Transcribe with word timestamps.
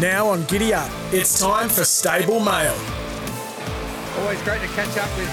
Now 0.00 0.28
on 0.28 0.44
Giddy 0.44 0.74
Up, 0.74 0.90
it's 1.10 1.40
time 1.40 1.70
for 1.70 1.82
Stable 1.82 2.38
Mail. 2.38 2.76
Always 4.18 4.42
great 4.42 4.60
to 4.60 4.66
catch 4.74 4.94
up 4.98 5.08
with 5.16 5.30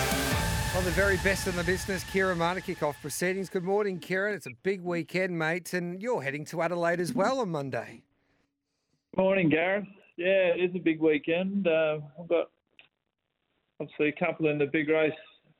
one 0.73 0.77
of 0.77 0.85
the 0.85 0.91
very 0.91 1.17
best 1.17 1.47
in 1.47 1.55
the 1.57 1.65
business, 1.65 2.01
Ciaron 2.05 2.37
Maher, 2.37 2.61
kick 2.61 2.81
off 2.81 2.95
proceedings. 3.01 3.49
Good 3.49 3.65
morning, 3.65 3.99
Ciaron. 3.99 4.33
It's 4.33 4.45
a 4.45 4.53
big 4.63 4.81
weekend, 4.81 5.37
mate, 5.37 5.73
and 5.73 6.01
you're 6.01 6.21
heading 6.21 6.45
to 6.45 6.61
Adelaide 6.61 7.01
as 7.01 7.11
well 7.11 7.41
on 7.41 7.49
Monday. 7.49 8.03
Morning, 9.17 9.49
Gareth. 9.49 9.83
Yeah, 10.15 10.53
it 10.55 10.69
is 10.69 10.73
a 10.77 10.79
big 10.79 11.01
weekend. 11.01 11.67
Uh, 11.67 11.97
I've 12.17 12.29
got 12.29 12.49
obviously 13.81 14.07
a 14.07 14.25
couple 14.25 14.47
in 14.47 14.59
the 14.59 14.67
big 14.67 14.87
race 14.87 15.11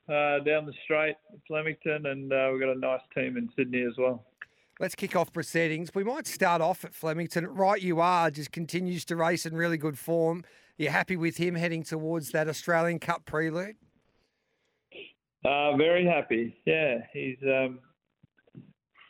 uh, 0.08 0.38
down 0.44 0.64
the 0.64 0.72
straight, 0.84 1.16
Flemington, 1.46 2.06
and 2.06 2.32
uh, 2.32 2.48
we've 2.50 2.60
got 2.60 2.74
a 2.74 2.78
nice 2.78 3.02
team 3.14 3.36
in 3.36 3.50
Sydney 3.54 3.82
as 3.82 3.98
well. 3.98 4.24
Let's 4.80 4.96
kick 4.96 5.14
off 5.14 5.32
proceedings. 5.32 5.94
We 5.94 6.02
might 6.02 6.26
start 6.26 6.60
off 6.60 6.84
at 6.84 6.94
Flemington. 6.94 7.46
Right, 7.46 7.80
you 7.80 8.00
are, 8.00 8.30
just 8.30 8.50
continues 8.50 9.04
to 9.06 9.16
race 9.16 9.46
in 9.46 9.54
really 9.54 9.76
good 9.76 9.98
form. 9.98 10.42
You're 10.76 10.90
happy 10.90 11.16
with 11.16 11.36
him 11.36 11.54
heading 11.54 11.84
towards 11.84 12.30
that 12.30 12.48
Australian 12.48 12.98
Cup 12.98 13.24
prelude? 13.24 13.76
Uh, 15.44 15.76
very 15.76 16.04
happy. 16.04 16.56
Yeah, 16.66 16.98
he's 17.12 17.36
um, 17.44 17.78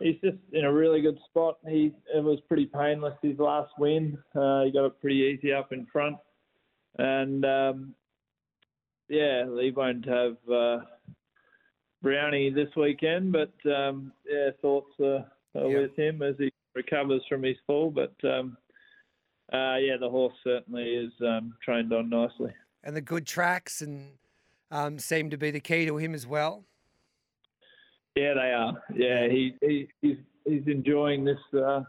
he's 0.00 0.16
just 0.22 0.36
in 0.52 0.64
a 0.64 0.72
really 0.72 1.00
good 1.00 1.18
spot. 1.30 1.58
He 1.66 1.92
it 2.14 2.22
was 2.22 2.40
pretty 2.48 2.66
painless 2.66 3.14
his 3.22 3.38
last 3.38 3.72
win. 3.78 4.18
Uh, 4.34 4.64
he 4.64 4.72
got 4.72 4.84
it 4.84 5.00
pretty 5.00 5.16
easy 5.16 5.52
up 5.52 5.72
in 5.72 5.86
front, 5.86 6.16
and 6.98 7.44
um, 7.46 7.94
yeah, 9.08 9.44
he 9.60 9.70
won't 9.70 10.06
have 10.06 10.36
uh, 10.52 10.78
Brownie 12.02 12.50
this 12.50 12.74
weekend, 12.76 13.32
but 13.32 13.52
um, 13.70 14.12
yeah, 14.28 14.50
thoughts 14.60 14.92
are 15.00 15.24
uh, 15.56 15.66
Yeah. 15.66 15.80
with 15.80 15.96
him 15.96 16.22
as 16.22 16.34
he 16.38 16.52
recovers 16.74 17.22
from 17.28 17.42
his 17.42 17.56
fall. 17.66 17.90
But 17.90 18.14
um, 18.24 18.56
uh, 19.52 19.76
yeah, 19.76 19.96
the 19.98 20.10
horse 20.10 20.34
certainly 20.42 20.84
is 20.84 21.12
um, 21.20 21.54
trained 21.62 21.92
on 21.92 22.10
nicely. 22.10 22.52
And 22.82 22.94
the 22.96 23.00
good 23.00 23.26
tracks 23.26 23.80
and 23.80 24.12
um, 24.70 24.98
seem 24.98 25.30
to 25.30 25.36
be 25.36 25.50
the 25.50 25.60
key 25.60 25.86
to 25.86 25.96
him 25.96 26.14
as 26.14 26.26
well. 26.26 26.64
Yeah, 28.16 28.34
they 28.34 28.52
are. 28.52 28.82
Yeah, 28.94 29.28
he, 29.28 29.54
he 29.60 29.88
he's 30.00 30.16
he's 30.44 30.62
enjoying 30.66 31.24
this 31.24 31.38
uh, 31.58 31.82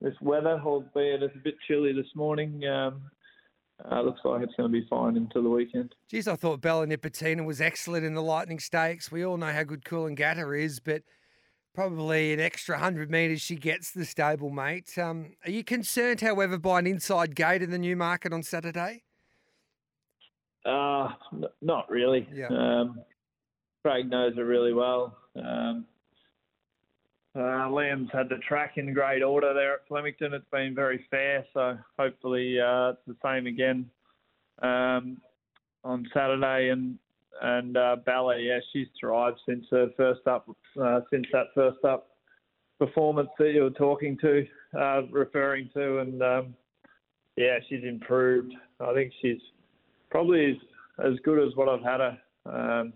this 0.00 0.14
weather, 0.20 0.60
albeit 0.64 1.22
it's 1.22 1.34
a 1.34 1.38
bit 1.38 1.56
chilly 1.66 1.92
this 1.92 2.14
morning. 2.14 2.62
Um, 2.66 3.02
uh, 3.90 4.00
looks 4.02 4.20
like 4.24 4.42
it's 4.42 4.54
going 4.56 4.72
to 4.72 4.80
be 4.80 4.86
fine 4.88 5.16
until 5.16 5.42
the 5.42 5.50
weekend. 5.50 5.94
Geez, 6.08 6.28
I 6.28 6.36
thought 6.36 6.60
Bella 6.62 6.86
Nipotina 6.86 7.44
was 7.44 7.60
excellent 7.60 8.06
in 8.06 8.14
the 8.14 8.22
Lightning 8.22 8.58
Stakes. 8.58 9.12
We 9.12 9.24
all 9.24 9.36
know 9.36 9.52
how 9.52 9.64
good 9.64 9.84
Cool 9.84 10.06
and 10.06 10.16
Coolangatta 10.16 10.62
is, 10.64 10.80
but 10.80 11.02
probably 11.76 12.32
an 12.32 12.40
extra 12.40 12.74
100 12.76 13.10
metres 13.10 13.42
she 13.42 13.54
gets 13.54 13.90
the 13.90 14.06
stable, 14.06 14.48
mate. 14.48 14.96
Um, 14.96 15.32
are 15.44 15.50
you 15.50 15.62
concerned, 15.62 16.22
however, 16.22 16.56
by 16.56 16.78
an 16.78 16.86
inside 16.86 17.36
gate 17.36 17.60
in 17.60 17.70
the 17.70 17.78
new 17.78 17.94
market 17.96 18.32
on 18.32 18.42
Saturday? 18.42 19.02
Uh, 20.64 21.10
n- 21.34 21.44
not 21.60 21.88
really. 21.90 22.26
Yeah. 22.32 22.48
Um, 22.48 22.98
Craig 23.84 24.08
knows 24.08 24.34
her 24.36 24.44
really 24.46 24.72
well. 24.72 25.18
Um, 25.36 25.84
uh, 27.36 27.68
Liam's 27.68 28.10
had 28.10 28.30
the 28.30 28.38
track 28.38 28.78
in 28.78 28.94
great 28.94 29.22
order 29.22 29.52
there 29.52 29.74
at 29.74 29.86
Flemington. 29.86 30.32
It's 30.32 30.48
been 30.50 30.74
very 30.74 31.04
fair, 31.10 31.44
so 31.52 31.76
hopefully 31.98 32.58
uh, 32.58 32.92
it's 32.92 33.00
the 33.06 33.16
same 33.22 33.46
again 33.46 33.90
um, 34.62 35.18
on 35.84 36.08
Saturday. 36.14 36.70
And 36.70 36.98
and 37.42 37.76
uh, 37.76 37.96
yeah, 38.06 38.58
she's 38.72 38.88
thrived 38.98 39.40
since 39.48 39.66
her 39.70 39.88
first 39.96 40.26
up, 40.26 40.48
uh, 40.80 41.00
since 41.10 41.26
that 41.32 41.46
first 41.54 41.84
up 41.84 42.08
performance 42.78 43.30
that 43.38 43.52
you 43.52 43.62
were 43.62 43.70
talking 43.70 44.18
to, 44.18 44.46
uh, 44.78 45.02
referring 45.10 45.70
to, 45.74 45.98
and 45.98 46.22
um, 46.22 46.54
yeah, 47.36 47.58
she's 47.68 47.84
improved. 47.84 48.52
I 48.80 48.92
think 48.94 49.12
she's 49.22 49.40
probably 50.10 50.52
as, 50.52 51.06
as 51.12 51.18
good 51.24 51.46
as 51.46 51.54
what 51.56 51.68
I've 51.68 51.82
had 51.82 52.00
her. 52.00 52.18
Um, 52.46 52.92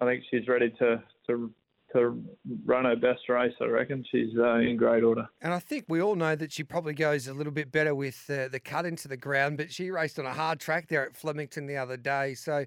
I 0.00 0.04
think 0.04 0.24
she's 0.30 0.46
ready 0.46 0.70
to, 0.78 1.02
to 1.28 1.50
to 1.92 2.22
run 2.66 2.84
her 2.84 2.96
best 2.96 3.28
race. 3.28 3.54
I 3.60 3.64
reckon 3.64 4.04
she's 4.10 4.36
uh, 4.38 4.56
in 4.56 4.76
great 4.76 5.02
order. 5.02 5.26
And 5.40 5.54
I 5.54 5.58
think 5.58 5.86
we 5.88 6.02
all 6.02 6.16
know 6.16 6.36
that 6.36 6.52
she 6.52 6.62
probably 6.62 6.92
goes 6.92 7.28
a 7.28 7.34
little 7.34 7.52
bit 7.52 7.72
better 7.72 7.94
with 7.94 8.24
uh, 8.28 8.48
the 8.48 8.60
cut 8.60 8.84
into 8.84 9.08
the 9.08 9.16
ground, 9.16 9.56
but 9.56 9.72
she 9.72 9.90
raced 9.90 10.18
on 10.18 10.26
a 10.26 10.34
hard 10.34 10.60
track 10.60 10.88
there 10.88 11.06
at 11.06 11.16
Flemington 11.16 11.66
the 11.66 11.76
other 11.76 11.96
day. 11.96 12.34
So 12.34 12.66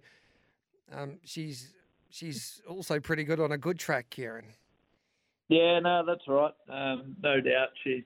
um, 0.94 1.20
she's 1.24 1.74
she's 2.10 2.62
also 2.68 3.00
pretty 3.00 3.24
good 3.24 3.40
on 3.40 3.52
a 3.52 3.58
good 3.58 3.80
track, 3.80 4.10
Ciaron. 4.10 4.46
Yeah, 5.50 5.80
no, 5.80 6.04
that's 6.06 6.28
right. 6.28 6.54
Um, 6.70 7.16
no 7.22 7.42
doubt 7.42 7.70
she 7.84 8.04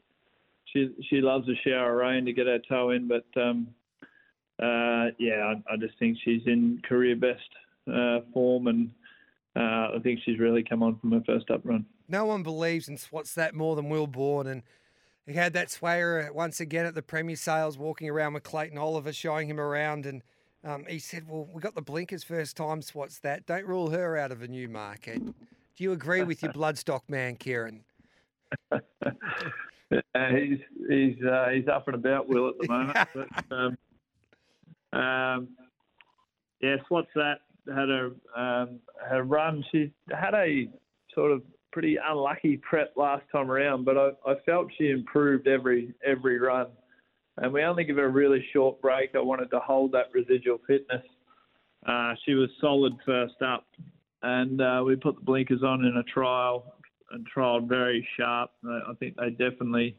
she 0.66 0.90
she 1.09 1.22
loves 1.22 1.47
a 1.47 1.56
shower 1.68 1.91
of 1.91 1.97
rain 1.97 2.25
to 2.25 2.34
get 2.34 2.47
her 2.47 2.59
toe 2.68 2.91
in, 2.91 3.07
but 3.07 3.25
um, 3.40 3.68
uh, 4.62 5.12
yeah, 5.19 5.53
I, 5.53 5.73
I 5.73 5.78
just 5.78 5.97
think 6.00 6.18
she's 6.23 6.41
in 6.46 6.81
career 6.88 7.16
best 7.16 7.50
uh, 7.94 8.19
form, 8.34 8.68
and 8.68 8.90
uh, 9.56 9.96
I 9.96 10.00
think 10.03 10.19
she's 10.25 10.40
really 10.40 10.63
come 10.63 10.84
on 10.84 10.97
from 11.00 11.12
her 11.12 11.22
first 11.25 11.50
up 11.50 11.62
run. 11.63 11.85
No 12.07 12.25
one 12.25 12.44
believes 12.44 12.88
in 12.88 12.97
What's 13.09 13.34
That 13.35 13.56
more 13.56 13.75
than 13.75 13.90
Will 13.90 14.07
Bourne. 14.07 14.47
And 14.47 14.63
he 15.25 15.34
had 15.34 15.53
that 15.53 15.69
swayer 15.69 16.31
once 16.31 16.59
again 16.59 16.85
at 16.85 16.94
the 16.94 17.02
Premier 17.02 17.35
Sales, 17.35 17.78
walking 17.78 18.09
around 18.09 18.34
with 18.34 18.44
Clayton 18.44 18.78
Oliver, 18.78 19.12
showing 19.12 19.50
him 19.50 19.59
around. 19.59 20.06
And 20.06 20.22
um, 20.66 20.86
he 20.90 21.00
said, 21.00 21.28
Well, 21.28 21.48
we 21.53 21.62
got 21.62 21.76
the 21.76 21.81
blinkers 21.81 22.24
first 22.24 22.58
time, 22.58 22.81
so 22.81 23.00
What's 23.00 23.20
That? 23.20 23.46
Don't 23.46 23.66
rule 23.66 23.92
her 23.92 24.18
out 24.18 24.31
of 24.31 24.42
a 24.42 24.48
new 24.48 24.68
market. 24.68 25.24
Do 25.24 25.84
you 25.84 25.92
agree 25.92 26.24
with 26.24 26.42
your 26.42 26.53
bloodstock 26.53 27.02
man, 27.08 27.38
Ciaron? 27.38 27.81
Uh, 29.92 30.30
he's 30.30 30.58
he's 30.90 31.24
uh, 31.24 31.50
he's 31.53 31.68
up 31.68 31.88
and 31.88 31.96
about 31.96 32.28
Will 32.28 32.50
at 32.50 32.56
the 32.59 32.68
moment. 32.68 32.98
but, 33.14 33.56
um, 33.56 33.78
um, 35.00 35.48
yes, 36.59 36.80
what's 36.90 37.12
that? 37.14 37.42
Had 37.68 37.90
a 37.90 38.12
um, 38.36 38.80
her 39.08 39.24
run. 39.24 39.64
She 39.72 39.92
had 40.09 40.34
a 40.34 40.68
sort 41.14 41.32
of 41.32 41.44
pretty 41.72 41.97
unlucky 42.03 42.58
prep 42.58 42.94
last 42.96 43.24
time 43.32 43.52
around, 43.52 43.86
but 43.86 43.96
I, 43.96 44.09
I 44.26 44.36
felt 44.46 44.72
she 44.78 44.90
improved 44.90 45.47
every 45.47 45.94
every 46.03 46.40
run. 46.40 46.68
And 47.38 47.51
we 47.51 47.63
only 47.63 47.84
give 47.84 47.97
her 47.97 48.06
a 48.06 48.09
really 48.09 48.44
short 48.53 48.81
break. 48.81 49.12
I 49.16 49.19
wanted 49.19 49.50
to 49.51 49.59
hold 49.59 49.91
that 49.91 50.06
residual 50.13 50.59
fitness. 50.66 51.03
Uh, 51.85 52.13
she 52.25 52.34
was 52.34 52.50
solid 52.62 52.94
first 53.06 53.41
up, 53.41 53.66
and 54.23 54.62
uh, 54.62 54.81
we 54.85 54.96
put 54.96 55.16
the 55.16 55.22
blinkers 55.22 55.62
on 55.63 55.85
in 55.85 55.97
a 55.97 56.03
trial 56.03 56.75
and 57.12 57.28
trialled 57.35 57.68
very 57.68 58.07
sharp. 58.18 58.51
I 58.68 58.91
I 58.91 58.94
think 59.00 59.16
they 59.18 59.29
definitely 59.29 59.96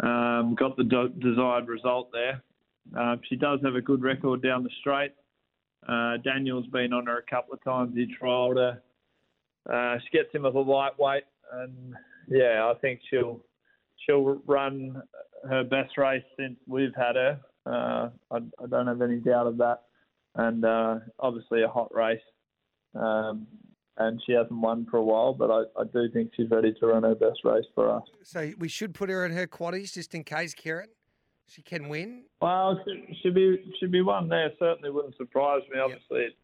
um, 0.00 0.54
got 0.58 0.76
the 0.76 0.84
do- 0.84 1.14
desired 1.20 1.68
result 1.68 2.10
there. 2.12 2.42
Uh, 2.98 3.16
she 3.28 3.36
does 3.36 3.60
have 3.62 3.74
a 3.74 3.80
good 3.80 4.02
record 4.02 4.42
down 4.42 4.62
the 4.62 4.70
straight. 4.80 5.12
Uh, 5.88 6.16
Daniel's 6.18 6.66
been 6.68 6.92
on 6.92 7.06
her 7.06 7.18
a 7.18 7.30
couple 7.30 7.54
of 7.54 7.62
times. 7.64 7.94
He 7.94 8.06
trialled 8.20 8.56
her. 8.56 8.82
Uh, 9.70 9.98
she 10.00 10.16
gets 10.16 10.32
him 10.32 10.42
with 10.42 10.54
a 10.54 10.60
lightweight, 10.60 11.24
and 11.52 11.94
yeah, 12.28 12.70
I 12.72 12.78
think 12.80 13.00
she'll 13.10 13.40
she'll 14.04 14.40
run 14.46 15.02
her 15.48 15.64
best 15.64 15.96
race 15.98 16.24
since 16.38 16.56
we've 16.66 16.94
had 16.96 17.16
her. 17.16 17.40
Uh, 17.66 18.10
I, 18.30 18.36
I 18.36 18.66
don't 18.68 18.86
have 18.86 19.02
any 19.02 19.16
doubt 19.16 19.46
of 19.46 19.58
that. 19.58 19.82
And 20.34 20.64
uh, 20.64 20.96
obviously 21.18 21.62
a 21.62 21.68
hot 21.68 21.94
race. 21.94 22.20
Um, 22.94 23.46
and 23.98 24.20
she 24.26 24.32
hasn't 24.32 24.58
won 24.58 24.86
for 24.90 24.96
a 24.96 25.04
while, 25.04 25.34
but 25.34 25.50
I, 25.50 25.62
I 25.78 25.84
do 25.92 26.10
think 26.12 26.32
she's 26.36 26.50
ready 26.50 26.74
to 26.80 26.86
run 26.86 27.02
her 27.02 27.14
best 27.14 27.40
race 27.44 27.64
for 27.74 27.90
us. 27.90 28.02
So 28.22 28.52
we 28.58 28.68
should 28.68 28.94
put 28.94 29.10
her 29.10 29.24
in 29.24 29.32
her 29.32 29.46
quaddies 29.46 29.92
just 29.92 30.14
in 30.14 30.24
case, 30.24 30.54
Ciaron. 30.54 30.86
She 31.46 31.60
can 31.60 31.88
win. 31.88 32.24
Well, 32.40 32.80
she 32.86 33.18
should 33.22 33.34
be 33.34 33.58
should 33.78 33.92
be 33.92 34.00
one 34.00 34.28
there. 34.28 34.50
Certainly 34.58 34.90
wouldn't 34.90 35.16
surprise 35.16 35.60
me. 35.70 35.80
Obviously, 35.80 36.20
it's, 36.20 36.36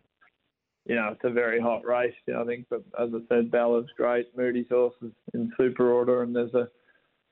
you 0.85 0.97
know 0.97 1.11
it's 1.12 1.25
a 1.25 1.31
very 1.31 1.61
hot 1.61 1.87
race. 1.87 2.12
You 2.27 2.35
know, 2.35 2.43
I 2.43 2.45
think, 2.45 2.67
but 2.69 2.83
as 3.00 3.09
I 3.15 3.21
said, 3.29 3.50
Bella's 3.50 3.87
great. 3.97 4.27
Moody's 4.37 4.67
horse 4.69 4.95
is 5.00 5.12
in 5.33 5.50
super 5.56 5.91
order, 5.91 6.23
and 6.23 6.37
there's 6.37 6.53
a 6.53 6.69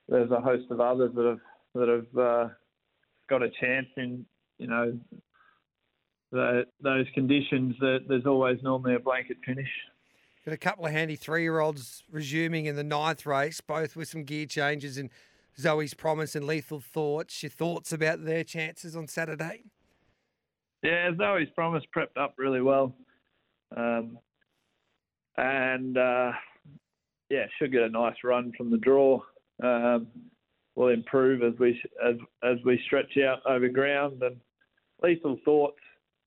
there's 0.08 0.30
a 0.30 0.40
host 0.40 0.70
of 0.70 0.80
others 0.80 1.12
that 1.16 1.26
have 1.26 1.40
that 1.76 1.88
have 1.88 2.18
uh, 2.18 2.48
got 3.28 3.42
a 3.42 3.50
chance 3.60 3.86
in 3.96 4.24
you 4.58 4.66
know 4.66 4.98
the, 6.32 6.64
those 6.82 7.06
conditions. 7.14 7.74
That 7.80 8.00
there's 8.08 8.26
always 8.26 8.58
normally 8.62 8.94
a 8.94 9.00
blanket 9.00 9.38
finish. 9.44 9.68
Got 10.44 10.54
a 10.54 10.58
couple 10.58 10.86
of 10.86 10.92
handy 10.92 11.16
three-year-olds 11.16 12.04
resuming 12.10 12.66
in 12.66 12.76
the 12.76 12.84
ninth 12.84 13.26
race, 13.26 13.60
both 13.60 13.96
with 13.96 14.08
some 14.08 14.22
gear 14.22 14.46
changes 14.46 14.96
and 14.96 15.10
Zoe's 15.58 15.92
Promise 15.94 16.36
and 16.36 16.46
Lethal 16.46 16.80
Thoughts. 16.80 17.42
Your 17.42 17.50
thoughts 17.50 17.92
about 17.92 18.24
their 18.24 18.44
chances 18.44 18.94
on 18.94 19.08
Saturday? 19.08 19.64
Yeah, 20.82 21.10
Zoe's 21.16 21.48
Promise 21.56 21.82
prepped 21.96 22.16
up 22.16 22.34
really 22.38 22.60
well. 22.60 22.94
Um, 23.76 24.18
and 25.36 25.98
uh, 25.98 26.32
yeah, 27.28 27.46
should 27.58 27.72
get 27.72 27.82
a 27.82 27.88
nice 27.88 28.14
run 28.22 28.52
from 28.56 28.70
the 28.70 28.78
draw. 28.78 29.20
Um, 29.62 30.06
will 30.76 30.88
improve 30.88 31.42
as 31.42 31.58
we 31.58 31.80
as 32.06 32.14
as 32.44 32.58
we 32.64 32.80
stretch 32.86 33.18
out 33.18 33.40
over 33.46 33.68
ground. 33.68 34.22
And 34.22 34.36
Lethal 35.02 35.38
Thoughts, 35.44 35.80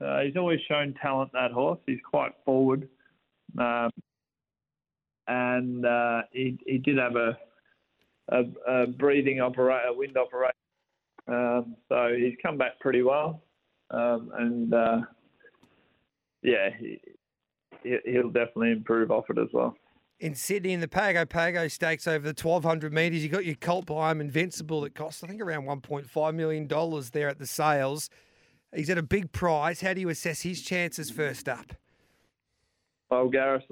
uh, 0.04 0.22
he's 0.22 0.36
always 0.36 0.60
shown 0.68 0.94
talent. 1.02 1.32
That 1.34 1.52
horse, 1.52 1.80
he's 1.86 2.00
quite 2.04 2.34
forward, 2.44 2.90
um, 3.58 3.92
and 5.28 5.86
uh, 5.86 6.24
he 6.32 6.60
he 6.66 6.80
did 6.80 6.98
have 6.98 7.16
a 7.16 7.38
a, 8.30 8.44
a 8.68 8.88
breathing 8.88 9.40
operate 9.40 9.84
a 9.88 9.94
wind 9.94 10.18
operation, 10.18 10.54
um, 11.28 11.76
so 11.88 12.14
he's 12.18 12.36
come 12.42 12.58
back 12.58 12.80
pretty 12.80 13.04
well, 13.04 13.42
um, 13.92 14.32
and 14.38 14.74
uh, 14.74 15.02
yeah, 16.44 16.70
he, 16.78 17.00
he'll 18.06 18.30
definitely 18.30 18.72
improve 18.72 19.10
off 19.10 19.30
it 19.30 19.38
as 19.38 19.48
well 19.54 19.76
in 20.20 20.36
Sydney 20.36 20.74
in 20.74 20.80
the 20.80 20.88
Pago 20.88 21.26
Pago 21.26 21.68
Stakes 21.68 22.08
over 22.08 22.24
the 22.24 22.40
1200 22.40 22.94
metres. 22.94 23.24
You 23.24 23.30
got 23.30 23.46
your 23.46 23.56
Colt 23.56 23.86
by 23.86 23.96
I 23.96 24.12
Am 24.12 24.22
Invincible 24.22 24.82
that 24.82 24.96
cost, 24.96 25.24
I 25.24 25.28
think, 25.28 25.42
around 25.42 25.66
$1.5 25.66 26.36
million 26.36 26.68
there 27.12 27.30
at 27.30 27.40
the 27.40 27.48
sales. 27.48 28.10
He's 28.76 28.90
at 28.90 28.98
a 28.98 29.04
big 29.04 29.32
price. 29.32 29.82
How 29.82 29.94
do 29.94 30.02
you 30.02 30.10
assess 30.10 30.42
his 30.42 30.62
chances 30.62 31.10
first 31.10 31.50
up? 31.50 31.74
Well, 33.10 33.28
Gareth, 33.30 33.64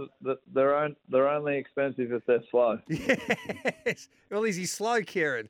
they're, 0.52 0.76
on, 0.76 0.96
they're 1.10 1.30
only 1.30 1.58
expensive 1.58 2.12
if 2.12 2.26
they're 2.26 2.44
slow. 2.50 2.80
Yes. 3.86 4.10
Well, 4.30 4.44
is 4.44 4.58
he 4.58 4.66
slow, 4.66 5.00
Ciaron? 5.02 5.48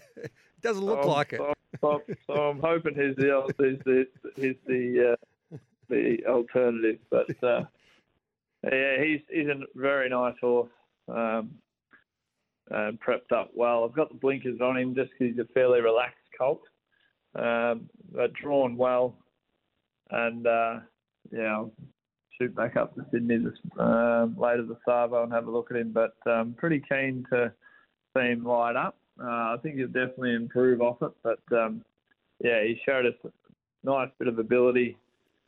Doesn't 0.60 0.84
look 0.84 1.02
so 1.02 1.08
like 1.08 1.32
it. 1.32 1.38
So, 1.38 1.52
so, 1.80 2.02
so, 2.26 2.34
I'm 2.34 2.60
hoping 2.60 2.94
he's 2.94 3.16
the 3.16 3.54
he's 3.58 3.78
the 3.86 4.06
he's 4.36 4.56
the 4.66 5.16
uh, 5.52 5.56
the 5.88 6.18
alternative, 6.26 6.98
but 7.08 7.42
uh, 7.42 7.62
yeah, 8.64 9.02
he's 9.02 9.20
he's 9.30 9.48
a 9.48 9.60
very 9.74 10.08
nice 10.08 10.34
horse. 10.40 10.70
Um, 11.08 11.50
uh, 12.70 12.92
prepped 13.04 13.32
up 13.34 13.50
well. 13.54 13.84
I've 13.84 13.96
got 13.96 14.10
the 14.10 14.18
blinkers 14.18 14.60
on 14.60 14.76
him 14.76 14.94
just 14.94 15.10
because 15.10 15.34
he's 15.34 15.44
a 15.44 15.52
fairly 15.52 15.80
relaxed 15.80 16.16
colt, 16.38 16.62
um, 17.34 17.88
but 18.12 18.32
drawn 18.34 18.76
well. 18.76 19.16
And 20.10 20.46
uh, 20.46 20.80
yeah, 21.32 21.52
I'll 21.52 21.72
shoot 22.38 22.54
back 22.54 22.76
up 22.76 22.94
to 22.94 23.04
Sydney 23.10 23.38
this, 23.38 23.58
um, 23.78 24.36
later 24.38 24.64
this 24.64 24.78
Savo 24.84 25.22
and 25.22 25.32
have 25.32 25.46
a 25.46 25.50
look 25.50 25.70
at 25.70 25.76
him. 25.76 25.92
But 25.92 26.14
um, 26.30 26.54
pretty 26.56 26.82
keen 26.88 27.24
to 27.30 27.52
see 28.16 28.22
him 28.22 28.44
light 28.44 28.76
up. 28.76 28.96
Uh, 29.20 29.26
I 29.26 29.56
think 29.62 29.76
he'll 29.76 29.86
definitely 29.86 30.34
improve 30.34 30.80
off 30.80 31.02
it. 31.02 31.12
But 31.22 31.40
um, 31.56 31.84
yeah, 32.42 32.62
he 32.62 32.80
showed 32.86 33.06
us 33.06 33.14
a 33.24 33.30
nice 33.84 34.10
bit 34.18 34.28
of 34.28 34.38
ability, 34.38 34.96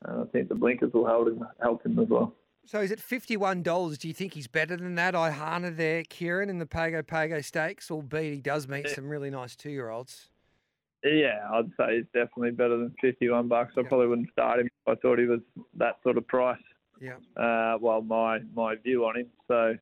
and 0.04 0.22
I 0.22 0.24
think 0.26 0.48
the 0.48 0.54
blinkers 0.54 0.92
will 0.92 1.06
help 1.06 1.28
him 1.28 1.44
help 1.60 1.84
him 1.84 1.98
as 1.98 2.08
well. 2.08 2.34
So 2.64 2.80
is 2.80 2.90
it 2.90 3.00
fifty-one 3.00 3.62
dollars? 3.62 3.98
Do 3.98 4.08
you 4.08 4.14
think 4.14 4.34
he's 4.34 4.46
better 4.46 4.76
than 4.76 4.94
that? 4.94 5.14
Ihana 5.14 5.76
there, 5.76 6.04
Ciaron, 6.04 6.48
in 6.48 6.58
the 6.58 6.66
Pago 6.66 7.02
Pago 7.02 7.40
Stakes, 7.40 7.90
albeit 7.90 8.34
he 8.34 8.40
does 8.40 8.68
meet 8.68 8.86
yeah. 8.86 8.94
some 8.94 9.08
really 9.08 9.30
nice 9.30 9.56
two-year-olds. 9.56 10.28
Yeah, 11.04 11.40
I'd 11.52 11.70
say 11.76 11.96
he's 11.96 12.04
definitely 12.14 12.52
better 12.52 12.76
than 12.76 12.94
fifty-one 13.00 13.48
bucks. 13.48 13.74
I 13.76 13.80
yeah. 13.80 13.88
probably 13.88 14.06
wouldn't 14.06 14.30
start 14.30 14.60
him. 14.60 14.68
I 14.86 14.94
thought 14.94 15.18
he 15.18 15.24
was 15.24 15.40
that 15.76 15.96
sort 16.04 16.16
of 16.16 16.26
price. 16.28 16.62
Yeah. 17.00 17.16
Uh, 17.36 17.78
well, 17.80 18.00
my 18.00 18.38
my 18.54 18.76
view 18.76 19.04
on 19.06 19.16
him. 19.16 19.26
So, 19.48 19.76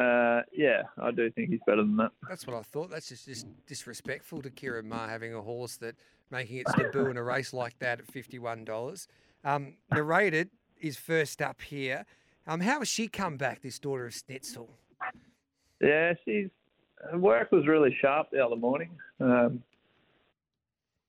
uh, 0.00 0.42
yeah, 0.52 0.82
I 1.02 1.10
do 1.10 1.28
think 1.32 1.50
he's 1.50 1.60
better 1.66 1.82
than 1.82 1.96
that. 1.96 2.12
That's 2.28 2.46
what 2.46 2.54
I 2.54 2.62
thought. 2.62 2.90
That's 2.90 3.08
just, 3.08 3.26
just 3.26 3.46
disrespectful 3.66 4.42
to 4.42 4.50
Ciaron 4.50 4.84
Maher 4.84 5.08
having 5.08 5.34
a 5.34 5.42
horse 5.42 5.76
that 5.78 5.96
making 6.30 6.58
its 6.58 6.72
debut 6.74 7.06
in 7.06 7.16
a 7.16 7.22
race 7.22 7.52
like 7.52 7.76
that 7.80 7.98
at 7.98 8.06
fifty-one 8.06 8.64
dollars. 8.64 9.08
Um, 9.44 9.74
narrated 9.92 10.50
is 10.80 10.96
first 10.96 11.42
up 11.42 11.62
here. 11.62 12.04
Um, 12.46 12.60
how 12.60 12.78
has 12.78 12.88
she 12.88 13.08
come 13.08 13.36
back, 13.36 13.62
this 13.62 13.78
daughter 13.78 14.06
of 14.06 14.12
Snitzel? 14.12 14.68
Yeah, 15.80 16.14
she's 16.24 16.48
her 17.10 17.18
work 17.18 17.52
was 17.52 17.66
really 17.66 17.94
sharp 18.00 18.28
the 18.30 18.44
other 18.44 18.56
morning. 18.56 18.90
Um, 19.20 19.62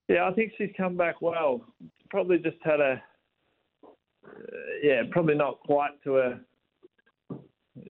yeah, 0.08 0.26
I 0.26 0.32
think 0.32 0.52
she's 0.56 0.70
come 0.76 0.96
back 0.96 1.20
well. 1.20 1.62
Probably 2.10 2.38
just 2.38 2.56
had 2.62 2.80
a, 2.80 3.02
uh, 3.84 3.88
yeah, 4.82 5.02
probably 5.10 5.34
not 5.34 5.60
quite 5.60 6.02
to 6.04 6.18
a, 6.18 6.40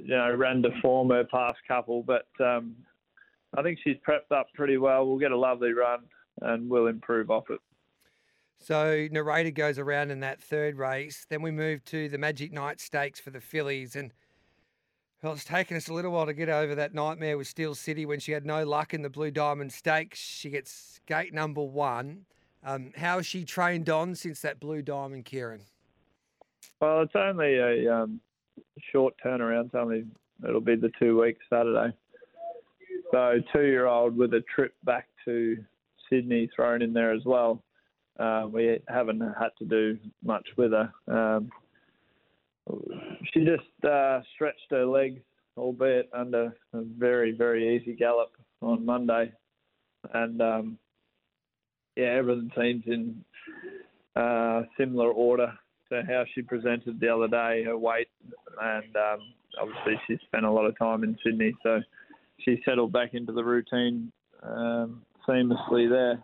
you 0.00 0.08
know, 0.08 0.36
to 0.36 0.70
form 0.80 1.10
her 1.10 1.24
past 1.24 1.56
couple, 1.66 2.02
but 2.02 2.26
um, 2.40 2.74
I 3.56 3.62
think 3.62 3.78
she's 3.82 3.96
prepped 4.06 4.36
up 4.36 4.48
pretty 4.54 4.76
well. 4.76 5.06
We'll 5.06 5.18
get 5.18 5.32
a 5.32 5.38
lovely 5.38 5.72
run 5.72 6.00
and 6.42 6.68
we'll 6.68 6.86
improve 6.86 7.30
off 7.30 7.44
it. 7.50 7.60
So 8.60 9.06
narrator 9.10 9.50
goes 9.50 9.78
around 9.78 10.10
in 10.10 10.20
that 10.20 10.42
third 10.42 10.76
race. 10.76 11.26
Then 11.28 11.42
we 11.42 11.50
move 11.50 11.84
to 11.86 12.08
the 12.08 12.18
Magic 12.18 12.52
Night 12.52 12.80
Stakes 12.80 13.20
for 13.20 13.30
the 13.30 13.40
fillies, 13.40 13.96
and 13.96 14.12
well, 15.22 15.32
it's 15.32 15.44
taken 15.44 15.76
us 15.76 15.88
a 15.88 15.94
little 15.94 16.12
while 16.12 16.26
to 16.26 16.34
get 16.34 16.48
over 16.48 16.74
that 16.76 16.94
nightmare 16.94 17.36
with 17.36 17.48
Steel 17.48 17.74
City 17.74 18.06
when 18.06 18.20
she 18.20 18.32
had 18.32 18.46
no 18.46 18.64
luck 18.64 18.94
in 18.94 19.02
the 19.02 19.10
Blue 19.10 19.32
Diamond 19.32 19.72
Stakes. 19.72 20.18
She 20.20 20.50
gets 20.50 21.00
gate 21.06 21.34
number 21.34 21.62
one. 21.62 22.26
Um, 22.64 22.92
how 22.96 23.16
has 23.16 23.26
she 23.26 23.44
trained 23.44 23.88
on 23.88 24.14
since 24.14 24.40
that 24.42 24.60
Blue 24.60 24.82
Diamond, 24.82 25.24
Ciaron? 25.24 25.60
Well, 26.80 27.02
it's 27.02 27.16
only 27.16 27.56
a 27.56 27.92
um, 27.92 28.20
short 28.92 29.14
turnaround. 29.24 29.66
It's 29.66 29.74
only 29.74 30.04
it'll 30.46 30.60
be 30.60 30.76
the 30.76 30.92
two 31.00 31.20
weeks 31.20 31.40
Saturday. 31.50 31.92
So 33.10 33.40
two-year-old 33.52 34.16
with 34.16 34.34
a 34.34 34.42
trip 34.54 34.74
back 34.84 35.08
to 35.24 35.56
Sydney 36.08 36.48
thrown 36.54 36.82
in 36.82 36.92
there 36.92 37.12
as 37.12 37.24
well. 37.24 37.62
Uh, 38.18 38.46
we 38.50 38.78
haven't 38.88 39.20
had 39.20 39.50
to 39.58 39.64
do 39.64 39.96
much 40.24 40.46
with 40.56 40.72
her. 40.72 40.92
Um, 41.06 41.50
she 43.32 43.44
just 43.44 43.84
uh, 43.84 44.20
stretched 44.34 44.66
her 44.70 44.84
legs, 44.84 45.20
albeit 45.56 46.08
under 46.12 46.56
a 46.72 46.82
very, 46.82 47.32
very 47.32 47.76
easy 47.76 47.94
gallop 47.94 48.30
on 48.60 48.84
Monday. 48.84 49.32
And 50.14 50.40
um, 50.40 50.78
yeah, 51.96 52.14
everything 52.16 52.50
seems 52.56 52.84
in 52.86 53.24
uh, 54.16 54.62
similar 54.76 55.10
order 55.10 55.52
to 55.90 56.02
how 56.06 56.24
she 56.34 56.42
presented 56.42 57.00
the 57.00 57.08
other 57.08 57.28
day, 57.28 57.64
her 57.64 57.78
weight. 57.78 58.08
And 58.60 58.96
um, 58.96 59.20
obviously, 59.60 60.00
she 60.06 60.18
spent 60.26 60.44
a 60.44 60.50
lot 60.50 60.66
of 60.66 60.78
time 60.78 61.04
in 61.04 61.16
Sydney, 61.24 61.54
so 61.62 61.80
she 62.40 62.60
settled 62.64 62.92
back 62.92 63.14
into 63.14 63.32
the 63.32 63.44
routine 63.44 64.12
um, 64.42 65.02
seamlessly 65.26 65.88
there. 65.88 66.22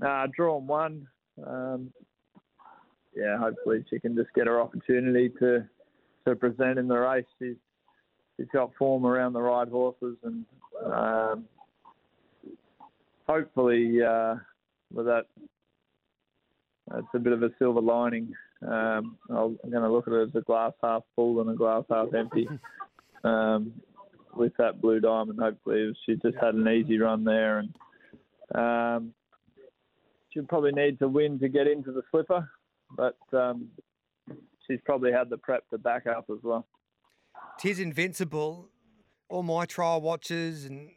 Nah, 0.00 0.26
drawn 0.34 0.66
one. 0.66 1.06
Um, 1.46 1.92
yeah, 3.14 3.36
hopefully 3.38 3.84
she 3.90 3.98
can 3.98 4.16
just 4.16 4.32
get 4.34 4.46
her 4.46 4.60
opportunity 4.60 5.30
to 5.40 5.66
to 6.26 6.36
present 6.36 6.78
in 6.78 6.88
the 6.88 6.96
race. 6.96 7.24
She's 7.38 7.56
she's 8.36 8.48
got 8.52 8.74
form 8.78 9.04
around 9.04 9.32
the 9.32 9.42
right 9.42 9.68
horses, 9.68 10.16
and 10.22 10.44
um, 10.86 11.44
hopefully 13.26 13.98
uh, 14.02 14.36
with 14.92 15.06
that, 15.06 15.26
it's 16.94 17.08
a 17.14 17.18
bit 17.18 17.32
of 17.32 17.42
a 17.42 17.50
silver 17.58 17.80
lining. 17.80 18.32
Um, 18.62 19.16
i 19.30 19.42
am 19.42 19.56
going 19.70 19.82
to 19.82 19.90
look 19.90 20.06
at 20.06 20.12
it 20.12 20.28
as 20.28 20.34
a 20.34 20.42
glass 20.42 20.72
half 20.82 21.02
full 21.16 21.40
and 21.40 21.50
a 21.50 21.54
glass 21.54 21.84
half 21.90 22.12
empty. 22.14 22.48
Um, 23.24 23.72
with 24.34 24.52
that 24.58 24.80
blue 24.80 25.00
diamond, 25.00 25.40
hopefully 25.40 25.92
she 26.06 26.14
just 26.16 26.36
had 26.40 26.54
an 26.54 26.68
easy 26.68 26.98
run 26.98 27.24
there, 27.24 27.58
and 27.58 27.74
um, 28.54 29.14
she'll 30.32 30.44
probably 30.44 30.72
need 30.72 30.98
to 30.98 31.08
win 31.08 31.38
to 31.40 31.48
get 31.48 31.66
into 31.66 31.92
the 31.92 32.02
slipper, 32.10 32.48
but 32.96 33.18
um, 33.32 33.68
she's 34.66 34.80
probably 34.84 35.12
had 35.12 35.28
the 35.30 35.36
prep 35.36 35.68
to 35.70 35.78
back 35.78 36.06
up 36.06 36.26
as 36.30 36.38
well. 36.42 36.66
Tis 37.58 37.78
invincible. 37.78 38.68
All 39.28 39.42
my 39.42 39.64
trial 39.64 40.00
watchers 40.00 40.64
and 40.64 40.90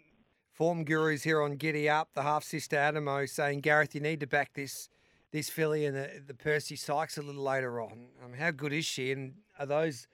form 0.53 0.85
gurus 0.85 1.23
here 1.23 1.41
on 1.41 1.55
Giddy 1.55 1.87
Up, 1.87 2.09
the 2.15 2.23
half 2.23 2.43
sister 2.43 2.77
Adamo, 2.77 3.25
saying 3.25 3.61
Gareth, 3.61 3.93
you 3.93 4.01
need 4.01 4.19
to 4.21 4.27
back 4.27 4.53
this 4.53 4.89
this 5.31 5.49
filly 5.49 5.85
and 5.85 5.95
the, 5.95 6.21
the 6.25 6.33
Percy 6.33 6.75
Sykes 6.75 7.17
a 7.17 7.21
little 7.21 7.43
later 7.43 7.81
on. 7.81 8.05
Um, 8.23 8.33
how 8.33 8.51
good 8.51 8.71
is 8.71 8.85
she? 8.85 9.11
And 9.11 9.33
are 9.59 9.65
those 9.65 10.07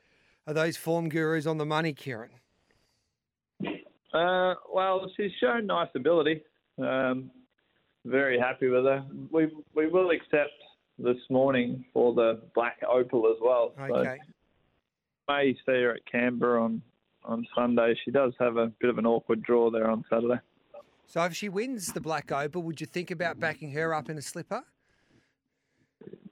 are 0.48 0.54
those 0.54 0.78
form 0.78 1.10
gurus 1.10 1.46
on 1.46 1.58
the 1.58 1.66
money, 1.66 1.94
Ciaron? 1.94 2.30
Uh, 4.14 4.56
well, 4.74 5.10
she's 5.16 5.32
shown 5.40 5.68
nice 5.68 5.90
ability. 5.96 6.42
Um, 6.78 7.32
very 8.10 8.40
happy 8.40 8.68
with 8.68 8.86
her. 8.86 9.04
We 9.32 9.50
we 9.76 9.88
will 9.88 10.12
accept 10.12 10.52
this 10.98 11.18
morning 11.30 11.86
for 11.94 12.14
the 12.14 12.42
black 12.56 12.80
opal 12.90 13.28
as 13.28 13.38
well. 13.42 13.74
Okay. 13.80 14.18
So 14.18 15.34
may 15.34 15.54
see 15.54 15.82
her 15.84 15.94
at 15.96 16.06
Canberra 16.12 16.64
on 16.64 16.82
on 17.24 17.46
Sunday. 17.56 17.96
She 18.04 18.12
does 18.12 18.34
have 18.40 18.58
a 18.58 18.68
bit 18.80 18.90
of 18.90 18.98
an 18.98 19.06
awkward 19.06 19.44
draw 19.44 19.70
there 19.70 19.90
on 19.90 20.04
Saturday. 20.10 20.40
So 21.06 21.24
if 21.24 21.36
she 21.36 21.50
wins 21.50 21.94
the 21.94 22.02
black 22.02 22.32
opal, 22.32 22.62
would 22.64 22.80
you 22.82 22.88
think 22.88 23.12
about 23.12 23.40
backing 23.40 23.72
her 23.72 23.94
up 23.94 24.10
in 24.10 24.18
a 24.18 24.22
slipper? 24.22 24.62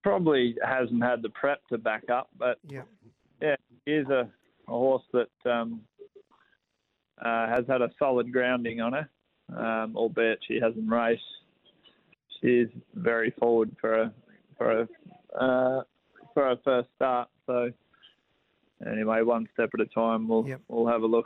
Probably 0.03 0.55
hasn't 0.63 1.03
had 1.03 1.21
the 1.21 1.29
prep 1.29 1.65
to 1.69 1.77
back 1.77 2.09
up, 2.09 2.29
but 2.37 2.59
yeah, 2.67 2.83
yeah, 3.41 3.55
is 3.85 4.07
a, 4.09 4.29
a 4.67 4.71
horse 4.71 5.03
that 5.13 5.51
um, 5.51 5.81
uh, 7.23 7.47
has 7.47 7.65
had 7.67 7.81
a 7.81 7.89
solid 7.97 8.31
grounding 8.31 8.79
on 8.79 8.93
her. 8.93 9.09
um, 9.55 9.95
albeit 9.95 10.39
she 10.47 10.59
hasn't 10.61 10.89
raced. 10.89 11.21
She 12.41 12.47
is 12.47 12.69
very 12.93 13.31
forward 13.39 13.75
for 13.79 14.01
a 14.01 14.13
for 14.57 14.81
a 14.81 14.87
uh, 15.39 15.83
for 16.33 16.51
a 16.51 16.57
first 16.63 16.89
start. 16.95 17.29
So 17.45 17.71
anyway, 18.85 19.21
one 19.21 19.47
step 19.53 19.69
at 19.73 19.79
a 19.79 19.85
time. 19.85 20.27
We'll 20.27 20.47
Yep. 20.47 20.61
we'll 20.67 20.87
have 20.87 21.03
a 21.03 21.07
look. 21.07 21.25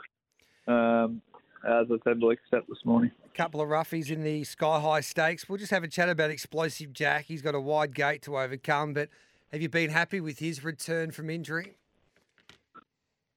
Um, 0.66 1.20
as 1.64 1.86
I 1.90 1.96
said, 2.04 2.20
we'll 2.20 2.30
accept 2.30 2.68
this 2.68 2.84
morning. 2.84 3.10
A 3.24 3.36
couple 3.36 3.60
of 3.60 3.68
roughies 3.68 4.10
in 4.10 4.22
the 4.22 4.42
Sky 4.44 4.80
High 4.80 5.00
Stakes. 5.00 5.48
We'll 5.48 5.58
just 5.58 5.70
have 5.70 5.84
a 5.84 5.88
chat 5.88 6.08
about 6.08 6.30
Explosive 6.30 6.92
Jack. 6.92 7.26
He's 7.26 7.42
got 7.42 7.54
a 7.54 7.60
wide 7.60 7.94
gate 7.94 8.22
to 8.22 8.36
overcome, 8.36 8.94
but 8.94 9.08
have 9.52 9.62
you 9.62 9.68
been 9.68 9.90
happy 9.90 10.20
with 10.20 10.38
his 10.38 10.64
return 10.64 11.12
from 11.12 11.30
injury? 11.30 11.74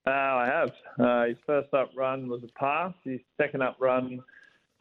Uh, 0.08 0.12
I 0.12 0.46
have. 0.46 0.72
Uh, 1.00 1.26
his 1.26 1.38
first 1.46 1.74
up 1.74 1.92
run 1.96 2.28
was 2.30 2.42
a 2.44 2.60
pass. 2.60 2.94
His 3.04 3.20
second 3.38 3.62
up 3.64 3.78
run, 3.80 4.24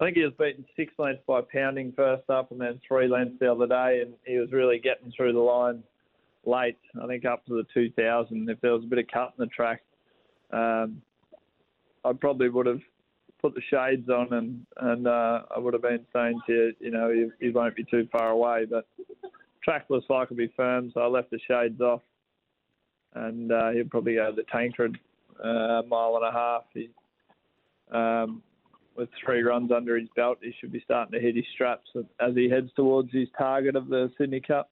I 0.05 0.09
think 0.09 0.19
he 0.19 0.25
was 0.25 0.35
beaten 0.39 0.67
six 0.77 0.93
lengths 0.99 1.23
by 1.27 1.41
pounding 1.51 1.91
first 1.97 2.29
up 2.29 2.51
and 2.51 2.61
then 2.61 2.79
three 2.87 3.09
lengths 3.09 3.39
the 3.41 3.51
other 3.51 3.67
day, 3.67 4.03
and 4.03 4.13
he 4.27 4.37
was 4.37 4.53
really 4.53 4.79
getting 4.79 5.11
through 5.17 5.33
the 5.33 5.39
line 5.39 5.83
late. 6.45 6.77
I 7.03 7.07
think 7.07 7.25
up 7.25 7.47
to 7.47 7.55
the 7.55 7.65
2000. 7.73 8.51
If 8.51 8.61
there 8.61 8.75
was 8.75 8.85
a 8.85 8.87
bit 8.87 8.99
of 8.99 9.07
cut 9.11 9.33
in 9.39 9.45
the 9.45 9.47
track, 9.47 9.81
um, 10.53 11.01
I 12.05 12.13
probably 12.13 12.51
would 12.51 12.67
have 12.67 12.83
put 13.41 13.55
the 13.55 13.63
shades 13.71 14.11
on 14.11 14.31
and 14.35 14.67
and 14.83 15.09
uh, 15.09 15.45
I 15.57 15.59
would 15.59 15.73
have 15.73 15.81
been 15.81 16.05
saying 16.13 16.39
to 16.49 16.53
you, 16.53 16.73
you 16.81 16.91
know, 16.91 17.31
he, 17.41 17.49
won't 17.49 17.75
be 17.75 17.85
too 17.85 18.07
far 18.13 18.29
away. 18.29 18.67
But 18.67 18.87
track 19.63 19.87
like 19.89 20.03
it'll 20.03 20.37
be 20.37 20.53
firm, 20.55 20.91
so 20.93 21.01
I 21.01 21.07
left 21.07 21.31
the 21.31 21.41
shades 21.49 21.81
off, 21.81 22.03
and 23.15 23.51
uh, 23.51 23.71
he'll 23.71 23.89
probably 23.89 24.17
go 24.17 24.31
the 24.37 24.45
Tancred 24.53 24.99
uh, 25.43 25.81
mile 25.89 26.17
and 26.17 26.27
a 26.27 26.31
half. 26.31 26.65
He, 26.75 26.91
um, 27.91 28.43
with 28.97 29.09
three 29.25 29.43
runs 29.43 29.71
under 29.73 29.99
his 29.99 30.09
belt, 30.15 30.39
he 30.43 30.53
should 30.61 30.73
be 30.73 30.81
starting 30.85 31.13
to 31.13 31.21
hit 31.21 31.37
his 31.37 31.45
straps 31.55 31.89
as 32.21 32.35
he 32.35 32.49
heads 32.49 32.71
towards 32.77 33.13
his 33.13 33.29
target 33.37 33.77
of 33.77 33.89
the 33.89 34.11
Sydney 34.19 34.41
Cup. 34.41 34.71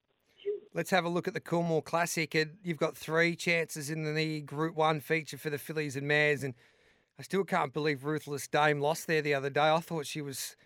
Let's 0.75 0.91
have 0.91 1.05
a 1.05 1.09
look 1.09 1.29
at 1.29 1.35
the 1.35 1.41
Coolmore 1.41 1.85
Classic. 1.85 2.35
You've 2.62 2.79
got 2.79 2.97
three 2.97 3.37
chances 3.37 3.91
in 3.91 4.14
the 4.14 4.41
Group 4.41 4.75
1 4.75 5.00
feature 5.00 5.37
for 5.37 5.50
the 5.50 5.59
fillies 5.59 5.97
and 5.97 6.09
mares, 6.09 6.43
and 6.43 6.55
I 7.19 7.23
still 7.23 7.45
can't 7.45 7.75
believe 7.75 8.05
Ruthless 8.05 8.49
Dame 8.49 8.81
lost 8.81 9.07
there 9.07 9.21
the 9.21 9.35
other 9.35 9.50
day. 9.50 9.69
I 9.69 9.81
thought 9.81 10.07
she 10.07 10.23
was 10.23 10.57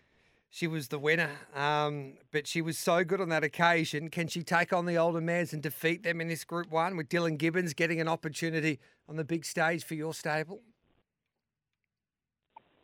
she 0.48 0.66
was 0.66 0.88
the 0.88 0.98
winner, 0.98 1.30
um, 1.54 2.14
but 2.30 2.46
she 2.46 2.62
was 2.62 2.78
so 2.78 3.04
good 3.04 3.20
on 3.20 3.28
that 3.30 3.44
occasion. 3.44 4.08
Can 4.08 4.28
she 4.28 4.42
take 4.42 4.72
on 4.72 4.86
the 4.86 4.96
older 4.96 5.20
mares 5.20 5.52
and 5.52 5.62
defeat 5.62 6.02
them 6.02 6.20
in 6.20 6.28
this 6.28 6.44
Group 6.44 6.70
1 6.70 6.96
with 6.96 7.08
Dylan 7.08 7.36
Gibbons 7.36 7.74
getting 7.74 8.00
an 8.00 8.08
opportunity 8.08 8.78
on 9.08 9.16
the 9.16 9.24
big 9.24 9.44
stage 9.44 9.84
for 9.84 9.94
your 9.94 10.14
stable? 10.14 10.62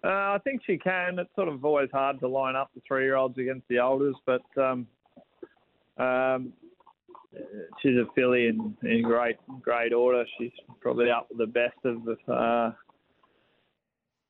Uh, 0.04 0.34
I 0.34 0.38
think 0.42 0.62
she 0.66 0.78
can. 0.78 1.18
It's 1.18 1.34
sort 1.36 1.48
of 1.48 1.64
always 1.64 1.88
hard 1.92 2.18
to 2.20 2.28
line 2.28 2.56
up 2.56 2.70
the 2.74 2.80
three-year-olds 2.86 3.38
against 3.38 3.68
the 3.68 3.78
elders, 3.78 4.16
but 4.26 4.42
um, 4.56 4.86
um, 5.96 6.52
she's 7.80 7.96
a 7.96 8.06
filly 8.14 8.46
in, 8.46 8.76
in 8.82 9.02
great 9.02 9.36
great 9.60 9.92
order. 9.92 10.24
She's 10.38 10.50
probably 10.80 11.10
up 11.10 11.28
with 11.30 11.38
the 11.38 11.46
best 11.46 11.78
of 11.84 12.04
the. 12.04 12.32
Uh, 12.32 12.72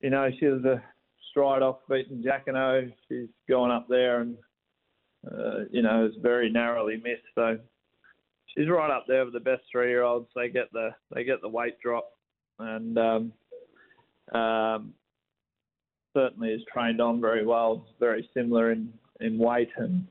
you 0.02 0.10
know, 0.10 0.28
she 0.38 0.46
was 0.46 0.64
a 0.64 0.82
stride 1.30 1.62
off 1.62 1.78
beating 1.88 2.22
Jacquino. 2.22 2.92
She's 3.08 3.28
gone 3.48 3.70
up 3.70 3.86
there 3.88 4.20
and 4.20 4.36
uh, 5.26 5.64
you 5.70 5.80
know 5.80 6.06
is 6.06 6.14
very 6.20 6.50
narrowly 6.50 6.96
missed. 6.96 7.22
So 7.34 7.58
she's 8.46 8.68
right 8.68 8.90
up 8.90 9.04
there 9.08 9.24
with 9.24 9.34
the 9.34 9.40
best 9.40 9.62
three-year-olds. 9.70 10.28
They 10.34 10.48
get 10.50 10.70
the 10.72 10.90
they 11.14 11.24
get 11.24 11.40
the 11.40 11.48
weight 11.48 11.80
drop, 11.80 12.10
and 12.58 12.98
um, 12.98 13.32
um, 14.38 14.94
certainly 16.14 16.50
is 16.50 16.62
trained 16.73 17.00
on 17.00 17.21
very 17.21 17.45
well. 17.45 17.85
It's 17.87 17.99
very 17.99 18.28
similar 18.35 18.73
in, 18.73 18.92
in 19.21 19.38
weight 19.38 19.71
and 19.76 20.07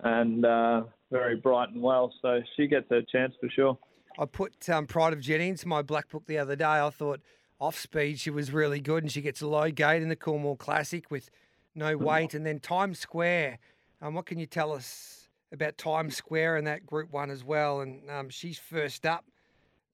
and 0.00 0.44
uh, 0.44 0.82
very 1.10 1.36
bright 1.36 1.70
and 1.70 1.82
well. 1.82 2.12
So 2.20 2.40
she 2.56 2.66
gets 2.66 2.86
her 2.90 3.02
chance 3.02 3.34
for 3.40 3.48
sure. 3.48 3.78
I 4.18 4.24
put 4.26 4.68
um, 4.68 4.86
Pride 4.86 5.12
of 5.12 5.20
Jenny 5.20 5.48
into 5.48 5.68
my 5.68 5.82
black 5.82 6.08
book 6.10 6.24
the 6.26 6.38
other 6.38 6.56
day. 6.56 6.64
I 6.64 6.90
thought 6.90 7.20
off 7.58 7.78
speed 7.78 8.18
she 8.18 8.30
was 8.30 8.52
really 8.52 8.80
good, 8.80 9.02
and 9.02 9.12
she 9.12 9.20
gets 9.20 9.40
a 9.40 9.46
low 9.46 9.70
gate 9.70 10.02
in 10.02 10.08
the 10.08 10.16
Coolmore 10.16 10.58
Classic 10.58 11.10
with 11.10 11.30
no 11.74 11.96
weight. 11.96 12.34
And 12.34 12.44
then 12.44 12.60
Times 12.60 12.98
Square. 12.98 13.58
Um, 14.02 14.14
what 14.14 14.26
can 14.26 14.38
you 14.38 14.46
tell 14.46 14.72
us 14.72 15.28
about 15.52 15.78
Times 15.78 16.16
Square 16.16 16.56
and 16.56 16.66
that 16.66 16.84
Group 16.84 17.12
One 17.12 17.30
as 17.30 17.44
well? 17.44 17.80
And 17.80 18.10
um, 18.10 18.28
she's 18.28 18.58
first 18.58 19.06
up, 19.06 19.24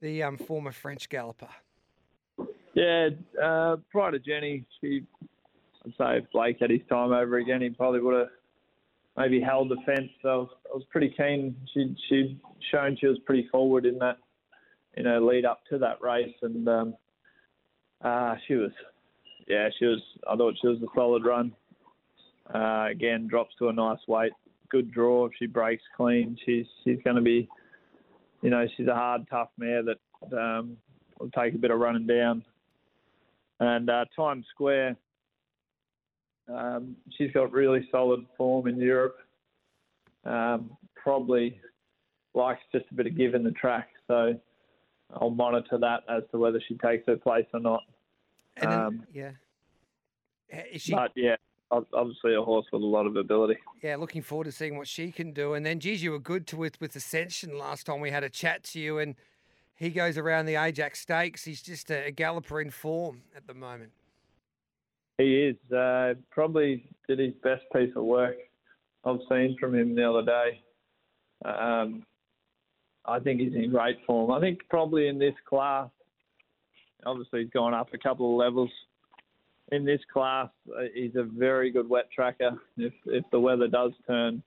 the 0.01 0.23
um, 0.23 0.39
former 0.39 0.73
French 0.73 1.09
galloper. 1.09 1.49
Yeah, 2.75 3.11
uh, 3.43 3.77
Pride 3.91 4.15
of 4.15 4.25
Jenny. 4.25 4.65
She, 4.81 5.05
I'd 5.85 5.93
say 5.99 6.19
if 6.19 6.31
Blake 6.33 6.59
had 6.61 6.71
his 6.71 6.81
time 6.89 7.13
over 7.13 7.39
again, 7.39 7.61
he 7.61 7.71
probably 7.71 8.01
would 8.01 8.19
have 8.19 8.29
maybe 9.17 9.41
held 9.41 9.69
the 9.69 9.77
fence. 9.85 10.11
So 10.23 10.51
I 10.71 10.75
was, 10.75 10.85
pretty 10.91 11.15
keen. 11.17 11.57
She 11.75 11.95
she'd 12.09 12.41
shown 12.71 12.97
she 13.01 13.07
was 13.07 13.19
pretty 13.27 13.49
forward 13.51 13.85
in 13.87 13.99
that, 13.99 14.19
you 14.97 15.03
know, 15.03 15.25
lead 15.25 15.45
up 15.45 15.61
to 15.71 15.79
that 15.79 16.01
race, 16.01 16.35
and 16.43 16.69
um, 16.69 16.95
uh, 18.03 18.37
she 18.47 18.55
was, 18.55 18.71
yeah, 19.49 19.69
she 19.79 19.87
was. 19.87 20.01
I 20.31 20.37
thought 20.37 20.55
she 20.61 20.69
was 20.69 20.79
a 20.83 20.87
solid 20.95 21.25
run. 21.25 21.53
Uh, 22.55 22.87
again, 22.91 23.27
drops 23.29 23.55
to 23.59 23.69
a 23.69 23.73
nice 23.73 24.01
weight. 24.07 24.33
Good 24.71 24.93
draw. 24.93 25.27
If 25.27 25.33
she 25.39 25.47
breaks 25.47 25.83
clean, 25.97 26.37
she's 26.45 26.67
she's 26.85 26.99
going 27.05 27.17
to 27.17 27.23
be, 27.23 27.49
you 28.41 28.51
know, 28.51 28.67
she's 28.77 28.89
a 28.89 28.95
hard, 28.95 29.23
tough 29.31 29.51
mare 29.59 29.83
that 29.83 30.37
um, 30.37 30.77
will 31.19 31.31
take 31.31 31.55
a 31.55 31.59
bit 31.59 31.71
of 31.71 31.79
running 31.79 32.07
down. 32.07 32.45
And 33.61 33.89
uh, 33.89 34.07
Times 34.17 34.45
Square, 34.51 34.97
um, 36.49 36.97
she's 37.17 37.31
got 37.33 37.53
really 37.53 37.87
solid 37.91 38.25
form 38.37 38.67
in 38.67 38.79
Europe. 38.79 39.17
Um, 40.25 40.77
probably 40.95 41.61
likes 42.35 42.61
just 42.73 42.85
a 42.91 42.95
bit 42.95 43.07
of 43.07 43.17
give 43.17 43.35
in 43.35 43.43
the 43.43 43.51
track, 43.53 43.89
so 44.07 44.39
I'll 45.15 45.31
monitor 45.31 45.79
that 45.79 46.05
as 46.09 46.23
to 46.31 46.39
whether 46.39 46.61
she 46.67 46.77
takes 46.77 47.07
her 47.07 47.17
place 47.17 47.47
or 47.53 47.61
not. 47.61 47.83
Then- 48.57 48.73
Um, 48.73 49.07
yeah, 49.13 49.33
is 50.71 50.83
she? 50.83 50.93
But 50.93 51.13
yeah, 51.17 51.37
obviously 51.71 52.35
a 52.35 52.43
horse 52.43 52.67
with 52.73 52.83
a 52.83 52.87
lot 52.87 53.07
of 53.07 53.17
ability. 53.17 53.59
Yeah, 53.83 53.97
looking 53.97 54.23
forward 54.23 54.45
to 54.45 54.53
seeing 54.53 54.77
what 54.77 54.87
she 54.89 55.11
can 55.11 55.33
do. 55.33 55.55
And 55.55 55.65
then, 55.67 55.81
geez, 55.81 56.03
you 56.03 56.13
were 56.13 56.19
good 56.19 56.47
to 56.49 56.57
with 56.57 56.81
with 56.81 56.95
Ascension 56.95 57.59
last 57.59 57.87
time 57.87 58.01
we 58.01 58.11
had 58.11 58.23
a 58.25 58.31
chat 58.31 58.63
to 58.65 58.81
you, 58.81 58.99
and 58.99 59.17
he 59.75 59.91
goes 59.91 60.17
around 60.17 60.47
the 60.47 60.55
Ajax 60.57 61.01
Stakes. 61.01 61.45
He's 61.45 61.63
just 61.63 61.91
a, 61.91 62.07
a 62.07 62.11
galloper 62.11 62.61
in 62.61 62.71
form 62.71 63.23
at 63.35 63.47
the 63.47 63.55
moment. 63.55 63.93
He 65.23 65.37
is 65.37 65.73
uh, 65.73 66.15
probably 66.31 66.85
did 67.09 67.21
his 67.21 67.35
best 67.45 67.63
piece 67.73 67.93
of 67.95 68.05
work 68.05 68.35
I've 69.05 69.21
seen 69.29 69.57
from 69.61 69.75
him 69.75 69.95
the 69.95 70.09
other 70.09 70.25
day. 70.25 70.61
Um, 71.45 72.05
I 73.05 73.21
think 73.21 73.41
he's 73.41 73.55
in 73.55 73.71
great 73.71 73.99
form. 74.05 74.33
I 74.33 74.41
think 74.41 74.61
probably 74.69 75.07
in 75.07 75.21
this 75.21 75.35
class, 75.49 75.89
obviously 77.07 77.43
he's 77.43 77.51
gone 77.51 77.73
up 77.73 77.95
a 77.95 77.99
couple 77.99 78.33
of 78.33 78.37
levels. 78.37 78.71
In 79.71 79.85
this 79.85 80.01
class, 80.13 80.49
uh, 80.77 80.83
he's 80.93 81.15
a 81.15 81.23
very 81.23 81.71
good 81.71 81.89
wet 81.89 82.11
tracker. 82.13 82.53
If 82.77 82.93
if 83.07 83.25
the 83.31 83.39
weather 83.39 83.69
does 83.69 83.93
turn, 84.09 84.43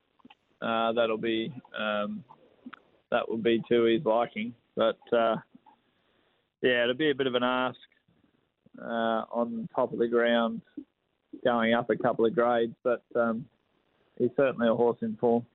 uh, 0.61 0.91
that'll 0.91 1.17
be 1.17 1.53
um, 1.77 2.21
that 3.11 3.27
will 3.29 3.37
be 3.37 3.61
to 3.69 3.83
his 3.83 4.03
liking. 4.03 4.53
But 4.75 4.99
uh, 5.13 5.37
yeah, 6.61 6.83
it'll 6.83 6.95
be 6.95 7.11
a 7.11 7.15
bit 7.15 7.27
of 7.27 7.35
an 7.35 7.43
ask 7.43 7.77
on 8.81 9.67
top 9.75 9.93
of 9.93 9.99
the 9.99 10.07
ground, 10.07 10.61
going 11.43 11.73
up 11.73 11.89
a 11.89 11.95
couple 11.95 12.25
of 12.25 12.35
grades. 12.35 12.75
But 12.83 13.03
um, 13.15 13.45
he's 14.17 14.31
certainly 14.35 14.67
a 14.67 14.75
horse 14.75 14.97
in 15.01 15.15
form. 15.17 15.45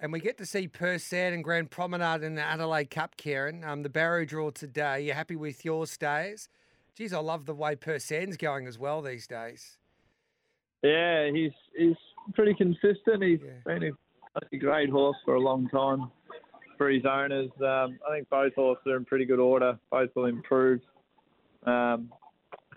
And 0.00 0.12
we 0.12 0.20
get 0.20 0.38
to 0.38 0.46
see 0.46 0.68
Persan 0.68 1.34
and 1.34 1.42
Grand 1.42 1.70
Promenade 1.70 2.22
in 2.22 2.36
the 2.36 2.42
Adelaide 2.42 2.88
Cup, 2.90 3.16
Ciaron. 3.16 3.64
Um, 3.66 3.82
the 3.82 3.88
Barrow 3.88 4.24
draw 4.24 4.50
today. 4.50 5.00
You 5.04 5.12
happy 5.12 5.34
with 5.34 5.64
your 5.64 5.86
stays? 5.88 6.48
Geez, 6.94 7.12
I 7.12 7.18
love 7.18 7.46
the 7.46 7.54
way 7.54 7.74
Persan's 7.74 8.36
going 8.36 8.66
as 8.68 8.78
well 8.78 9.02
these 9.02 9.26
days. 9.26 9.76
Yeah, 10.82 11.30
he's 11.32 11.52
he's 11.76 11.96
pretty 12.34 12.54
consistent. 12.54 13.22
He's 13.22 13.40
Yeah. 13.44 13.50
been 13.64 13.82
a, 13.84 14.40
a 14.52 14.56
great 14.56 14.88
horse 14.90 15.16
for 15.24 15.34
a 15.34 15.40
long 15.40 15.68
time 15.68 16.10
for 16.76 16.88
his 16.88 17.04
owners. 17.04 17.50
Um, 17.60 17.98
I 18.08 18.14
think 18.14 18.28
both 18.30 18.54
horses 18.54 18.86
are 18.86 18.96
in 18.96 19.04
pretty 19.04 19.24
good 19.24 19.40
order. 19.40 19.76
Both 19.90 20.10
will 20.14 20.26
improve. 20.26 20.80
Um, 21.64 22.12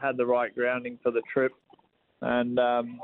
had 0.01 0.17
the 0.17 0.25
right 0.25 0.53
grounding 0.53 0.99
for 1.03 1.11
the 1.11 1.21
trip, 1.33 1.53
and 2.21 2.59
um, 2.59 2.99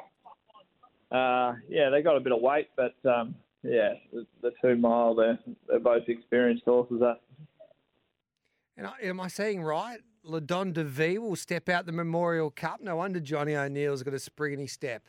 uh, 1.11 1.53
yeah, 1.69 1.89
they 1.89 2.01
got 2.01 2.17
a 2.17 2.19
bit 2.19 2.33
of 2.33 2.41
weight, 2.41 2.69
but 2.75 2.95
um, 3.09 3.35
yeah, 3.63 3.93
the, 4.11 4.25
the 4.41 4.51
two 4.61 4.75
mile 4.75 5.15
they're 5.15 5.39
they're 5.67 5.79
both 5.79 6.03
experienced 6.07 6.63
horses. 6.65 6.99
That 6.99 7.19
And 8.77 8.87
I, 8.87 8.93
am 9.03 9.19
I 9.19 9.27
saying 9.27 9.61
right? 9.61 9.99
Ladon 10.25 10.73
de 10.73 10.83
V 10.83 11.17
will 11.19 11.37
step 11.37 11.69
out 11.69 11.85
the 11.85 11.93
Memorial 11.93 12.51
Cup. 12.51 12.81
No 12.81 12.97
wonder 12.97 13.21
Johnny 13.21 13.55
O'Neill's 13.55 14.03
got 14.03 14.13
a 14.13 14.19
spring 14.19 14.53
in 14.53 14.59
his 14.59 14.71
step. 14.71 15.03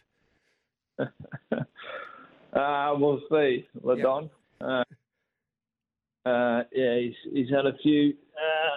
Uh, 2.52 2.95
we'll 2.97 3.21
see, 3.30 3.66
Ladon. 3.85 4.30
Uh, 4.61 4.83
uh, 6.26 6.62
yeah, 6.73 6.99
he's 6.99 7.14
he's 7.33 7.50
had 7.50 7.66
a 7.66 7.76
few 7.83 8.14
uh, 8.35 8.76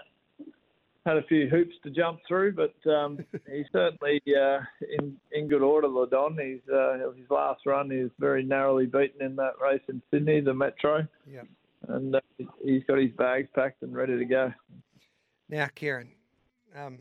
had 1.06 1.18
a 1.18 1.24
few 1.24 1.50
hoops 1.50 1.76
to 1.84 1.90
jump 1.90 2.20
through, 2.28 2.54
but 2.54 2.76
um, 2.92 3.18
he's 3.52 3.66
certainly 3.72 4.22
uh, 4.28 4.60
in 5.00 5.18
in 5.32 5.48
good 5.48 5.62
order. 5.62 5.88
Ladon, 5.88 6.38
he's 6.40 6.62
uh, 6.74 7.12
his 7.16 7.30
last 7.30 7.66
run 7.66 7.90
he 7.90 7.98
was 7.98 8.12
very 8.20 8.44
narrowly 8.44 8.86
beaten 8.86 9.22
in 9.22 9.36
that 9.38 9.54
race 9.62 9.82
in 9.90 10.02
Sydney, 10.12 10.42
the 10.42 10.54
Metro. 10.54 11.08
Yeah. 11.28 11.42
And 11.88 12.16
uh, 12.16 12.22
he's 12.64 12.84
got 12.88 13.00
his 13.00 13.12
bags 13.18 13.50
packed 13.56 13.82
and 13.82 13.96
ready 13.96 14.18
to 14.18 14.26
go. 14.26 14.54
Now, 15.50 15.68
Ciaron, 15.76 16.10
um, 16.78 17.00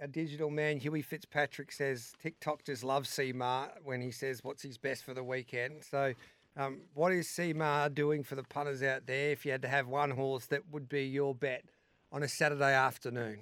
our 0.00 0.06
digital 0.06 0.50
man 0.50 0.78
Huey 0.78 1.00
Fitzpatrick 1.00 1.72
says 1.72 2.12
TikTok 2.22 2.64
just 2.64 2.84
loves 2.84 3.08
Seamar 3.08 3.70
when 3.82 4.02
he 4.02 4.10
says 4.10 4.44
what's 4.44 4.62
his 4.62 4.76
best 4.76 5.04
for 5.04 5.14
the 5.14 5.24
weekend. 5.24 5.82
So, 5.82 6.12
um, 6.58 6.82
what 6.92 7.12
is 7.12 7.26
Seamar 7.26 7.94
doing 7.94 8.22
for 8.22 8.34
the 8.34 8.42
punters 8.42 8.82
out 8.82 9.06
there? 9.06 9.30
If 9.30 9.46
you 9.46 9.52
had 9.52 9.62
to 9.62 9.68
have 9.68 9.88
one 9.88 10.10
horse 10.10 10.44
that 10.46 10.68
would 10.70 10.90
be 10.90 11.04
your 11.04 11.34
bet 11.34 11.64
on 12.12 12.22
a 12.22 12.28
Saturday 12.28 12.74
afternoon. 12.74 13.40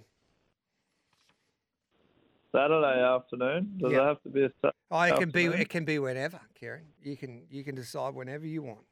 Saturday 2.53 3.01
afternoon. 3.03 3.79
Does 3.79 3.93
Yeah. 3.93 4.03
it 4.03 4.05
have 4.07 4.23
to 4.23 4.29
be 4.31 4.45
a 4.45 4.53
Saturday 4.63 4.77
Oh, 4.91 5.03
it 5.03 5.17
can 5.17 5.31
be 5.31 5.45
afternoon? 5.47 5.61
it 5.61 5.69
can 5.69 5.85
be 5.85 5.99
whenever, 5.99 6.41
Ciaron. 6.61 6.87
You 7.03 7.17
can 7.17 7.47
you 7.51 7.63
can 7.65 7.75
decide 7.75 8.15
whenever 8.15 8.47
you 8.47 8.63
want. 8.63 8.87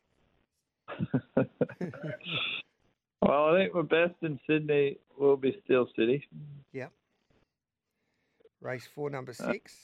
Well, 3.21 3.47
I 3.47 3.59
think 3.59 3.75
my 3.75 3.83
best 3.83 4.15
in 4.23 4.39
Sydney 4.47 4.97
will 5.19 5.37
be 5.37 5.61
Steel 5.65 5.89
City. 5.97 6.25
Yep. 6.73 6.93
Race 8.61 8.87
four, 8.95 9.11
number 9.11 9.33
uh, 9.33 9.51
six. 9.51 9.75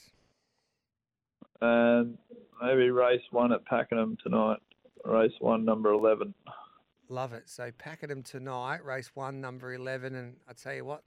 And 1.61 2.17
maybe 2.61 2.89
race 2.91 3.21
one 3.31 3.51
at 3.51 3.65
Pakenham 3.65 4.17
tonight. 4.23 4.59
Race 5.03 5.33
one, 5.39 5.65
number 5.65 5.91
11. 5.91 6.33
Love 7.09 7.33
it. 7.33 7.43
So 7.49 7.71
Pakenham 7.77 8.23
tonight, 8.23 8.83
race 8.83 9.11
one, 9.13 9.39
number 9.39 9.73
11. 9.73 10.15
And 10.15 10.37
I 10.49 10.53
tell 10.53 10.73
you 10.73 10.85
what, 10.85 11.03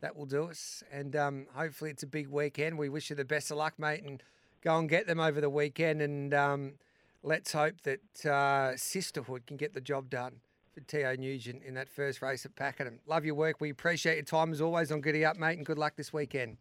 that 0.00 0.16
will 0.16 0.26
do 0.26 0.44
us. 0.44 0.82
And 0.90 1.14
um, 1.14 1.46
hopefully 1.54 1.90
it's 1.90 2.02
a 2.02 2.06
big 2.06 2.28
weekend. 2.28 2.78
We 2.78 2.88
wish 2.88 3.10
you 3.10 3.16
the 3.16 3.24
best 3.24 3.50
of 3.50 3.58
luck, 3.58 3.74
mate, 3.78 4.02
and 4.02 4.22
go 4.62 4.78
and 4.78 4.88
get 4.88 5.06
them 5.06 5.20
over 5.20 5.40
the 5.40 5.50
weekend. 5.50 6.00
And 6.00 6.32
um, 6.32 6.72
let's 7.22 7.52
hope 7.52 7.82
that 7.82 8.26
uh, 8.26 8.76
Sisterhood 8.76 9.46
can 9.46 9.56
get 9.56 9.74
the 9.74 9.80
job 9.80 10.08
done 10.08 10.36
for 10.72 10.80
T.O. 10.80 11.16
Nugent 11.16 11.62
in 11.62 11.74
that 11.74 11.90
first 11.90 12.22
race 12.22 12.46
at 12.46 12.56
Pakenham. 12.56 13.00
Love 13.06 13.26
your 13.26 13.34
work. 13.34 13.60
We 13.60 13.70
appreciate 13.70 14.14
your 14.14 14.24
time 14.24 14.52
as 14.52 14.60
always 14.60 14.90
on 14.90 15.02
Giddy 15.02 15.24
Up, 15.24 15.36
mate, 15.36 15.58
and 15.58 15.66
good 15.66 15.78
luck 15.78 15.96
this 15.96 16.12
weekend. 16.12 16.56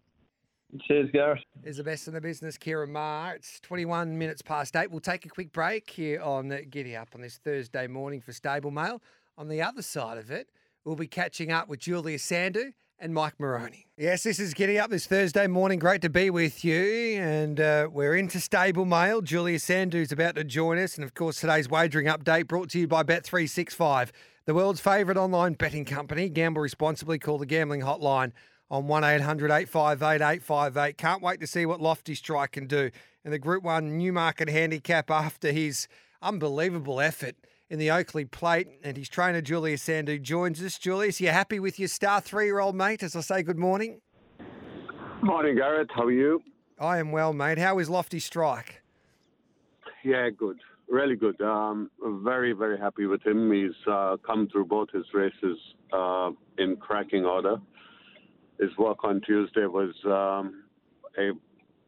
Cheers, 0.79 1.09
Gareth. 1.11 1.39
is 1.63 1.77
the 1.77 1.83
best 1.83 2.07
in 2.07 2.13
the 2.13 2.21
business, 2.21 2.57
Ciaron 2.57 2.89
Maher. 2.89 3.35
It's 3.35 3.59
21 3.59 4.17
minutes 4.17 4.41
past 4.41 4.75
eight. 4.75 4.89
We'll 4.89 5.01
take 5.01 5.25
a 5.25 5.29
quick 5.29 5.51
break 5.51 5.89
here 5.89 6.21
on 6.21 6.49
Giddy 6.69 6.95
Up 6.95 7.09
on 7.13 7.21
this 7.21 7.37
Thursday 7.37 7.87
morning 7.87 8.21
for 8.21 8.31
Stable 8.31 8.71
Mail. 8.71 9.01
On 9.37 9.49
the 9.49 9.61
other 9.61 9.81
side 9.81 10.17
of 10.17 10.31
it, 10.31 10.49
we'll 10.85 10.95
be 10.95 11.07
catching 11.07 11.51
up 11.51 11.67
with 11.67 11.79
Julius 11.79 12.23
Sandu 12.23 12.71
and 12.99 13.13
Mike 13.13 13.37
Moroney. 13.37 13.87
Yes, 13.97 14.23
this 14.23 14.39
is 14.39 14.53
Giddy 14.53 14.79
Up 14.79 14.89
this 14.89 15.07
Thursday 15.07 15.47
morning. 15.47 15.77
Great 15.77 16.01
to 16.03 16.09
be 16.09 16.29
with 16.29 16.63
you. 16.63 17.19
And 17.19 17.59
uh, 17.59 17.89
we're 17.91 18.15
into 18.15 18.39
Stable 18.39 18.85
Mail. 18.85 19.21
Julius 19.21 19.63
Sandu's 19.65 20.13
about 20.13 20.35
to 20.35 20.43
join 20.45 20.77
us. 20.77 20.95
And 20.95 21.03
of 21.03 21.13
course, 21.13 21.41
today's 21.41 21.69
wagering 21.69 22.07
update 22.07 22.47
brought 22.47 22.69
to 22.69 22.79
you 22.79 22.87
by 22.87 23.03
Bet365, 23.03 24.11
the 24.45 24.53
world's 24.53 24.79
favourite 24.79 25.17
online 25.17 25.53
betting 25.53 25.83
company. 25.83 26.29
Gamble 26.29 26.61
responsibly. 26.61 27.19
Call 27.19 27.39
the 27.39 27.45
gambling 27.45 27.81
hotline 27.81 28.31
on 28.71 28.87
1800 28.87 29.51
858 29.51 30.21
858. 30.21 30.97
Can't 30.97 31.21
wait 31.21 31.41
to 31.41 31.47
see 31.47 31.65
what 31.65 31.81
Lofty 31.81 32.15
Strike 32.15 32.53
can 32.53 32.67
do 32.67 32.89
in 33.25 33.31
the 33.31 33.37
Group 33.37 33.63
1 33.63 33.97
Newmarket 33.97 34.49
handicap 34.49 35.11
after 35.11 35.51
his 35.51 35.89
unbelievable 36.21 37.01
effort 37.01 37.35
in 37.69 37.79
the 37.79 37.91
Oakleigh 37.91 38.31
Plate. 38.31 38.69
And 38.81 38.95
his 38.95 39.09
trainer, 39.09 39.41
Julius 39.41 39.81
Sandu, 39.81 40.19
joins 40.19 40.63
us. 40.63 40.79
Julius, 40.79 41.19
you 41.19 41.27
happy 41.27 41.59
with 41.59 41.79
your 41.79 41.89
star 41.89 42.21
three 42.21 42.45
year 42.45 42.59
old 42.59 42.75
mate 42.75 43.03
as 43.03 43.13
I 43.15 43.19
say 43.19 43.43
good 43.43 43.59
morning? 43.59 43.99
Morning, 45.21 45.55
Gareth. 45.55 45.89
How 45.93 46.03
are 46.03 46.11
you? 46.11 46.41
I 46.79 46.97
am 46.97 47.11
well, 47.11 47.33
mate. 47.33 47.57
How 47.57 47.77
is 47.77 47.89
Lofty 47.89 48.19
Strike? 48.19 48.81
Yeah, 50.03 50.29
good. 50.29 50.57
Really 50.89 51.15
good. 51.15 51.39
Um, 51.41 51.91
very, 52.23 52.53
very 52.53 52.79
happy 52.79 53.05
with 53.05 53.25
him. 53.27 53.51
He's 53.51 53.75
uh, 53.85 54.15
come 54.25 54.47
through 54.49 54.65
both 54.65 54.89
his 54.91 55.05
races 55.13 55.57
uh, 55.93 56.31
in 56.57 56.77
cracking 56.77 57.25
order. 57.25 57.57
His 58.61 58.69
work 58.77 59.03
on 59.03 59.21
Tuesday 59.21 59.65
was 59.65 59.93
um, 60.05 60.63
a, 61.17 61.31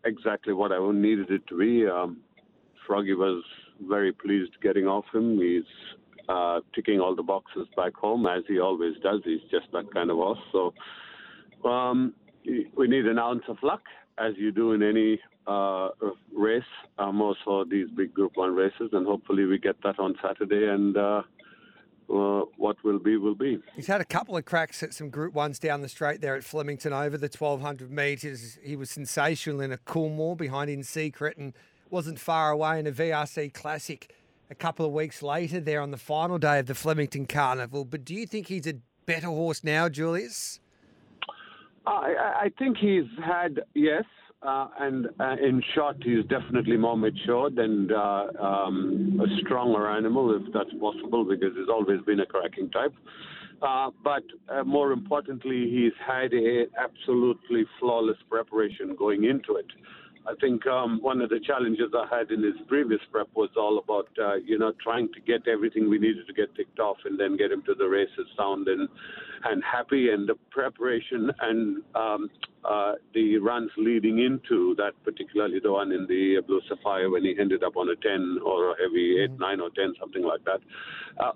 exactly 0.06 0.54
what 0.54 0.72
I 0.72 0.92
needed 0.92 1.30
it 1.30 1.48
to 1.48 1.58
be. 1.58 1.88
Um, 1.88 2.18
Froggy 2.86 3.14
was 3.14 3.44
very 3.88 4.12
pleased 4.12 4.52
getting 4.62 4.88
off 4.88 5.06
him. 5.14 5.40
He's 5.40 5.64
uh, 6.28 6.62
ticking 6.74 7.00
all 7.00 7.16
the 7.16 7.24
boxes 7.24 7.68
back 7.76 7.94
home, 7.96 8.26
as 8.26 8.44
he 8.48 8.60
always 8.60 8.96
does. 9.04 9.22
He's 9.24 9.42
just 9.52 9.68
that 9.72 9.94
kind 9.94 10.10
of 10.10 10.18
horse. 10.18 10.40
So 10.52 10.74
um, 11.70 12.14
we 12.46 12.88
need 12.88 13.06
an 13.06 13.20
ounce 13.20 13.44
of 13.48 13.58
luck, 13.62 13.84
as 14.18 14.34
you 14.38 14.52
do 14.52 14.74
in 14.74 14.84
any 14.84 15.20
uh, 15.48 15.90
race, 16.36 16.64
uh, 16.98 17.12
more 17.12 17.36
so 17.46 17.66
these 17.70 17.88
big 17.96 18.14
Group 18.14 18.32
1 18.36 18.56
races, 18.56 18.90
and 18.94 19.06
hopefully 19.06 19.46
we 19.46 19.60
get 19.60 19.76
that 19.84 20.00
on 20.00 20.16
Saturday, 20.24 20.68
and 20.70 20.98
uh, 22.10 22.42
what 22.58 22.84
will 22.84 23.00
be, 23.00 23.18
will 23.18 23.36
be. 23.36 23.60
He's 23.76 23.88
had 23.88 24.02
a 24.02 24.06
couple 24.06 24.36
of 24.38 24.46
cracks 24.46 24.82
at 24.84 24.94
some 24.94 25.10
Group 25.10 25.34
1s 25.34 25.60
down 25.60 25.82
the 25.82 25.90
straight 25.90 26.22
there 26.22 26.36
at 26.36 26.44
Flemington 26.44 26.94
over 26.94 27.18
the 27.18 27.28
1200 27.28 27.92
metres. 27.92 28.58
He 28.64 28.76
was 28.76 28.90
sensational 28.90 29.62
in 29.62 29.72
a 29.72 29.78
Coolmore 29.78 30.36
behind 30.38 30.70
in 30.70 30.84
Secret 30.84 31.38
and 31.38 31.54
wasn't 31.90 32.20
far 32.20 32.52
away 32.52 32.80
in 32.80 32.88
a 32.88 32.92
VRC 32.92 33.54
Classic 33.54 34.12
a 34.50 34.56
couple 34.56 34.86
of 34.86 34.92
weeks 34.92 35.22
later 35.24 35.60
there 35.60 35.82
on 35.82 35.92
the 35.92 35.98
final 35.98 36.38
day 36.38 36.60
of 36.60 36.66
the 36.68 36.76
Flemington 36.76 37.26
Carnival. 37.26 37.86
But 37.86 38.04
do 38.06 38.14
you 38.14 38.26
think 38.28 38.48
he's 38.48 38.68
a 38.68 38.76
better 39.06 39.28
horse 39.28 39.64
now, 39.64 39.90
Julius? 39.90 40.60
I- 41.86 42.44
I 42.46 42.52
think 42.58 42.78
he's 42.78 43.06
had, 43.24 43.62
yes, 43.74 44.06
uh, 44.46 44.68
and 44.80 45.08
uh, 45.20 45.36
in 45.42 45.62
short, 45.74 45.98
he's 46.04 46.26
definitely 46.26 46.78
more 46.78 46.98
matured 46.98 47.58
and 47.58 47.92
uh, 47.92 48.28
um, 48.40 49.22
a 49.24 49.42
stronger 49.42 49.90
animal, 49.90 50.36
if 50.36 50.54
that's 50.54 50.74
possible, 50.80 51.26
because 51.26 51.52
he's 51.56 51.70
always 51.70 52.02
been 52.02 52.20
a 52.20 52.26
cracking 52.26 52.70
type. 52.70 52.94
Uh, 53.62 53.90
but 54.04 54.24
uh, 54.50 54.64
more 54.64 54.92
importantly, 54.92 55.70
he's 55.72 55.94
had 56.06 56.34
a 56.34 56.66
absolutely 56.78 57.64
flawless 57.80 58.18
preparation 58.30 58.96
going 58.98 59.24
into 59.24 59.56
it. 59.56 59.68
I 60.26 60.34
think 60.40 60.66
um, 60.68 61.00
one 61.02 61.22
of 61.22 61.30
the 61.30 61.40
challenges 61.46 61.92
I 61.94 62.08
had 62.18 62.32
in 62.32 62.44
his 62.44 62.56
previous 62.68 63.02
prep 63.12 63.28
was 63.36 63.50
all 63.58 63.78
about, 63.78 64.08
uh, 64.22 64.36
you 64.36 64.58
know, 64.58 64.72
trying 64.82 65.10
to 65.14 65.20
get 65.20 65.48
everything 65.48 65.90
we 65.90 66.00
needed 66.00 66.28
to 66.28 66.34
get 66.34 66.54
ticked 66.56 66.80
off 66.80 66.98
and 67.06 67.20
then 67.20 67.36
get 67.36 67.52
him 67.52 67.62
to 67.64 67.76
the 67.76 67.88
races 67.88 68.28
sound 68.38 68.68
and, 68.68 68.88
and 69.46 69.64
happy. 69.64 70.10
And 70.10 70.28
the 70.28 70.36
preparation 70.52 71.32
and 71.42 71.82
um, 71.96 72.30
uh, 72.66 72.94
the 73.14 73.38
runs 73.38 73.72
leading 73.78 74.20
into 74.20 74.76
that, 74.78 74.92
particularly 75.04 75.60
the 75.62 75.72
one 75.72 75.92
in 75.92 76.06
the 76.08 76.42
Blue 76.48 76.62
Sapphire 76.70 77.10
when 77.10 77.24
he 77.24 77.36
ended 77.40 77.64
up 77.64 77.76
on 77.76 77.90
a 77.90 77.96
10 77.96 78.40
or 78.46 78.72
a 78.72 78.76
heavy 78.82 79.22
8, 79.24 79.40
9 79.40 79.60
or 79.60 79.70
10, 79.70 79.94
something 80.00 80.24
like 80.24 80.44
that. 80.46 80.60
Uh, 81.20 81.32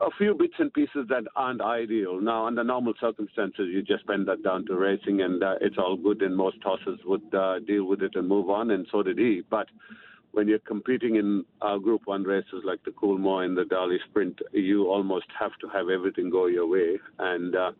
a 0.00 0.10
few 0.16 0.34
bits 0.34 0.54
and 0.58 0.72
pieces 0.72 1.06
that 1.08 1.24
aren't 1.36 1.60
ideal. 1.60 2.20
Now, 2.20 2.46
under 2.46 2.64
normal 2.64 2.94
circumstances, 3.00 3.68
you 3.70 3.82
just 3.82 4.06
bend 4.06 4.26
that 4.28 4.42
down 4.42 4.66
to 4.66 4.74
racing 4.74 5.20
and 5.22 5.42
uh, 5.42 5.54
it's 5.60 5.76
all 5.78 5.96
good, 5.96 6.22
and 6.22 6.36
most 6.36 6.56
horses 6.62 6.98
would 7.04 7.34
uh, 7.34 7.58
deal 7.60 7.84
with 7.84 8.02
it 8.02 8.12
and 8.14 8.26
move 8.26 8.48
on, 8.48 8.70
and 8.70 8.86
so 8.90 9.02
did 9.02 9.18
he. 9.18 9.42
But 9.50 9.66
when 10.32 10.46
you're 10.48 10.60
competing 10.60 11.16
in 11.16 11.44
uh, 11.60 11.76
Group 11.78 12.02
1 12.04 12.22
races 12.22 12.62
like 12.64 12.82
the 12.84 12.92
Coolmore 12.92 13.44
and 13.44 13.56
the 13.56 13.64
Darley 13.64 13.98
Sprint, 14.08 14.38
you 14.52 14.86
almost 14.88 15.26
have 15.38 15.52
to 15.60 15.68
have 15.68 15.88
everything 15.88 16.30
go 16.30 16.46
your 16.46 16.68
way. 16.68 16.98
And 17.18 17.56
uh, 17.56 17.72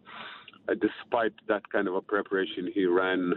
despite 0.68 1.32
that 1.48 1.68
kind 1.70 1.88
of 1.88 1.94
a 1.94 2.00
preparation, 2.00 2.70
he 2.74 2.86
ran 2.86 3.34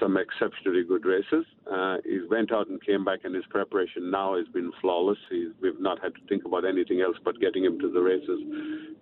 some 0.00 0.16
exceptionally 0.16 0.84
good 0.84 1.04
races. 1.04 1.44
Uh, 1.70 1.96
he 2.04 2.20
went 2.28 2.52
out 2.52 2.68
and 2.68 2.84
came 2.84 3.04
back, 3.04 3.20
and 3.24 3.34
his 3.34 3.44
preparation 3.50 4.10
now 4.10 4.36
has 4.36 4.46
been 4.48 4.72
flawless. 4.80 5.18
He's, 5.30 5.48
we've 5.60 5.80
not 5.80 6.02
had 6.02 6.14
to 6.14 6.20
think 6.28 6.44
about 6.44 6.64
anything 6.64 7.00
else 7.00 7.16
but 7.24 7.40
getting 7.40 7.64
him 7.64 7.78
to 7.80 7.90
the 7.90 8.00
races 8.00 8.40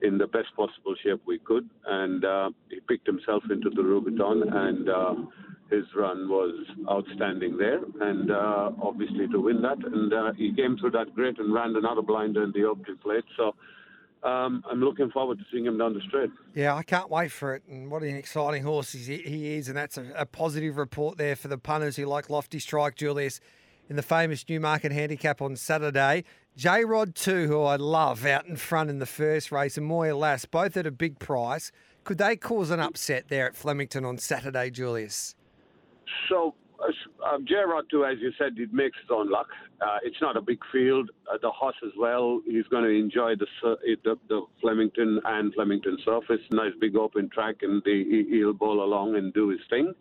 in 0.02 0.18
the 0.18 0.26
best 0.26 0.48
possible 0.56 0.94
shape 1.02 1.20
we 1.26 1.38
could. 1.38 1.68
And 1.86 2.24
uh, 2.24 2.50
he 2.68 2.80
picked 2.80 3.06
himself 3.06 3.42
into 3.50 3.70
the 3.70 3.82
Rubiton, 3.82 4.42
and 4.54 4.88
uh, 4.88 5.14
his 5.70 5.84
run 5.96 6.28
was 6.28 6.54
outstanding 6.88 7.56
there. 7.56 7.80
And 8.00 8.30
uh, 8.30 8.70
obviously 8.82 9.28
to 9.28 9.40
win 9.40 9.62
that, 9.62 9.78
and 9.84 10.12
uh, 10.12 10.32
he 10.34 10.54
came 10.54 10.76
through 10.78 10.92
that 10.92 11.14
great 11.14 11.38
and 11.38 11.52
ran 11.52 11.74
another 11.76 12.02
blinder 12.02 12.44
in 12.44 12.52
the 12.52 12.64
Oakleigh 12.64 13.00
Plate. 13.02 13.24
So. 13.36 13.54
Um, 14.22 14.62
I'm 14.70 14.80
looking 14.80 15.10
forward 15.10 15.38
to 15.38 15.44
seeing 15.50 15.66
him 15.66 15.78
down 15.78 15.94
the 15.94 16.00
straight. 16.06 16.30
Yeah, 16.54 16.76
I 16.76 16.84
can't 16.84 17.10
wait 17.10 17.32
for 17.32 17.54
it. 17.56 17.64
And 17.68 17.90
what 17.90 18.02
an 18.02 18.16
exciting 18.16 18.62
horse 18.62 18.92
he 18.92 19.56
is. 19.56 19.68
And 19.68 19.76
that's 19.76 19.98
a, 19.98 20.06
a 20.16 20.26
positive 20.26 20.76
report 20.76 21.18
there 21.18 21.34
for 21.34 21.48
the 21.48 21.58
punters 21.58 21.96
who 21.96 22.04
like 22.06 22.30
Lofty 22.30 22.60
Strike, 22.60 22.94
Julius, 22.94 23.40
in 23.88 23.96
the 23.96 24.02
famous 24.02 24.44
Newmarket 24.48 24.92
Handicap 24.92 25.42
on 25.42 25.56
Saturday. 25.56 26.22
J 26.56 26.84
Rod, 26.84 27.14
too, 27.14 27.48
who 27.48 27.62
I 27.62 27.76
love 27.76 28.24
out 28.24 28.46
in 28.46 28.56
front 28.56 28.90
in 28.90 29.00
the 29.00 29.06
first 29.06 29.50
race, 29.50 29.76
and 29.76 29.86
Moya 29.86 30.14
Lass, 30.14 30.44
both 30.44 30.76
at 30.76 30.86
a 30.86 30.92
big 30.92 31.18
price. 31.18 31.72
Could 32.04 32.18
they 32.18 32.36
cause 32.36 32.70
an 32.70 32.78
upset 32.78 33.28
there 33.28 33.46
at 33.46 33.56
Flemington 33.56 34.04
on 34.04 34.18
Saturday, 34.18 34.70
Julius? 34.70 35.34
So 36.28 36.54
uh, 37.24 37.38
Gerard 37.44 37.86
too, 37.90 38.04
as 38.04 38.18
you 38.20 38.32
said, 38.38 38.52
it 38.56 38.72
makes 38.72 38.98
his 39.00 39.10
own 39.10 39.30
luck. 39.30 39.48
Uh, 39.80 39.98
it's 40.02 40.20
not 40.20 40.36
a 40.36 40.40
big 40.40 40.58
field. 40.72 41.10
Uh, 41.30 41.38
the 41.40 41.50
horse 41.50 41.76
as 41.84 41.92
well. 41.98 42.40
He's 42.46 42.66
going 42.70 42.84
to 42.84 42.90
enjoy 42.90 43.34
the, 43.36 43.46
the, 44.04 44.18
the 44.28 44.42
Flemington 44.60 45.20
and 45.24 45.54
Flemington 45.54 45.98
surface. 46.04 46.40
Nice 46.50 46.72
big 46.80 46.96
open 46.96 47.28
track, 47.30 47.56
and 47.62 47.82
the, 47.84 48.26
he'll 48.30 48.52
bowl 48.52 48.82
along 48.82 49.16
and 49.16 49.32
do 49.32 49.48
his 49.48 49.60
thing. 49.70 49.94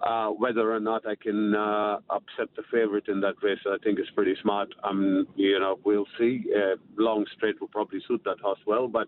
Uh, 0.00 0.30
whether 0.30 0.74
or 0.74 0.80
not 0.80 1.06
I 1.06 1.14
can 1.14 1.54
uh, 1.54 1.98
upset 2.10 2.48
the 2.56 2.62
favourite 2.72 3.06
in 3.06 3.20
that 3.20 3.34
race, 3.40 3.60
I 3.66 3.76
think 3.84 4.00
is 4.00 4.10
pretty 4.16 4.34
smart. 4.42 4.68
Um, 4.82 5.28
you 5.36 5.60
know, 5.60 5.78
we'll 5.84 6.08
see. 6.18 6.44
Uh, 6.52 6.74
long 6.96 7.24
straight 7.36 7.60
will 7.60 7.68
probably 7.68 8.00
suit 8.08 8.22
that 8.24 8.40
horse 8.40 8.58
well, 8.66 8.88
but 8.88 9.06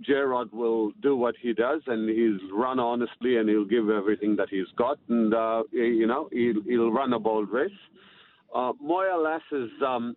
Gerard 0.00 0.52
will 0.52 0.92
do 1.02 1.16
what 1.16 1.34
he 1.40 1.52
does, 1.52 1.82
and 1.86 2.08
he'll 2.08 2.56
run 2.56 2.78
honestly, 2.78 3.36
and 3.36 3.48
he'll 3.48 3.64
give 3.64 3.88
everything 3.90 4.36
that 4.36 4.48
he's 4.50 4.70
got, 4.76 4.98
and 5.08 5.34
uh, 5.34 5.62
you 5.72 6.06
know 6.06 6.28
he'll, 6.32 6.62
he'll 6.66 6.90
run 6.90 7.12
a 7.12 7.18
bold 7.18 7.50
race. 7.50 7.70
Uh, 8.54 8.72
Moya 8.80 9.16
Lass 9.16 9.42
is. 9.52 9.70
Um, 9.86 10.16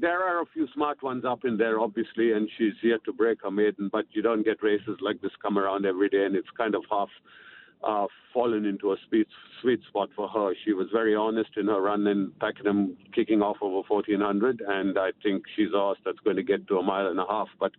there 0.00 0.24
are 0.24 0.42
a 0.42 0.46
few 0.52 0.66
smart 0.74 1.00
ones 1.00 1.24
up 1.24 1.44
in 1.44 1.56
there, 1.56 1.78
obviously, 1.78 2.32
and 2.32 2.48
she's 2.58 2.72
yet 2.82 3.04
to 3.04 3.12
break 3.12 3.42
her 3.42 3.52
maiden. 3.52 3.88
But 3.92 4.06
you 4.10 4.20
don't 4.20 4.44
get 4.44 4.62
races 4.62 4.98
like 5.00 5.20
this 5.20 5.30
come 5.40 5.58
around 5.58 5.86
every 5.86 6.08
day, 6.08 6.24
and 6.24 6.34
it's 6.34 6.48
kind 6.56 6.74
of 6.74 6.82
half 6.90 7.08
uh, 7.82 8.06
fallen 8.32 8.64
into 8.64 8.92
a 8.92 8.96
sweet, 9.08 9.28
sweet 9.62 9.80
spot 9.88 10.10
for 10.14 10.28
her. 10.28 10.54
She 10.64 10.72
was 10.72 10.88
very 10.92 11.14
honest 11.14 11.50
in 11.56 11.66
her 11.66 11.80
run 11.80 12.06
in 12.06 12.32
Pakenham, 12.40 12.96
kicking 13.14 13.42
off 13.42 13.56
over 13.62 13.82
1400, 13.86 14.62
and 14.66 14.98
I 14.98 15.10
think 15.22 15.44
she's 15.56 15.72
a 15.74 15.78
horse 15.78 15.98
that's 16.04 16.18
going 16.20 16.36
to 16.36 16.42
get 16.42 16.66
to 16.68 16.78
a 16.78 16.82
mile 16.82 17.06
and 17.06 17.18
a 17.18 17.26
half. 17.28 17.48
But 17.58 17.72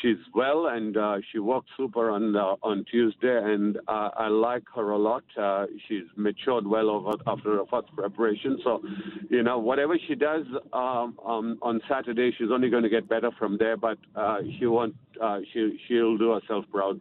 she's 0.00 0.16
well 0.34 0.66
and 0.66 0.96
uh, 0.96 1.18
she 1.30 1.38
worked 1.38 1.68
super 1.76 2.10
on 2.10 2.36
uh, 2.36 2.56
on 2.62 2.84
Tuesday, 2.90 3.40
and 3.42 3.76
uh, 3.88 4.10
I 4.16 4.28
like 4.28 4.64
her 4.74 4.90
a 4.90 4.98
lot. 4.98 5.24
Uh, 5.36 5.66
she's 5.88 6.04
matured 6.16 6.66
well 6.66 6.90
over 6.90 7.12
after 7.26 7.56
her 7.56 7.64
first 7.70 7.94
preparation. 7.94 8.58
So, 8.64 8.82
you 9.30 9.42
know, 9.42 9.58
whatever 9.58 9.96
she 10.06 10.14
does 10.14 10.44
um, 10.72 11.18
um, 11.24 11.58
on 11.62 11.80
Saturday, 11.88 12.32
she's 12.36 12.48
only 12.52 12.70
going 12.70 12.82
to 12.82 12.88
get 12.88 13.08
better 13.08 13.30
from 13.38 13.58
there. 13.58 13.76
But 13.76 13.98
uh, 14.14 14.38
she 14.58 14.66
won't. 14.66 14.94
Uh, 15.20 15.40
she 15.52 15.78
she'll 15.88 16.18
do 16.18 16.32
herself 16.32 16.64
proud 16.70 17.00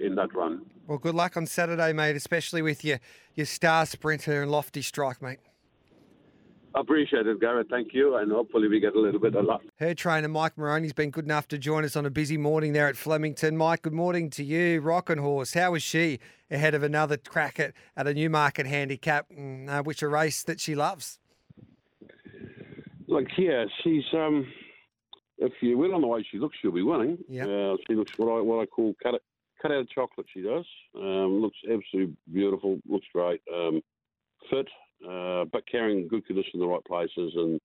in 0.00 0.14
that 0.14 0.34
run. 0.34 0.66
Well, 0.86 0.98
good 0.98 1.14
luck 1.14 1.36
on 1.36 1.46
Saturday, 1.46 1.92
mate, 1.92 2.16
especially 2.16 2.62
with 2.62 2.84
your 2.84 3.00
your 3.34 3.46
star 3.46 3.86
sprinter 3.86 4.42
and 4.42 4.50
lofty 4.50 4.82
strike, 4.82 5.22
mate. 5.22 5.38
Appreciate 6.74 7.26
it, 7.26 7.40
Gareth. 7.40 7.66
Thank 7.68 7.92
you. 7.92 8.16
And 8.16 8.30
hopefully 8.30 8.68
we 8.68 8.78
get 8.78 8.94
a 8.94 9.00
little 9.00 9.20
bit 9.20 9.34
of 9.34 9.44
luck. 9.44 9.62
Her 9.80 9.92
trainer, 9.92 10.28
Mike 10.28 10.56
Moroney's 10.56 10.92
been 10.92 11.10
good 11.10 11.24
enough 11.24 11.48
to 11.48 11.58
join 11.58 11.84
us 11.84 11.96
on 11.96 12.06
a 12.06 12.10
busy 12.10 12.36
morning 12.36 12.72
there 12.72 12.86
at 12.86 12.96
Flemington. 12.96 13.56
Mike, 13.56 13.82
good 13.82 13.92
morning 13.92 14.30
to 14.30 14.44
you. 14.44 14.80
Roch 14.80 15.10
'N' 15.10 15.18
Horse, 15.18 15.54
how 15.54 15.74
is 15.74 15.82
she 15.82 16.20
ahead 16.48 16.74
of 16.74 16.82
another 16.82 17.16
crack 17.16 17.58
at, 17.58 17.72
at 17.96 18.06
a 18.06 18.14
Newmarket 18.14 18.66
handicap, 18.66 19.26
mm, 19.30 19.68
uh, 19.68 19.82
which 19.82 20.02
a 20.02 20.08
race 20.08 20.44
that 20.44 20.60
she 20.60 20.74
loves? 20.76 21.18
Look, 23.08 23.26
yeah, 23.36 23.64
she's, 23.82 24.04
um, 24.12 24.46
if 25.38 25.52
you 25.60 25.76
went 25.76 25.92
on 25.92 26.02
the 26.02 26.06
way 26.06 26.24
she 26.30 26.38
looks, 26.38 26.56
she'll 26.62 26.70
be 26.70 26.82
winning. 26.82 27.18
Yeah. 27.28 27.46
Uh, 27.46 27.76
she 27.88 27.96
looks 27.96 28.16
what 28.16 28.28
I, 28.28 28.40
what 28.40 28.62
I 28.62 28.66
call 28.66 28.94
cut, 29.02 29.14
it, 29.14 29.22
cut 29.60 29.72
out 29.72 29.78
of 29.78 29.90
chocolate, 29.90 30.28
she 30.32 30.42
does. 30.42 30.64
Um, 30.94 31.40
looks 31.40 31.58
absolutely 31.64 32.14
beautiful, 32.32 32.78
looks 32.88 33.06
great. 33.12 33.40
Um, 33.52 33.82
fit, 34.48 34.68
uh, 35.08 35.44
but 35.52 35.66
carrying 35.70 36.08
good 36.08 36.26
condition 36.26 36.52
in 36.54 36.60
the 36.60 36.66
right 36.66 36.84
places 36.84 37.32
and 37.36 37.60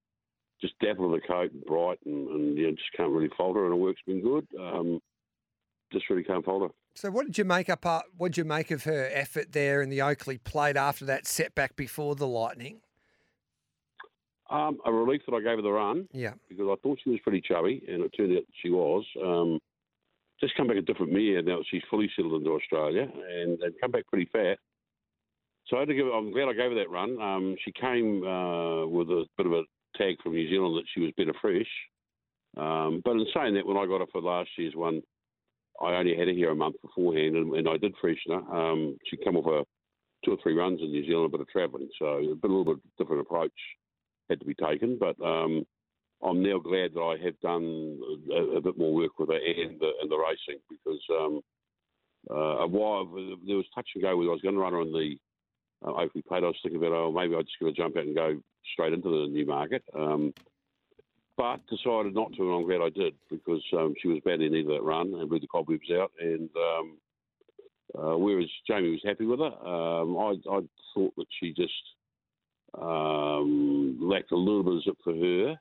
just 0.60 0.78
dapple 0.80 1.06
of 1.06 1.20
the 1.20 1.26
coat, 1.26 1.50
bright, 1.66 1.98
and, 2.06 2.28
and 2.28 2.58
you 2.58 2.66
know, 2.66 2.70
just 2.70 2.92
can't 2.96 3.10
really 3.10 3.30
fault 3.36 3.56
her. 3.56 3.64
And 3.64 3.72
her 3.72 3.76
work's 3.76 4.00
been 4.06 4.22
good. 4.22 4.46
Um, 4.58 5.00
just 5.92 6.08
really 6.08 6.24
can't 6.24 6.44
fault 6.44 6.62
her. 6.62 6.74
So, 6.94 7.10
what 7.10 7.26
did 7.26 7.36
you 7.36 7.44
make 7.44 7.68
up? 7.68 7.84
Uh, 7.84 8.02
what 8.16 8.28
did 8.28 8.38
you 8.38 8.44
make 8.44 8.70
of 8.70 8.84
her 8.84 9.08
effort 9.12 9.52
there 9.52 9.82
in 9.82 9.90
the 9.90 10.00
Oakleigh 10.00 10.38
Plate 10.44 10.76
after 10.76 11.04
that 11.04 11.26
setback 11.26 11.76
before 11.76 12.14
the 12.14 12.26
Lightning? 12.26 12.80
Um, 14.48 14.78
a 14.86 14.92
relief 14.92 15.22
that 15.26 15.34
I 15.34 15.40
gave 15.40 15.56
her 15.56 15.62
the 15.62 15.72
run. 15.72 16.08
Yeah. 16.12 16.34
Because 16.48 16.66
I 16.70 16.76
thought 16.82 17.00
she 17.02 17.10
was 17.10 17.20
pretty 17.20 17.42
chubby, 17.42 17.84
and 17.88 18.02
it 18.02 18.10
turned 18.16 18.36
out 18.36 18.44
she 18.62 18.70
was. 18.70 19.04
Um, 19.22 19.58
just 20.40 20.56
come 20.56 20.68
back 20.68 20.76
a 20.76 20.82
different 20.82 21.12
mare 21.12 21.42
now 21.42 21.58
that 21.58 21.64
she's 21.70 21.82
fully 21.90 22.10
settled 22.14 22.34
into 22.34 22.50
Australia, 22.50 23.02
and, 23.02 23.60
and 23.60 23.74
come 23.80 23.90
back 23.90 24.06
pretty 24.06 24.28
fat. 24.32 24.58
So 25.68 25.76
I 25.76 25.80
had 25.80 25.88
to 25.88 25.94
give. 25.94 26.06
I'm 26.06 26.32
glad 26.32 26.48
I 26.48 26.52
gave 26.52 26.70
her 26.70 26.76
that 26.76 26.90
run. 26.90 27.20
Um, 27.20 27.56
she 27.64 27.72
came 27.72 28.22
uh, 28.22 28.86
with 28.86 29.08
a 29.08 29.26
bit 29.36 29.46
of 29.46 29.52
a 29.52 29.62
tag 29.96 30.16
from 30.22 30.32
New 30.32 30.48
Zealand 30.48 30.76
that 30.76 30.84
she 30.94 31.00
was 31.00 31.12
better 31.16 31.34
fresh. 31.40 31.66
Um, 32.56 33.02
but 33.04 33.12
in 33.12 33.26
saying 33.34 33.54
that, 33.54 33.66
when 33.66 33.76
I 33.76 33.86
got 33.86 34.00
her 34.00 34.06
for 34.12 34.22
last 34.22 34.50
year's 34.56 34.74
one, 34.74 35.02
I 35.80 35.94
only 35.94 36.16
had 36.16 36.28
her 36.28 36.34
here 36.34 36.50
a 36.50 36.54
month 36.54 36.76
beforehand, 36.82 37.36
and, 37.36 37.54
and 37.54 37.68
I 37.68 37.76
did 37.76 37.94
freshen 38.00 38.32
her. 38.32 38.54
Um, 38.54 38.96
she'd 39.06 39.24
come 39.24 39.36
off 39.36 39.46
a 39.46 39.64
two 40.24 40.32
or 40.32 40.38
three 40.42 40.54
runs 40.54 40.80
in 40.80 40.90
New 40.90 41.04
Zealand, 41.04 41.26
a 41.26 41.36
bit 41.36 41.40
of 41.40 41.48
travelling, 41.48 41.88
so 41.98 42.06
a, 42.06 42.34
bit, 42.34 42.50
a 42.50 42.54
little 42.54 42.74
bit 42.74 42.82
different 42.98 43.22
approach 43.22 43.52
had 44.30 44.40
to 44.40 44.46
be 44.46 44.54
taken. 44.54 44.98
But 44.98 45.20
um, 45.24 45.64
I'm 46.22 46.42
now 46.42 46.58
glad 46.58 46.94
that 46.94 47.00
I 47.00 47.24
have 47.24 47.38
done 47.40 47.98
a, 48.32 48.56
a, 48.56 48.60
bit 48.60 48.78
more 48.78 48.94
work 48.94 49.18
with 49.18 49.28
her 49.28 49.36
and 49.36 49.78
the, 49.78 49.90
and 50.00 50.10
the 50.10 50.16
racing 50.16 50.60
because 50.70 51.00
um, 51.10 51.40
uh, 52.30 52.66
while 52.66 53.04
there 53.46 53.56
was 53.56 53.66
touch 53.74 53.88
and 53.94 54.02
go 54.02 54.16
with 54.16 54.28
I 54.28 54.32
was 54.32 54.40
going 54.40 54.54
to 54.54 54.60
run 54.60 54.72
her 54.72 54.80
on 54.80 54.92
the 54.92 55.16
uh, 55.84 55.90
Oakleigh 55.90 56.22
Plate, 56.26 56.44
I 56.44 56.46
was 56.46 56.56
thinking 56.62 56.78
about, 56.78 56.92
oh, 56.92 57.12
maybe 57.12 57.34
I'd 57.34 57.46
just 57.46 57.58
give 57.58 57.68
a 57.68 57.72
jump 57.72 57.96
out 57.96 58.04
and 58.04 58.14
go 58.14 58.40
straight 58.72 58.92
into 58.92 59.08
the 59.08 59.32
Newmarket. 59.32 59.82
Um, 59.94 60.32
but 61.36 61.60
decided 61.66 62.14
not 62.14 62.32
to, 62.34 62.42
and 62.42 62.52
I'm 62.52 62.66
glad 62.66 62.80
I 62.80 62.90
did 62.90 63.14
because 63.30 63.62
um, 63.74 63.94
she 64.00 64.08
was 64.08 64.20
badly 64.24 64.46
in 64.46 64.52
need 64.52 64.66
of 64.66 64.72
that 64.72 64.82
run 64.82 65.12
and 65.14 65.28
blew 65.28 65.38
the 65.38 65.46
cobwebs 65.46 65.90
out. 65.92 66.10
And 66.18 66.48
um, 66.56 66.98
uh, 67.96 68.16
whereas 68.16 68.48
Jamie 68.66 68.90
was 68.90 69.02
happy 69.04 69.26
with 69.26 69.40
her, 69.40 69.44
um, 69.44 70.16
I, 70.16 70.34
I, 70.50 70.60
thought 70.94 71.14
that 71.16 71.26
she 71.38 71.52
just 71.52 71.72
um, 72.80 73.98
lacked 74.00 74.32
a 74.32 74.36
little 74.36 74.62
bit 74.62 74.74
of 74.74 74.82
zip 74.82 74.96
for 75.04 75.14
her, 75.14 75.56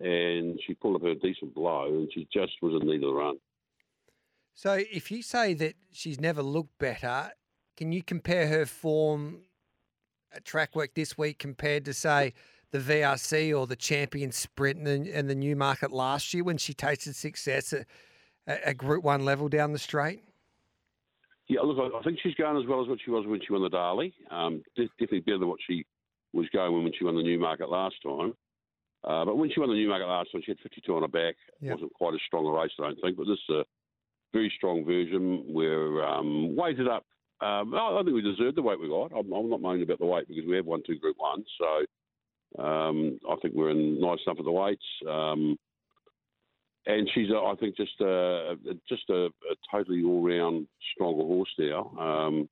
and 0.00 0.60
she 0.64 0.74
pulled 0.74 0.96
up 0.96 1.02
her 1.02 1.14
decent 1.16 1.54
blow, 1.54 1.86
and 1.88 2.08
she 2.12 2.28
just 2.32 2.52
was 2.62 2.80
in 2.80 2.86
need 2.86 3.02
of 3.02 3.10
the 3.10 3.14
run. 3.14 3.36
So, 4.54 4.74
if 4.74 5.10
you 5.10 5.22
say 5.22 5.54
that 5.54 5.74
she's 5.90 6.20
never 6.20 6.40
looked 6.40 6.78
better, 6.78 7.32
can 7.76 7.92
you 7.92 8.02
compare 8.02 8.46
her 8.48 8.66
form 8.66 9.40
at 10.32 10.44
track 10.44 10.74
work 10.74 10.94
this 10.94 11.16
week 11.16 11.38
compared 11.38 11.84
to, 11.84 11.94
say, 11.94 12.32
the 12.70 12.78
VRC 12.78 13.56
or 13.56 13.66
the 13.66 13.76
champion 13.76 14.32
sprint 14.32 14.78
and 14.78 15.06
the, 15.06 15.12
and 15.12 15.30
the 15.30 15.34
Newmarket 15.34 15.92
last 15.92 16.34
year 16.34 16.42
when 16.42 16.58
she 16.58 16.74
tasted 16.74 17.14
success 17.14 17.72
at, 17.72 17.86
at 18.46 18.76
Group 18.76 19.04
1 19.04 19.24
level 19.24 19.48
down 19.48 19.72
the 19.72 19.78
straight? 19.78 20.22
Yeah, 21.48 21.60
look, 21.60 21.92
I 21.94 22.02
think 22.02 22.18
she's 22.22 22.34
going 22.34 22.60
as 22.60 22.68
well 22.68 22.82
as 22.82 22.88
what 22.88 22.98
she 23.04 23.10
was 23.10 23.26
when 23.26 23.40
she 23.46 23.52
won 23.52 23.62
the 23.62 23.68
Darley. 23.68 24.14
Um, 24.30 24.62
definitely 24.76 25.20
better 25.20 25.38
than 25.38 25.48
what 25.48 25.60
she 25.66 25.84
was 26.32 26.46
going 26.52 26.82
when 26.82 26.92
she 26.98 27.04
won 27.04 27.16
the 27.16 27.22
Newmarket 27.22 27.68
last 27.68 27.96
time. 28.02 28.32
Uh, 29.04 29.24
but 29.26 29.36
when 29.36 29.50
she 29.50 29.60
won 29.60 29.68
the 29.68 29.74
Newmarket 29.74 30.08
last 30.08 30.32
time, 30.32 30.40
she 30.44 30.52
had 30.52 30.58
52 30.60 30.96
on 30.96 31.02
her 31.02 31.08
back. 31.08 31.34
Yep. 31.60 31.74
wasn't 31.74 31.94
quite 31.94 32.14
as 32.14 32.20
strong 32.26 32.46
a 32.46 32.50
race, 32.50 32.72
I 32.80 32.84
don't 32.84 33.00
think. 33.02 33.18
But 33.18 33.26
this 33.26 33.38
is 33.48 33.56
a 33.56 33.64
very 34.32 34.52
strong 34.56 34.84
version. 34.84 35.44
We're 35.46 36.02
um, 36.02 36.56
weighted 36.56 36.88
up 36.88 37.04
um, 37.44 37.74
I 37.74 38.00
think 38.02 38.14
we 38.14 38.22
deserved 38.22 38.56
the 38.56 38.62
weight 38.62 38.80
we 38.80 38.88
got. 38.88 39.12
I'm, 39.12 39.30
I'm, 39.32 39.50
not 39.50 39.60
moaning 39.60 39.82
about 39.82 39.98
the 39.98 40.06
weight 40.06 40.26
because 40.28 40.44
we 40.48 40.56
have 40.56 40.64
won 40.64 40.82
two 40.86 40.98
Group 40.98 41.16
Ones, 41.18 41.44
so 41.58 42.62
um, 42.62 43.18
I 43.30 43.36
think 43.42 43.54
we're 43.54 43.70
in 43.70 44.00
nice 44.00 44.18
enough 44.26 44.38
at 44.38 44.44
the 44.44 44.50
weights. 44.50 44.84
Um, 45.08 45.58
and 46.86 47.08
she's, 47.14 47.30
uh, 47.30 47.44
I 47.44 47.54
think, 47.56 47.76
just 47.76 48.00
a 48.00 48.56
just 48.88 49.08
a, 49.10 49.26
a 49.26 49.54
totally 49.70 50.02
all 50.04 50.22
round 50.22 50.66
stronger 50.94 51.22
horse 51.22 51.50
now. 51.58 51.92
Um, 51.98 52.48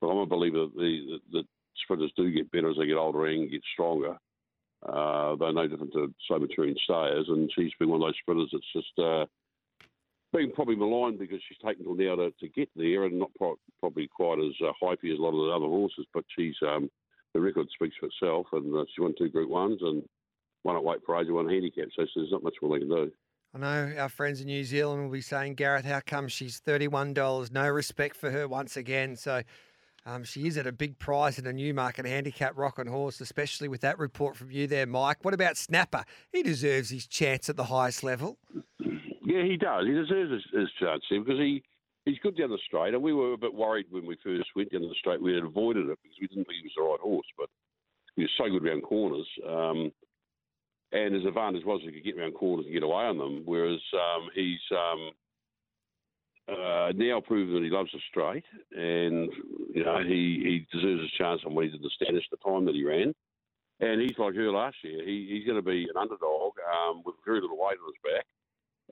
but 0.00 0.08
I'm 0.08 0.18
a 0.18 0.26
believer 0.26 0.66
that 0.66 0.74
the, 0.74 1.18
the, 1.32 1.38
the, 1.38 1.42
sprinters 1.84 2.12
do 2.16 2.30
get 2.30 2.50
better 2.52 2.70
as 2.70 2.76
they 2.76 2.86
get 2.86 2.96
older 2.96 3.26
and 3.26 3.50
get 3.50 3.62
stronger. 3.72 4.16
Uh, 4.86 5.36
they're 5.36 5.52
no 5.52 5.66
different 5.66 5.92
to 5.92 6.12
so 6.28 6.38
maturing 6.38 6.76
stayers, 6.84 7.26
and 7.28 7.50
she's 7.54 7.72
been 7.78 7.88
one 7.88 8.02
of 8.02 8.08
those 8.08 8.18
sprinters 8.20 8.50
that's 8.52 8.72
just. 8.74 8.98
Uh, 8.98 9.24
being 10.32 10.52
probably 10.52 10.76
maligned 10.76 11.18
because 11.18 11.40
she's 11.46 11.58
taken 11.64 11.84
till 11.84 11.94
now 11.94 12.16
to, 12.16 12.30
to 12.40 12.48
get 12.48 12.68
there 12.74 13.04
and 13.04 13.18
not 13.18 13.30
pro- 13.36 13.58
probably 13.80 14.08
quite 14.08 14.38
as 14.38 14.54
uh, 14.62 14.72
hypey 14.82 15.12
as 15.12 15.18
a 15.18 15.22
lot 15.22 15.34
of 15.34 15.46
the 15.46 15.54
other 15.54 15.66
horses, 15.66 16.06
but 16.14 16.24
she's 16.36 16.56
um, 16.66 16.90
the 17.34 17.40
record 17.40 17.66
speaks 17.74 17.96
for 17.98 18.06
itself 18.06 18.46
and 18.52 18.74
uh, 18.74 18.84
she 18.94 19.02
won 19.02 19.14
two 19.16 19.28
Group 19.28 19.50
Ones 19.50 19.78
and 19.82 20.02
won 20.64 20.76
at 20.76 20.84
weight 20.84 21.00
for 21.04 21.20
age 21.20 21.28
one 21.30 21.48
handicap, 21.48 21.88
so 21.94 22.04
there's 22.14 22.30
not 22.30 22.42
much 22.42 22.56
more 22.62 22.76
they 22.76 22.84
can 22.84 22.88
do. 22.88 23.10
I 23.54 23.58
know 23.58 23.94
our 23.98 24.08
friends 24.08 24.40
in 24.40 24.46
New 24.46 24.64
Zealand 24.64 25.04
will 25.04 25.12
be 25.12 25.20
saying, 25.20 25.56
Gareth, 25.56 25.84
how 25.84 26.00
come 26.00 26.26
she's 26.28 26.60
$31? 26.60 27.52
No 27.52 27.68
respect 27.68 28.16
for 28.16 28.30
her 28.30 28.48
once 28.48 28.78
again. 28.78 29.14
So 29.14 29.42
um, 30.06 30.24
she 30.24 30.46
is 30.46 30.56
at 30.56 30.66
a 30.66 30.72
big 30.72 30.98
prize 30.98 31.38
in 31.38 31.46
a 31.46 31.52
Newmarket 31.52 32.06
handicap 32.06 32.56
Roch 32.56 32.78
'N' 32.78 32.86
Horse, 32.86 33.20
especially 33.20 33.68
with 33.68 33.82
that 33.82 33.98
report 33.98 34.36
from 34.36 34.50
you 34.50 34.66
there, 34.66 34.86
Mike. 34.86 35.22
What 35.22 35.34
about 35.34 35.58
Snapper? 35.58 36.04
He 36.32 36.42
deserves 36.42 36.88
his 36.88 37.06
chance 37.06 37.48
at 37.50 37.56
the 37.56 37.64
highest 37.64 38.02
level. 38.02 38.38
Yeah, 39.32 39.44
he 39.44 39.56
does. 39.56 39.86
He 39.86 39.92
deserves 39.92 40.30
his, 40.30 40.60
his 40.60 40.68
chance 40.78 41.02
here 41.08 41.22
because 41.22 41.38
he, 41.38 41.62
he's 42.04 42.18
good 42.18 42.36
down 42.36 42.50
the 42.50 42.58
straight. 42.66 42.92
And 42.92 43.02
we 43.02 43.14
were 43.14 43.32
a 43.32 43.38
bit 43.38 43.54
worried 43.54 43.86
when 43.90 44.06
we 44.06 44.16
first 44.22 44.50
went 44.54 44.70
down 44.72 44.82
the 44.82 44.94
straight. 44.98 45.22
We 45.22 45.34
had 45.34 45.44
avoided 45.44 45.88
it 45.88 45.98
because 46.02 46.18
we 46.20 46.26
didn't 46.26 46.44
think 46.44 46.58
he 46.60 46.68
was 46.68 46.76
the 46.76 46.82
right 46.82 47.00
horse, 47.00 47.26
but 47.38 47.48
he 48.16 48.22
was 48.22 48.30
so 48.36 48.50
good 48.50 48.66
around 48.66 48.82
corners. 48.82 49.26
Um, 49.48 49.90
and 50.92 51.14
his 51.14 51.24
advantage 51.24 51.64
was 51.64 51.80
he 51.82 51.92
could 51.92 52.04
get 52.04 52.18
around 52.18 52.34
corners 52.34 52.66
and 52.66 52.74
get 52.74 52.82
away 52.82 53.04
on 53.04 53.16
them, 53.16 53.42
whereas 53.46 53.80
um, 53.94 54.28
he's 54.34 54.60
um, 54.70 55.10
uh, 56.48 56.92
now 56.94 57.20
proven 57.20 57.54
that 57.54 57.64
he 57.64 57.70
loves 57.70 57.90
the 57.92 58.00
straight, 58.10 58.44
and 58.72 59.32
you 59.74 59.82
know 59.82 60.02
he, 60.04 60.42
he 60.44 60.66
deserves 60.70 61.00
his 61.00 61.10
chance 61.12 61.40
on 61.46 61.54
what 61.54 61.64
he 61.64 61.70
did 61.70 61.82
the 61.82 61.90
Standish 61.96 62.24
the 62.30 62.36
time 62.44 62.66
that 62.66 62.74
he 62.74 62.84
ran. 62.84 63.14
And 63.80 64.00
he's 64.00 64.18
like 64.18 64.34
her 64.34 64.52
last 64.52 64.76
year. 64.84 65.02
He, 65.02 65.28
he's 65.30 65.46
going 65.46 65.56
to 65.56 65.62
be 65.62 65.84
an 65.84 65.96
underdog 65.96 66.52
um, 66.60 67.02
with 67.06 67.16
very 67.24 67.40
little 67.40 67.56
weight 67.56 67.78
on 67.80 67.88
his 67.88 68.02
back. 68.04 68.26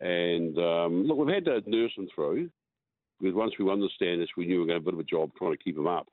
And 0.00 0.56
um, 0.58 1.04
look, 1.04 1.18
we've 1.18 1.34
had 1.34 1.44
to 1.46 1.62
nurse 1.66 1.92
him 1.96 2.08
through 2.14 2.50
because 3.20 3.34
once 3.34 3.52
we 3.58 3.64
won 3.64 3.80
the 3.80 3.88
Standish, 3.94 4.30
we 4.36 4.46
knew 4.46 4.54
we 4.54 4.60
were 4.60 4.66
going 4.66 4.80
to 4.80 4.84
have 4.84 4.88
a 4.88 4.90
bit 4.90 4.94
of 4.94 5.00
a 5.00 5.04
job 5.04 5.30
trying 5.36 5.52
to 5.52 5.62
keep 5.62 5.76
him 5.76 5.86
up. 5.86 6.08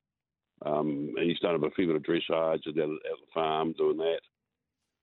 Um, 0.66 1.14
and 1.16 1.30
he's 1.30 1.40
done 1.40 1.56
a 1.56 1.72
few 1.72 1.88
bit 1.88 1.96
of 1.96 2.04
dressage 2.04 2.66
and 2.66 2.78
at 2.78 2.88
the 2.88 2.98
farm 3.34 3.74
doing 3.78 3.98
that, 3.98 4.22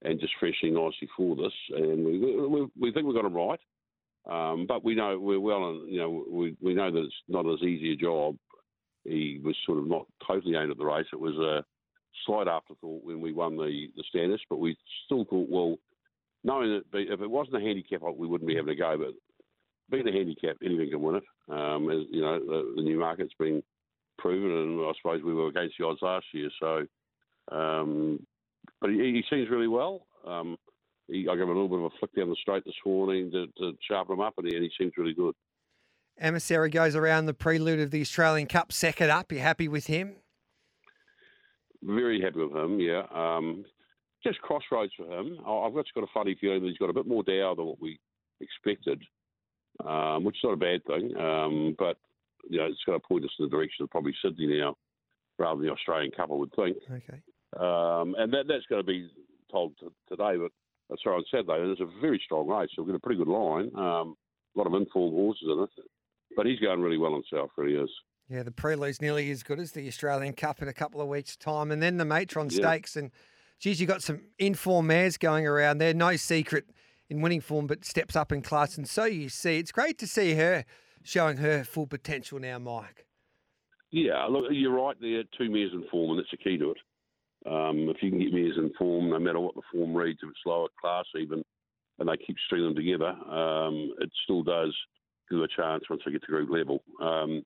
and 0.03 0.19
just 0.19 0.33
freshening 0.39 0.75
nicely 0.75 1.07
for 1.15 1.35
this. 1.35 1.53
And 1.71 2.05
we, 2.05 2.19
we, 2.19 2.67
we 2.79 2.91
think 2.91 3.05
we've 3.05 3.15
got 3.15 3.25
him 3.25 3.33
right. 3.33 3.59
Um, 4.29 4.65
but 4.67 4.83
we 4.83 4.95
know 4.95 5.17
we're 5.19 5.39
well, 5.39 5.81
you 5.87 5.99
know, 5.99 6.25
we, 6.29 6.55
we 6.61 6.73
know 6.73 6.91
that 6.91 7.05
it's 7.05 7.15
not 7.27 7.45
as 7.51 7.61
easy 7.61 7.93
a 7.93 7.95
job. 7.95 8.35
He 9.03 9.39
was 9.43 9.55
sort 9.65 9.77
of 9.77 9.87
not 9.87 10.07
totally 10.25 10.55
aimed 10.55 10.71
at 10.71 10.77
the 10.77 10.85
race. 10.85 11.05
It 11.13 11.19
was 11.19 11.35
a 11.35 11.63
slight 12.25 12.47
afterthought 12.47 13.03
when 13.03 13.21
we 13.21 13.33
won 13.33 13.55
the 13.55 13.87
the 13.95 14.37
but 14.49 14.57
we 14.57 14.75
still 15.05 15.25
thought, 15.25 15.47
well, 15.49 15.77
knowing 16.45 16.81
that 16.91 16.99
if 16.99 17.21
it 17.21 17.29
wasn't 17.29 17.57
a 17.57 17.59
handicap, 17.59 18.01
we 18.15 18.27
wouldn't 18.27 18.47
be 18.47 18.55
having 18.55 18.73
a 18.73 18.75
go. 18.75 18.95
But 18.97 19.13
being 19.89 20.07
a 20.07 20.11
handicap, 20.11 20.57
anything 20.63 20.91
can 20.91 21.01
win 21.01 21.15
it. 21.15 21.23
Um, 21.49 21.89
as 21.89 22.05
you 22.11 22.21
know, 22.21 22.39
the, 22.39 22.73
the 22.77 22.83
new 22.83 22.99
market's 22.99 23.33
been 23.37 23.63
proven, 24.19 24.51
and 24.51 24.81
I 24.81 24.91
suppose 24.97 25.23
we 25.23 25.33
were 25.33 25.47
against 25.47 25.75
the 25.79 25.85
odds 25.85 25.99
last 26.01 26.25
year. 26.33 26.49
So, 26.59 26.85
um, 27.51 28.25
but 28.79 28.91
he, 28.91 28.97
he, 28.97 29.23
seems 29.29 29.49
really 29.49 29.67
well. 29.67 30.05
Um, 30.25 30.55
he, 31.07 31.27
I 31.29 31.33
gave 31.33 31.43
him 31.43 31.49
a 31.49 31.53
little 31.53 31.67
bit 31.67 31.79
of 31.79 31.85
a 31.85 31.89
flick 31.99 32.15
down 32.15 32.29
the 32.29 32.35
straight 32.39 32.63
this 32.63 32.75
morning 32.85 33.31
to, 33.31 33.47
to 33.57 33.77
sharpen 33.87 34.13
him 34.13 34.21
up, 34.21 34.35
and 34.37 34.47
he, 34.47 34.55
and 34.55 34.63
he 34.63 34.71
seems 34.77 34.93
really 34.97 35.13
good. 35.13 35.33
Emissary 36.19 36.69
goes 36.69 36.95
around 36.95 37.25
the 37.25 37.33
prelude 37.33 37.79
of 37.79 37.91
the 37.91 38.01
Australian 38.01 38.47
Cup, 38.47 38.71
second 38.71 39.09
up. 39.09 39.31
You 39.31 39.39
happy 39.39 39.67
with 39.67 39.87
him? 39.87 40.15
Very 41.83 42.21
happy 42.21 42.39
with 42.39 42.55
him. 42.55 42.79
Yeah. 42.79 43.03
Um, 43.13 43.65
just 44.25 44.41
crossroads 44.41 44.91
for 44.97 45.05
him. 45.05 45.37
I've 45.47 45.73
just 45.75 45.93
got 45.93 46.03
a 46.03 46.11
funny 46.13 46.35
feeling 46.39 46.61
that 46.61 46.67
he's 46.67 46.77
got 46.77 46.89
a 46.89 46.93
bit 46.93 47.07
more 47.07 47.23
dow 47.23 47.53
than 47.55 47.65
what 47.65 47.79
we 47.81 47.99
expected, 48.41 49.01
um, 49.85 50.23
which 50.23 50.35
is 50.35 50.41
not 50.43 50.53
a 50.53 50.57
bad 50.57 50.83
thing. 50.85 51.15
Um, 51.17 51.75
but 51.77 51.97
you 52.49 52.57
know, 52.57 52.65
it's 52.65 52.83
going 52.85 52.99
to 52.99 53.07
point 53.07 53.23
us 53.23 53.31
in 53.39 53.45
the 53.45 53.49
direction 53.51 53.83
of 53.83 53.89
probably 53.89 54.13
Sydney 54.23 54.59
now, 54.59 54.75
rather 55.39 55.57
than 55.59 55.67
the 55.67 55.73
Australian 55.73 56.11
Cup, 56.11 56.29
I 56.31 56.35
would 56.35 56.53
think. 56.55 56.77
Okay. 56.91 57.21
Um, 57.57 58.15
and 58.17 58.33
that 58.33 58.45
that's 58.47 58.65
going 58.69 58.81
to 58.81 58.87
be 58.87 59.09
told 59.51 59.73
t- 59.79 59.87
today, 60.09 60.35
but 60.37 60.51
uh, 60.91 60.95
sorry, 61.03 61.17
on 61.17 61.23
Saturday. 61.31 61.61
And 61.61 61.71
it's 61.71 61.81
a 61.81 62.01
very 62.01 62.21
strong 62.25 62.47
race. 62.47 62.69
So 62.75 62.81
we've 62.83 62.91
got 62.91 62.97
a 62.97 62.99
pretty 62.99 63.23
good 63.23 63.27
line. 63.31 63.71
Um, 63.75 64.15
a 64.55 64.59
lot 64.59 64.67
of 64.67 64.73
informed 64.73 65.13
horses 65.13 65.47
in 65.51 65.63
it, 65.63 65.87
but 66.35 66.45
he's 66.45 66.59
going 66.59 66.81
really 66.81 66.97
well 66.97 67.13
himself. 67.13 67.51
Really 67.57 67.75
is. 67.75 67.89
Yeah, 68.29 68.43
the 68.43 68.51
prelude's 68.51 69.01
nearly 69.01 69.29
as 69.29 69.43
good 69.43 69.59
as 69.59 69.73
the 69.73 69.87
Australian 69.87 70.33
Cup 70.33 70.61
in 70.61 70.67
a 70.67 70.73
couple 70.73 70.99
of 71.01 71.07
weeks' 71.07 71.35
time, 71.35 71.71
and 71.71 71.81
then 71.81 71.97
the 71.97 72.05
Matron 72.05 72.49
Yeah. 72.49 72.57
Stakes. 72.67 72.95
And 72.95 73.11
geez, 73.59 73.79
you 73.79 73.87
got 73.87 74.03
some 74.03 74.21
informed 74.39 74.87
mares 74.87 75.17
going 75.17 75.45
around 75.47 75.77
there. 75.77 75.93
No 75.93 76.15
secret 76.15 76.65
in 77.09 77.21
winning 77.21 77.41
form, 77.41 77.67
but 77.67 77.85
steps 77.85 78.15
up 78.15 78.31
in 78.31 78.41
class. 78.41 78.77
And 78.77 78.87
so 78.87 79.05
you 79.05 79.29
see, 79.29 79.57
it's 79.57 79.71
great 79.71 79.97
to 79.99 80.07
see 80.07 80.33
her 80.35 80.65
showing 81.03 81.37
her 81.37 81.63
full 81.63 81.87
potential 81.87 82.39
now, 82.39 82.59
Mike. 82.59 83.05
Yeah, 83.91 84.25
look, 84.25 84.45
you're 84.51 84.73
right. 84.73 84.95
There, 84.99 85.23
two 85.37 85.49
mares 85.49 85.71
in 85.73 85.85
form, 85.89 86.11
and 86.11 86.19
that's 86.19 86.31
the 86.31 86.37
key 86.37 86.57
to 86.57 86.71
it. 86.71 86.77
Um, 87.45 87.89
if 87.89 87.97
you 88.01 88.09
can 88.09 88.19
get 88.19 88.33
mares 88.33 88.57
in 88.57 88.71
form, 88.77 89.09
no 89.09 89.19
matter 89.19 89.39
what 89.39 89.55
the 89.55 89.61
form 89.71 89.95
reads, 89.95 90.19
if 90.23 90.29
it's 90.29 90.39
lower 90.45 90.67
class 90.81 91.05
even, 91.15 91.43
and 91.99 92.09
they 92.09 92.17
keep 92.17 92.35
stringing 92.45 92.69
them 92.69 92.75
together, 92.75 93.09
um, 93.31 93.93
it 93.99 94.09
still 94.23 94.43
does 94.43 94.75
give 95.29 95.39
a 95.39 95.47
chance 95.47 95.83
once 95.89 96.01
they 96.05 96.11
get 96.11 96.21
to 96.21 96.27
group 96.27 96.49
level. 96.49 96.83
Um, 97.01 97.43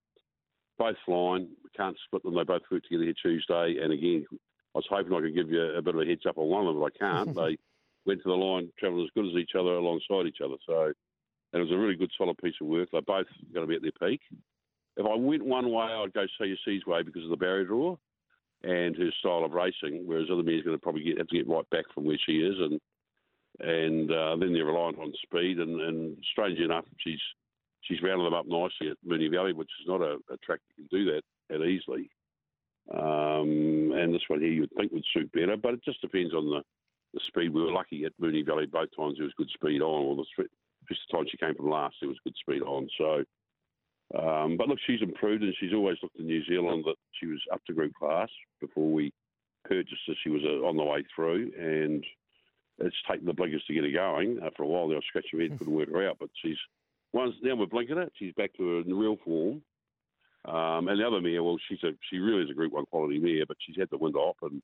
both 0.78 0.95
flying, 1.06 1.50
We 1.63 1.69
can't 1.76 1.98
split 2.06 2.24
them. 2.24 2.36
They 2.36 2.43
both 2.43 2.62
work 2.72 2.84
together 2.84 3.04
here 3.04 3.13
Tuesday, 3.22 3.78
and 3.82 3.91
again, 3.91 4.26
I 4.75 4.77
was 4.77 4.88
hoping 4.89 5.13
I 5.13 5.21
could 5.21 5.36
give 5.36 5.49
you 5.49 5.62
a 5.62 5.82
bit 5.82 5.95
of 5.95 6.01
a 6.01 6.05
heads 6.05 6.25
up 6.27 6.38
on 6.38 6.47
one 6.47 6.67
of 6.67 6.75
them, 6.75 6.82
but 6.82 6.93
I 6.93 6.97
can't. 6.97 7.36
they 7.36 7.58
went 8.05 8.21
to 8.23 8.29
the 8.29 8.36
line, 8.36 8.71
travelled 8.77 9.03
as 9.03 9.12
good 9.15 9.25
as 9.25 9.39
each 9.39 9.55
other 9.58 9.73
alongside 9.73 10.27
each 10.27 10.41
other. 10.43 10.55
So, 10.65 10.93
and 11.53 11.62
it 11.62 11.65
was 11.65 11.71
a 11.71 11.77
really 11.77 11.95
good, 11.95 12.12
solid 12.17 12.38
piece 12.38 12.55
of 12.62 12.67
work. 12.67 12.89
They're 12.91 13.01
both 13.01 13.27
going 13.53 13.65
to 13.65 13.69
be 13.69 13.75
at 13.75 13.82
their 13.82 14.10
peak. 14.10 14.21
If 14.97 15.05
I 15.05 15.15
went 15.15 15.45
one 15.45 15.71
way, 15.71 15.86
I'd 15.86 16.13
go 16.13 16.25
CSC's 16.39 16.86
way 16.86 17.03
because 17.03 17.23
of 17.23 17.29
the 17.29 17.38
barrier 17.38 17.65
draw 17.65 17.95
and 18.63 18.95
her 18.95 19.12
style 19.19 19.45
of 19.45 19.53
racing, 19.53 20.03
whereas 20.05 20.27
other 20.32 20.41
is 20.41 20.63
going 20.63 20.75
to 20.75 20.82
probably 20.82 21.03
get, 21.03 21.17
have 21.17 21.27
to 21.27 21.38
get 21.38 21.47
right 21.47 21.69
back 21.69 21.86
from 21.93 22.05
where 22.05 22.19
she 22.25 22.39
is, 22.39 22.55
and 22.60 22.79
and 23.62 24.12
uh, 24.12 24.36
then 24.38 24.53
they're 24.53 24.65
reliant 24.65 24.99
on 24.99 25.13
speed. 25.23 25.60
And, 25.60 25.82
and 25.82 26.17
strangely 26.32 26.65
enough, 26.65 26.86
she's 26.97 27.19
she's 27.82 28.01
rounded 28.01 28.25
them 28.25 28.34
up 28.34 28.45
nicely 28.47 28.89
at 28.89 28.97
Moonee 29.08 29.32
Valley, 29.32 29.53
which 29.53 29.69
is 29.82 29.88
not 29.88 30.01
a, 30.01 30.17
a 30.32 30.38
track 30.43 30.60
that 30.67 30.75
can 30.75 30.88
do 30.91 31.05
that 31.12 31.21
that 31.49 31.63
easily. 31.63 32.10
Um, 32.91 33.91
and 33.95 34.13
this 34.13 34.23
one 34.28 34.41
here 34.41 34.49
you 34.49 34.62
would 34.62 34.73
think 34.75 34.91
would 34.91 35.06
suit 35.13 35.32
better, 35.32 35.58
but 35.58 35.75
it 35.75 35.84
just 35.84 36.02
depends 36.02 36.34
on 36.34 36.49
the, 36.49 36.62
the 37.13 37.19
speed. 37.28 37.54
We 37.54 37.62
were 37.62 37.71
lucky 37.71 38.06
at 38.06 38.13
Moonee 38.19 38.45
Valley 38.45 38.65
both 38.65 38.89
times 38.97 39.15
there 39.17 39.25
was 39.25 39.34
good 39.38 39.49
speed 39.54 39.82
on, 39.82 40.06
or 40.06 40.15
the 40.15 40.45
the 40.89 40.95
time 41.12 41.25
she 41.30 41.38
came 41.38 41.54
from 41.54 41.69
last 41.69 41.95
there 41.99 42.10
was 42.10 42.17
good 42.23 42.36
speed 42.39 42.63
on. 42.63 42.89
So, 42.97 43.23
um, 44.17 44.58
but 44.58 44.67
look, 44.67 44.80
she's 44.88 45.02
improved, 45.02 45.43
and 45.43 45.54
she's 45.60 45.73
always 45.73 45.97
looked 46.02 46.17
in 46.17 46.25
New 46.25 46.43
Zealand 46.45 46.84
that 46.88 46.95
she 47.19 47.28
was 47.28 47.41
up 47.54 47.63
to 47.65 47.73
group 47.73 47.93
class 47.93 48.30
before 48.60 48.91
we 48.91 49.13
purchased 49.65 50.02
her. 50.08 50.13
She 50.23 50.30
was 50.30 50.41
uh, 50.43 50.65
on 50.65 50.78
the 50.78 50.84
way 50.84 51.04
through, 51.15 51.52
and 51.60 52.04
it's 52.80 52.95
taken 53.10 53.28
the 53.28 53.34
blinkers 53.34 53.63
to 53.67 53.73
get 53.73 53.84
her 53.84 53.91
going. 53.91 54.39
Uh, 54.41 54.49
for 54.58 54.63
a 54.63 54.67
while, 54.67 54.88
they 54.88 54.95
were 54.95 55.02
scratching 55.08 55.39
her 55.39 55.47
head, 55.47 55.60
couldn't 55.60 55.75
work 55.75 55.91
her 55.91 56.10
out, 56.10 56.17
but 56.19 56.30
she's 56.41 56.58
once 57.13 57.36
now 57.41 57.56
we're 57.56 57.65
blinking 57.65 57.97
it, 57.97 58.12
she's 58.17 58.34
back 58.34 58.54
to 58.56 58.78
her 58.78 58.95
real 58.95 59.17
form. 59.23 59.62
Um, 60.45 60.88
and 60.88 60.99
the 60.99 61.06
other 61.06 61.21
mare, 61.21 61.43
well, 61.43 61.58
she's 61.67 61.84
a 61.84 61.91
she 62.10 62.17
really 62.17 62.43
is 62.43 62.49
a 62.49 62.54
Group 62.54 62.73
One 62.73 62.86
quality 62.86 63.19
mare, 63.19 63.45
but 63.47 63.58
she's 63.60 63.75
had 63.78 63.89
the 63.91 63.97
wind 63.97 64.15
off, 64.15 64.38
and 64.41 64.62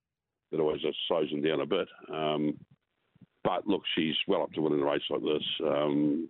that 0.51 0.59
always 0.59 0.81
just 0.81 0.97
slows 1.07 1.29
them 1.29 1.41
down 1.41 1.59
a 1.59 1.65
bit. 1.65 1.87
Um, 2.11 2.57
but 3.43 3.67
look, 3.67 3.83
she's 3.95 4.15
well 4.27 4.43
up 4.43 4.53
to 4.53 4.61
winning 4.61 4.81
a 4.81 4.85
race 4.85 5.03
like 5.09 5.21
this, 5.21 5.43
um, 5.63 6.29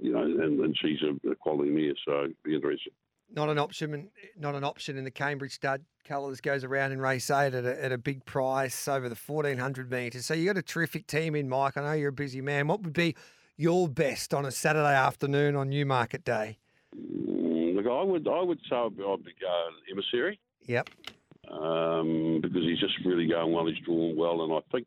you 0.00 0.12
know, 0.12 0.22
and, 0.22 0.60
and 0.60 0.76
she's 0.80 0.98
a, 1.02 1.30
a 1.30 1.34
quality 1.34 1.70
mare, 1.70 1.94
so 2.04 2.28
be 2.42 2.54
interesting. 2.54 2.92
Not 3.34 3.50
an 3.50 3.58
option, 3.58 4.08
not 4.38 4.54
an 4.54 4.64
option 4.64 4.96
in 4.96 5.04
the 5.04 5.10
Cambridge 5.10 5.52
Stud 5.52 5.82
colours 6.04 6.40
goes 6.40 6.62
around 6.62 6.92
in 6.92 7.00
race 7.00 7.28
eight 7.30 7.54
at 7.54 7.64
a, 7.64 7.84
at 7.84 7.90
a 7.92 7.98
big 7.98 8.24
price 8.24 8.86
over 8.86 9.08
the 9.08 9.16
fourteen 9.16 9.58
hundred 9.58 9.90
metres. 9.90 10.24
So 10.26 10.34
you 10.34 10.46
got 10.46 10.56
a 10.56 10.62
terrific 10.62 11.06
team 11.06 11.34
in, 11.34 11.48
Mike. 11.48 11.76
I 11.76 11.82
know 11.82 11.92
you're 11.92 12.10
a 12.10 12.12
busy 12.12 12.40
man. 12.40 12.68
What 12.68 12.82
would 12.82 12.92
be 12.92 13.16
your 13.56 13.88
best 13.88 14.32
on 14.32 14.46
a 14.46 14.52
Saturday 14.52 14.94
afternoon 14.94 15.56
on 15.56 15.68
Newmarket 15.70 16.24
Day? 16.24 16.58
Mm, 16.96 17.45
I 17.96 18.04
would 18.04 18.28
I 18.28 18.42
would 18.42 18.60
say 18.68 18.76
I'd 18.76 18.96
be 18.96 19.02
I'd 19.04 19.24
be 19.24 19.32
going 19.40 19.74
emissary 19.90 20.38
Yep. 20.66 20.90
um, 21.50 22.40
because 22.42 22.62
he's 22.62 22.80
just 22.80 22.94
really 23.04 23.26
going 23.26 23.52
well. 23.52 23.66
He's 23.66 23.82
drawn 23.84 24.16
well, 24.16 24.42
and 24.42 24.52
I 24.52 24.60
think 24.72 24.86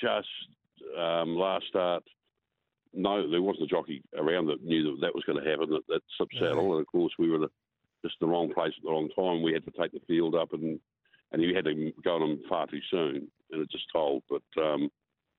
just 0.00 0.28
um, 0.98 1.36
last 1.36 1.66
start, 1.68 2.04
no, 2.92 3.28
there 3.30 3.42
wasn't 3.42 3.64
a 3.64 3.66
jockey 3.74 4.02
around 4.16 4.46
that 4.46 4.62
knew 4.62 4.82
that 4.84 5.00
that 5.00 5.14
was 5.14 5.24
going 5.24 5.42
to 5.42 5.50
happen. 5.50 5.70
That, 5.70 5.86
that 5.88 6.02
slip 6.16 6.28
saddle, 6.38 6.72
and 6.72 6.80
of 6.80 6.86
course 6.86 7.12
we 7.18 7.30
were 7.30 7.38
the, 7.38 7.48
just 8.04 8.16
the 8.20 8.26
wrong 8.26 8.52
place 8.52 8.72
at 8.76 8.82
the 8.84 8.90
wrong 8.90 9.08
time. 9.16 9.42
We 9.42 9.52
had 9.52 9.64
to 9.64 9.72
take 9.78 9.92
the 9.92 10.00
field 10.06 10.34
up, 10.34 10.52
and 10.52 10.78
and 11.32 11.42
he 11.42 11.54
had 11.54 11.64
to 11.64 11.92
go 12.04 12.16
on 12.16 12.30
him 12.30 12.40
far 12.48 12.66
too 12.66 12.80
soon, 12.90 13.28
and 13.50 13.62
it 13.62 13.70
just 13.70 13.86
told. 13.92 14.22
But 14.28 14.62
um, 14.62 14.90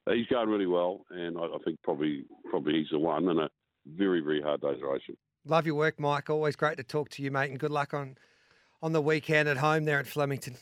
he's 0.10 0.27
going 0.27 0.49
really 0.49 0.67
well, 0.67 1.06
and 1.12 1.38
I, 1.38 1.43
I 1.43 1.58
think 1.63 1.80
probably 1.84 2.25
probably 2.49 2.73
he's 2.73 2.89
the 2.91 2.99
one, 2.99 3.30
and 3.30 3.39
a 3.39 3.49
very 3.86 4.21
very 4.21 4.41
hard 4.41 4.62
day's 4.62 4.82
racing. 4.82 5.17
Love 5.49 5.65
your 5.65 5.75
work, 5.75 5.99
Mike. 5.99 6.29
Always 6.29 6.55
great 6.55 6.77
to 6.77 6.83
talk 6.83 7.10
to 7.10 7.23
you, 7.23 7.31
mate, 7.31 7.49
and 7.49 7.60
good 7.60 7.71
luck 7.71 7.93
on 7.93 8.17
on 8.81 8.91
the 8.91 9.01
weekend 9.01 9.49
at 9.49 9.57
home 9.57 9.86
there 9.86 9.99
at 9.99 10.07
Flemington. 10.07 10.55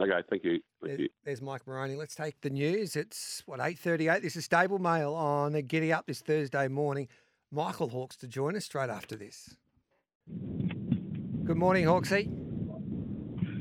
Okay, 0.00 0.10
thank 0.28 0.42
you. 0.42 0.52
Thank 0.52 0.62
There's, 0.82 1.00
you. 1.00 1.08
there's 1.24 1.42
Mike 1.42 1.66
Moroney. 1.66 1.94
Let's 1.94 2.14
take 2.16 2.40
the 2.40 2.50
news. 2.50 2.96
It's 2.96 3.42
what 3.46 3.60
eight 3.60 3.78
thirty-eight. 3.78 4.22
This 4.22 4.36
is 4.36 4.44
Stable 4.44 4.78
Mail 4.78 5.14
on 5.14 5.54
a 5.54 5.62
Giddy 5.62 5.92
Up 5.92 6.06
this 6.06 6.20
Thursday 6.20 6.66
morning. 6.68 7.08
Michael 7.52 7.88
Hawkes 7.88 8.16
to 8.16 8.26
join 8.26 8.56
us 8.56 8.64
straight 8.64 8.90
after 8.90 9.14
this. 9.14 9.56
Good 10.28 11.56
morning, 11.56 11.84
Hawksy. 11.84 12.28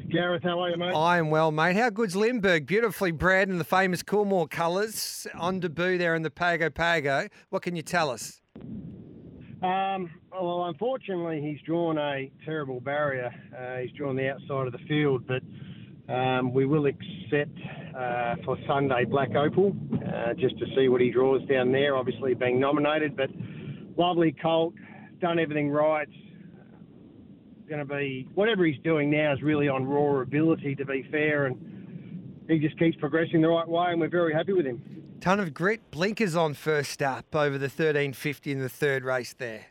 Gareth, 0.10 0.44
how 0.44 0.60
are 0.62 0.70
you, 0.70 0.78
mate? 0.78 0.94
I 0.96 1.18
am 1.18 1.32
well, 1.32 1.52
mate. 1.52 1.76
How 1.76 1.90
good's 1.90 2.16
Lindbergh? 2.16 2.68
Beautifully 2.68 3.12
bred 3.12 3.50
in 3.50 3.58
the 3.58 3.64
famous 3.64 4.04
Coolmore 4.04 4.48
colours 4.48 5.26
on 5.34 5.60
debut 5.60 5.98
there 5.98 6.14
in 6.14 6.22
the 6.22 6.30
Pago 6.30 6.70
Pago. 6.70 7.28
What 7.50 7.64
can 7.64 7.76
you 7.76 7.82
tell 7.82 8.12
us? 8.12 8.40
Um, 9.64 10.10
well, 10.30 10.66
unfortunately, 10.66 11.42
he's 11.42 11.62
drawn 11.66 11.98
a 11.98 12.30
terrible 12.44 12.82
barrier. 12.82 13.34
Uh, 13.58 13.78
he's 13.78 13.92
drawn 13.94 14.18
the 14.18 14.30
outside 14.30 14.68
of 14.68 14.74
the 14.74 14.86
field, 14.90 15.24
but 15.26 15.42
um, 16.14 16.54
we 16.54 16.66
will 16.66 16.86
accept 16.86 17.58
uh, 17.98 18.36
for 18.44 18.58
Sunday 18.68 19.06
Black 19.06 19.34
Opal 19.36 19.74
uh, 20.06 20.34
just 20.34 20.60
to 20.60 20.66
see 20.76 20.90
what 20.90 21.00
he 21.00 21.12
draws 21.12 21.48
down 21.48 21.72
there. 21.72 21.96
Obviously, 21.96 22.34
being 22.34 22.60
nominated, 22.60 23.16
but 23.16 23.30
lovely 23.98 24.36
colt, 24.42 24.74
done 25.22 25.40
everything 25.40 25.70
right. 25.70 26.10
Going 27.70 27.88
to 27.88 27.96
be 27.96 28.28
whatever 28.36 28.66
he's 28.66 28.82
doing 28.84 29.10
now 29.10 29.32
is 29.32 29.42
really 29.42 29.70
on 29.70 29.86
raw 29.86 30.20
ability, 30.22 30.76
to 30.76 30.86
be 30.86 31.08
fair, 31.10 31.46
and 31.46 32.44
he 32.50 32.60
just 32.60 32.78
keeps 32.78 32.98
progressing 32.98 33.40
the 33.40 33.48
right 33.48 33.68
way, 33.68 33.92
and 33.92 34.02
we're 34.02 34.10
very 34.10 34.34
happy 34.34 34.52
with 34.52 34.66
him. 34.66 35.03
Ton 35.24 35.40
of 35.40 35.54
grit. 35.54 35.80
Blinkers 35.90 36.36
on 36.36 36.54
first 36.54 37.02
up 37.02 37.34
over 37.34 37.58
the 37.58 37.70
1350 37.70 38.52
in 38.52 38.60
the 38.60 38.68
third 38.68 39.06
race 39.06 39.32
there. 39.32 39.68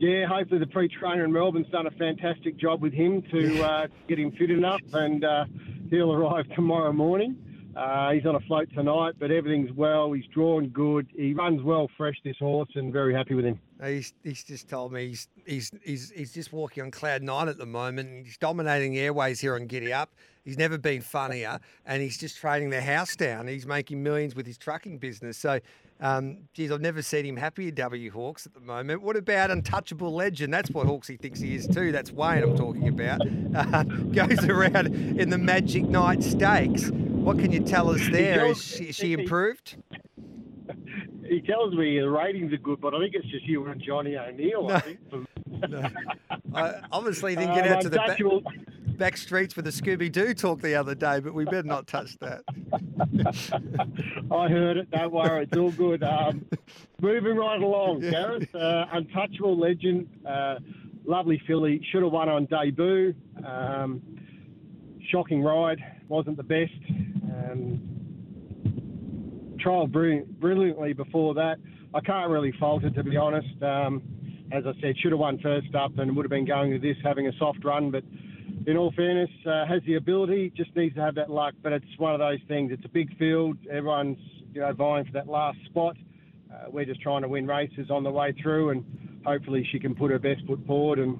Yeah, 0.00 0.26
hopefully 0.26 0.58
the 0.58 0.66
pre-trainer 0.66 1.24
in 1.24 1.32
Melbourne's 1.32 1.68
done 1.68 1.86
a 1.86 1.92
fantastic 1.92 2.56
job 2.56 2.82
with 2.82 2.92
him 2.92 3.22
to 3.30 3.62
uh, 3.62 3.86
get 4.08 4.18
him 4.18 4.32
fit 4.32 4.50
enough, 4.50 4.80
and 4.94 5.24
uh, 5.24 5.44
he'll 5.90 6.12
arrive 6.12 6.44
tomorrow 6.56 6.92
morning. 6.92 7.36
Uh, 7.76 8.10
he's 8.10 8.26
on 8.26 8.34
a 8.34 8.40
float 8.40 8.68
tonight, 8.74 9.14
but 9.20 9.30
everything's 9.30 9.70
well. 9.76 10.10
He's 10.10 10.26
drawn 10.34 10.70
good. 10.70 11.06
He 11.16 11.32
runs 11.32 11.62
well, 11.62 11.88
fresh 11.96 12.16
this 12.24 12.36
horse, 12.40 12.70
and 12.74 12.92
very 12.92 13.14
happy 13.14 13.34
with 13.34 13.44
him. 13.44 13.60
He's, 13.80 14.12
he's 14.24 14.42
just 14.42 14.68
told 14.68 14.92
me 14.92 15.06
he's, 15.06 15.28
he's 15.46 15.70
he's 15.84 16.10
he's 16.10 16.34
just 16.34 16.52
walking 16.52 16.82
on 16.82 16.90
cloud 16.90 17.22
nine 17.22 17.46
at 17.46 17.58
the 17.58 17.66
moment. 17.66 18.26
He's 18.26 18.38
dominating 18.38 18.98
airways 18.98 19.38
here 19.38 19.54
on 19.54 19.68
Giddy 19.68 19.92
Up. 19.92 20.10
He's 20.44 20.56
never 20.58 20.78
been 20.78 21.02
funnier, 21.02 21.60
and 21.84 22.02
he's 22.02 22.18
just 22.18 22.38
trading 22.38 22.70
the 22.70 22.80
house 22.80 23.14
down. 23.16 23.46
He's 23.46 23.66
making 23.66 24.02
millions 24.02 24.34
with 24.34 24.46
his 24.46 24.56
trucking 24.56 24.98
business. 24.98 25.36
So, 25.36 25.60
um, 26.00 26.38
geez, 26.54 26.72
I've 26.72 26.80
never 26.80 27.02
seen 27.02 27.26
him 27.26 27.36
happy 27.36 27.68
at 27.68 27.74
W 27.74 28.10
Hawks 28.10 28.46
at 28.46 28.54
the 28.54 28.60
moment. 28.60 29.02
What 29.02 29.16
about 29.16 29.50
untouchable 29.50 30.14
legend? 30.14 30.52
That's 30.52 30.70
what 30.70 30.86
Hawksy 30.86 31.20
thinks 31.20 31.40
he 31.40 31.54
is 31.54 31.66
too. 31.66 31.92
That's 31.92 32.10
Wayne 32.10 32.42
I'm 32.42 32.56
talking 32.56 32.88
about. 32.88 33.20
Uh, 33.54 33.82
goes 34.12 34.44
around 34.46 34.86
in 35.20 35.28
the 35.30 35.38
Magic 35.38 35.84
Night 35.84 36.22
Stakes. 36.22 36.90
What 36.90 37.38
can 37.38 37.52
you 37.52 37.60
tell 37.60 37.90
us 37.90 38.00
there? 38.10 38.46
Is 38.46 38.62
she, 38.64 38.84
is 38.84 38.96
she 38.96 39.12
improved? 39.12 39.76
He 41.30 41.40
tells 41.40 41.74
me 41.76 42.00
the 42.00 42.10
ratings 42.10 42.52
are 42.52 42.56
good, 42.56 42.80
but 42.80 42.92
I 42.92 42.98
think 42.98 43.14
it's 43.14 43.28
just 43.28 43.44
you 43.44 43.64
and 43.66 43.80
Johnny 43.80 44.16
O'Neill. 44.16 44.68
I 44.68 44.80
think. 44.80 44.98
No. 45.68 45.88
I 46.54 46.80
obviously 46.90 47.36
didn't 47.36 47.54
get 47.54 47.68
out 47.68 47.82
to 47.82 47.88
the 47.90 47.96
back, 47.96 48.18
Untouchable- 48.18 48.42
back 49.00 49.16
streets 49.16 49.56
with 49.56 49.64
the 49.64 49.70
Scooby 49.70 50.12
Doo 50.12 50.34
talk 50.34 50.60
the 50.60 50.74
other 50.74 50.94
day, 50.94 51.20
but 51.20 51.32
we 51.32 51.46
better 51.46 51.62
not 51.62 51.86
touch 51.86 52.18
that. 52.18 52.42
I 54.30 54.48
heard 54.48 54.76
it. 54.76 54.90
Don't 54.90 55.10
worry, 55.10 55.44
it's 55.44 55.56
all 55.56 55.70
good. 55.70 56.02
Um, 56.02 56.44
moving 57.00 57.34
right 57.34 57.60
along, 57.62 58.00
Gareth. 58.00 58.54
Uh, 58.54 58.84
untouchable 58.92 59.58
legend, 59.58 60.06
uh, 60.28 60.56
lovely 61.06 61.42
filly. 61.46 61.80
Should 61.90 62.02
have 62.02 62.12
won 62.12 62.28
on 62.28 62.44
debut. 62.44 63.14
Um, 63.44 64.02
shocking 65.10 65.42
ride. 65.42 65.78
Wasn't 66.08 66.36
the 66.36 66.42
best. 66.42 66.72
Um, 67.24 67.80
brilliant, 69.90 70.38
brilliantly 70.40 70.92
before 70.92 71.32
that. 71.34 71.56
I 71.94 72.00
can't 72.00 72.30
really 72.30 72.52
fault 72.60 72.84
it 72.84 72.94
to 72.96 73.02
be 73.02 73.16
honest. 73.16 73.62
Um, 73.62 74.02
as 74.52 74.64
I 74.66 74.72
said, 74.82 74.98
should 74.98 75.12
have 75.12 75.20
won 75.20 75.38
first 75.38 75.74
up 75.74 75.96
and 75.98 76.14
would 76.16 76.24
have 76.24 76.30
been 76.30 76.44
going 76.44 76.72
to 76.72 76.78
this 76.78 76.96
having 77.02 77.28
a 77.28 77.32
soft 77.38 77.64
run, 77.64 77.90
but 77.90 78.04
in 78.70 78.76
all 78.76 78.92
fairness, 78.92 79.30
uh, 79.46 79.66
has 79.66 79.82
the 79.86 79.96
ability, 79.96 80.52
just 80.56 80.74
needs 80.76 80.94
to 80.94 81.00
have 81.00 81.16
that 81.16 81.30
luck. 81.30 81.54
But 81.62 81.72
it's 81.72 81.98
one 81.98 82.14
of 82.14 82.20
those 82.20 82.38
things. 82.48 82.70
It's 82.72 82.84
a 82.84 82.88
big 82.88 83.16
field. 83.18 83.58
Everyone's 83.70 84.18
you 84.52 84.60
know 84.60 84.72
vying 84.72 85.04
for 85.04 85.12
that 85.12 85.26
last 85.26 85.58
spot. 85.66 85.96
Uh, 86.52 86.70
we're 86.70 86.84
just 86.84 87.00
trying 87.00 87.22
to 87.22 87.28
win 87.28 87.46
races 87.46 87.90
on 87.90 88.02
the 88.04 88.10
way 88.10 88.32
through, 88.40 88.70
and 88.70 89.20
hopefully 89.24 89.66
she 89.70 89.78
can 89.78 89.94
put 89.94 90.10
her 90.10 90.18
best 90.18 90.46
foot 90.46 90.64
forward 90.66 90.98
and 90.98 91.18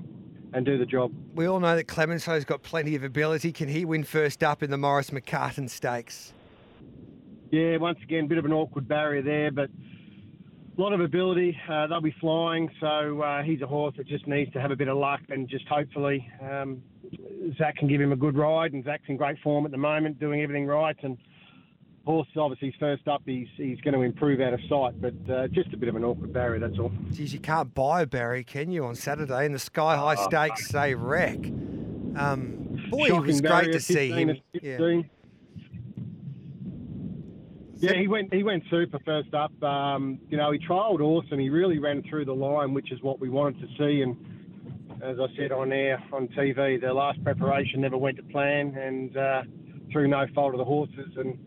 and 0.52 0.66
do 0.66 0.78
the 0.78 0.86
job. 0.86 1.12
We 1.34 1.46
all 1.46 1.60
know 1.60 1.76
that 1.76 1.86
Clemenceau's 1.86 2.44
got 2.44 2.62
plenty 2.62 2.96
of 2.96 3.04
ability. 3.04 3.52
Can 3.52 3.68
he 3.68 3.84
win 3.84 4.02
first 4.02 4.42
up 4.42 4.62
in 4.62 4.70
the 4.70 4.78
Maurice 4.78 5.10
McCarten 5.10 5.68
Stakes? 5.68 6.32
Yeah, 7.50 7.76
once 7.76 7.98
again, 8.02 8.26
bit 8.28 8.38
of 8.38 8.44
an 8.44 8.52
awkward 8.52 8.86
barrier 8.86 9.22
there, 9.22 9.50
but 9.50 9.70
a 10.76 10.80
lot 10.80 10.92
of 10.92 11.00
ability. 11.00 11.56
Uh, 11.68 11.86
they'll 11.86 12.00
be 12.00 12.14
flying, 12.20 12.70
so 12.80 13.20
uh, 13.20 13.42
he's 13.42 13.60
a 13.60 13.66
horse 13.66 13.94
that 13.96 14.06
just 14.06 14.26
needs 14.26 14.52
to 14.52 14.60
have 14.60 14.70
a 14.70 14.76
bit 14.76 14.88
of 14.88 14.96
luck 14.96 15.20
and 15.28 15.48
just 15.48 15.66
hopefully 15.68 16.28
um, 16.40 16.82
Zach 17.56 17.76
can 17.76 17.88
give 17.88 18.00
him 18.00 18.12
a 18.12 18.16
good 18.16 18.36
ride. 18.36 18.72
And 18.72 18.84
Zach's 18.84 19.04
in 19.08 19.16
great 19.16 19.38
form 19.40 19.64
at 19.64 19.70
the 19.70 19.78
moment, 19.78 20.18
doing 20.20 20.42
everything 20.42 20.66
right. 20.66 20.96
And 21.02 21.16
horse, 22.04 22.28
obviously, 22.36 22.74
first 22.78 23.06
up. 23.08 23.22
He's 23.24 23.48
he's 23.56 23.80
going 23.80 23.94
to 23.94 24.00
improve 24.02 24.40
out 24.40 24.52
of 24.52 24.60
sight, 24.68 25.00
but 25.00 25.14
uh, 25.32 25.48
just 25.48 25.72
a 25.72 25.76
bit 25.76 25.88
of 25.88 25.96
an 25.96 26.04
awkward 26.04 26.32
barrier. 26.32 26.60
That's 26.60 26.78
all. 26.78 26.92
Geez, 27.12 27.32
you 27.32 27.40
can't 27.40 27.74
buy 27.74 28.02
a 28.02 28.06
Barry, 28.06 28.44
can 28.44 28.70
you, 28.70 28.84
on 28.84 28.94
Saturday? 28.94 29.46
In 29.46 29.52
the 29.52 29.58
Sky 29.58 29.96
High 29.96 30.16
Stakes, 30.16 30.72
they 30.72 30.94
wreck. 30.94 31.38
Um, 32.16 32.88
boy, 32.90 33.06
it 33.06 33.20
was 33.20 33.40
great 33.40 33.72
to 33.72 33.80
see 33.80 34.10
him. 34.10 34.36
Yeah. 34.60 35.02
Yeah, 37.82 37.94
he 37.94 38.08
went 38.08 38.32
he 38.34 38.42
went 38.42 38.64
super 38.68 38.98
first 39.06 39.32
up. 39.32 39.50
Um, 39.62 40.18
you 40.28 40.36
know, 40.36 40.52
he 40.52 40.58
trialled 40.58 41.00
awesome. 41.00 41.38
He 41.38 41.48
really 41.48 41.78
ran 41.78 42.02
through 42.02 42.26
the 42.26 42.34
line, 42.34 42.74
which 42.74 42.92
is 42.92 43.00
what 43.00 43.20
we 43.20 43.30
wanted 43.30 43.58
to 43.60 43.68
see. 43.78 44.02
And 44.02 44.16
as 45.02 45.16
I 45.18 45.26
said 45.36 45.52
on 45.52 45.72
air 45.72 46.02
on 46.12 46.28
TV, 46.28 46.80
the 46.80 46.92
last 46.92 47.22
preparation 47.24 47.80
never 47.80 47.96
went 47.96 48.16
to 48.16 48.22
plan, 48.24 48.74
and 48.76 49.16
uh, 49.16 49.42
through 49.92 50.08
no 50.08 50.26
fault 50.34 50.54
of 50.54 50.58
the 50.58 50.64
horses. 50.64 51.12
And 51.16 51.38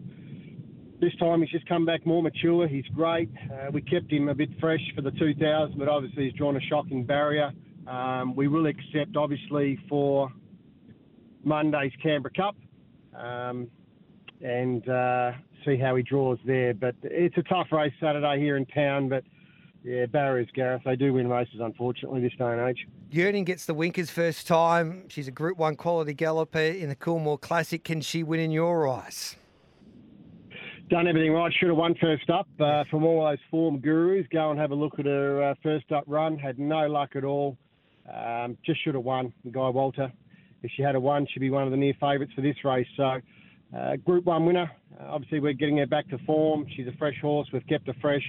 this 1.00 1.16
time 1.20 1.42
he's 1.42 1.52
just 1.52 1.68
come 1.68 1.86
back 1.86 2.06
more 2.06 2.24
mature. 2.24 2.68
He's 2.68 2.86
great. 2.96 3.30
Uh, 3.52 3.72
we 3.72 3.82
kept 3.82 4.12
him 4.12 4.30
a 4.30 4.34
bit 4.34 4.50
fresh 4.60 4.82
for 4.96 5.02
the 5.02 5.12
2000, 5.12 5.78
but 5.78 5.88
obviously 5.88 6.26
he's 6.26 6.34
drawn 6.34 6.58
a 6.58 6.62
shocking 6.62 7.06
barrier. 7.06 7.52
Um, 7.88 8.36
we 8.36 8.48
will 8.48 8.66
accept, 8.66 9.16
obviously, 9.18 9.78
for 9.90 10.32
Monday's 11.44 11.92
Canberra 12.02 12.32
Cup. 12.34 12.56
Um, 13.14 13.70
and 14.42 14.88
uh, 14.90 15.32
see 15.66 15.78
how 15.78 15.96
he 15.96 16.04
draws 16.04 16.38
there. 16.46 16.74
But 16.74 16.96
it's 17.04 17.38
a 17.38 17.44
tough 17.44 17.68
race 17.72 17.94
Saturday 18.00 18.40
here 18.40 18.58
in 18.58 18.66
town. 18.68 19.10
But 19.10 19.24
yeah, 19.84 20.06
barriers, 20.06 20.48
Gareth. 20.54 20.82
They 20.86 20.96
do 20.96 21.14
win 21.14 21.28
races, 21.28 21.60
unfortunately, 21.60 22.22
this 22.22 22.34
day 22.38 22.46
and 22.46 22.62
age. 22.62 22.88
Yearning 23.12 23.44
gets 23.44 23.66
the 23.66 23.74
Winkers 23.74 24.10
first 24.10 24.48
time. 24.48 25.10
She's 25.10 25.28
a 25.28 25.32
Group 25.32 25.58
1 25.58 25.76
quality 25.76 26.14
galloper 26.14 26.60
in 26.60 26.90
the 26.90 26.96
Coolmore 26.96 27.40
Classic. 27.40 27.84
Can 27.84 28.02
she 28.02 28.24
win 28.24 28.40
in 28.40 28.52
your 28.52 28.88
eyes? 28.88 29.36
Done 30.90 31.08
everything 31.08 31.34
right. 31.34 31.52
Should 31.60 31.70
have 31.70 31.78
won 31.78 31.96
first 32.00 32.30
up. 32.30 32.48
Uh, 32.60 32.84
from 32.90 33.04
all 33.04 33.26
those 33.26 33.40
form 33.52 33.80
gurus, 33.80 34.26
go 34.32 34.52
and 34.52 34.60
have 34.60 34.72
a 34.72 34.76
look 34.76 35.00
at 35.00 35.06
her 35.06 35.44
uh, 35.44 35.56
first 35.62 35.92
up 35.92 36.04
run. 36.08 36.38
Had 36.38 36.60
no 36.60 36.88
luck 36.88 37.16
at 37.16 37.24
all. 37.24 37.58
Um, 38.12 38.58
just 38.66 38.84
should 38.84 38.96
have 38.96 39.04
won. 39.04 39.34
The 39.44 39.52
guy 39.52 39.70
Walter. 39.70 40.12
If 40.62 40.72
she 40.76 40.82
had 40.82 40.96
a 40.96 41.00
won, 41.00 41.28
she'd 41.34 41.40
be 41.40 41.50
one 41.50 41.64
of 41.64 41.72
the 41.72 41.78
near 41.78 41.94
favourites 42.00 42.34
for 42.34 42.42
this 42.42 42.56
race. 42.64 42.88
So. 42.96 43.20
Uh, 43.76 43.96
group 43.96 44.26
one 44.26 44.46
winner. 44.46 44.72
Uh, 45.00 45.06
obviously, 45.10 45.40
we're 45.40 45.54
getting 45.54 45.78
her 45.78 45.88
back 45.88 46.08
to 46.10 46.20
form. 46.20 46.66
She's 46.76 46.88
a 46.88 46.92
fresh 47.00 47.20
horse. 47.20 47.48
We've 47.52 47.66
kept 47.66 47.88
her 47.88 47.96
fresh. 48.02 48.24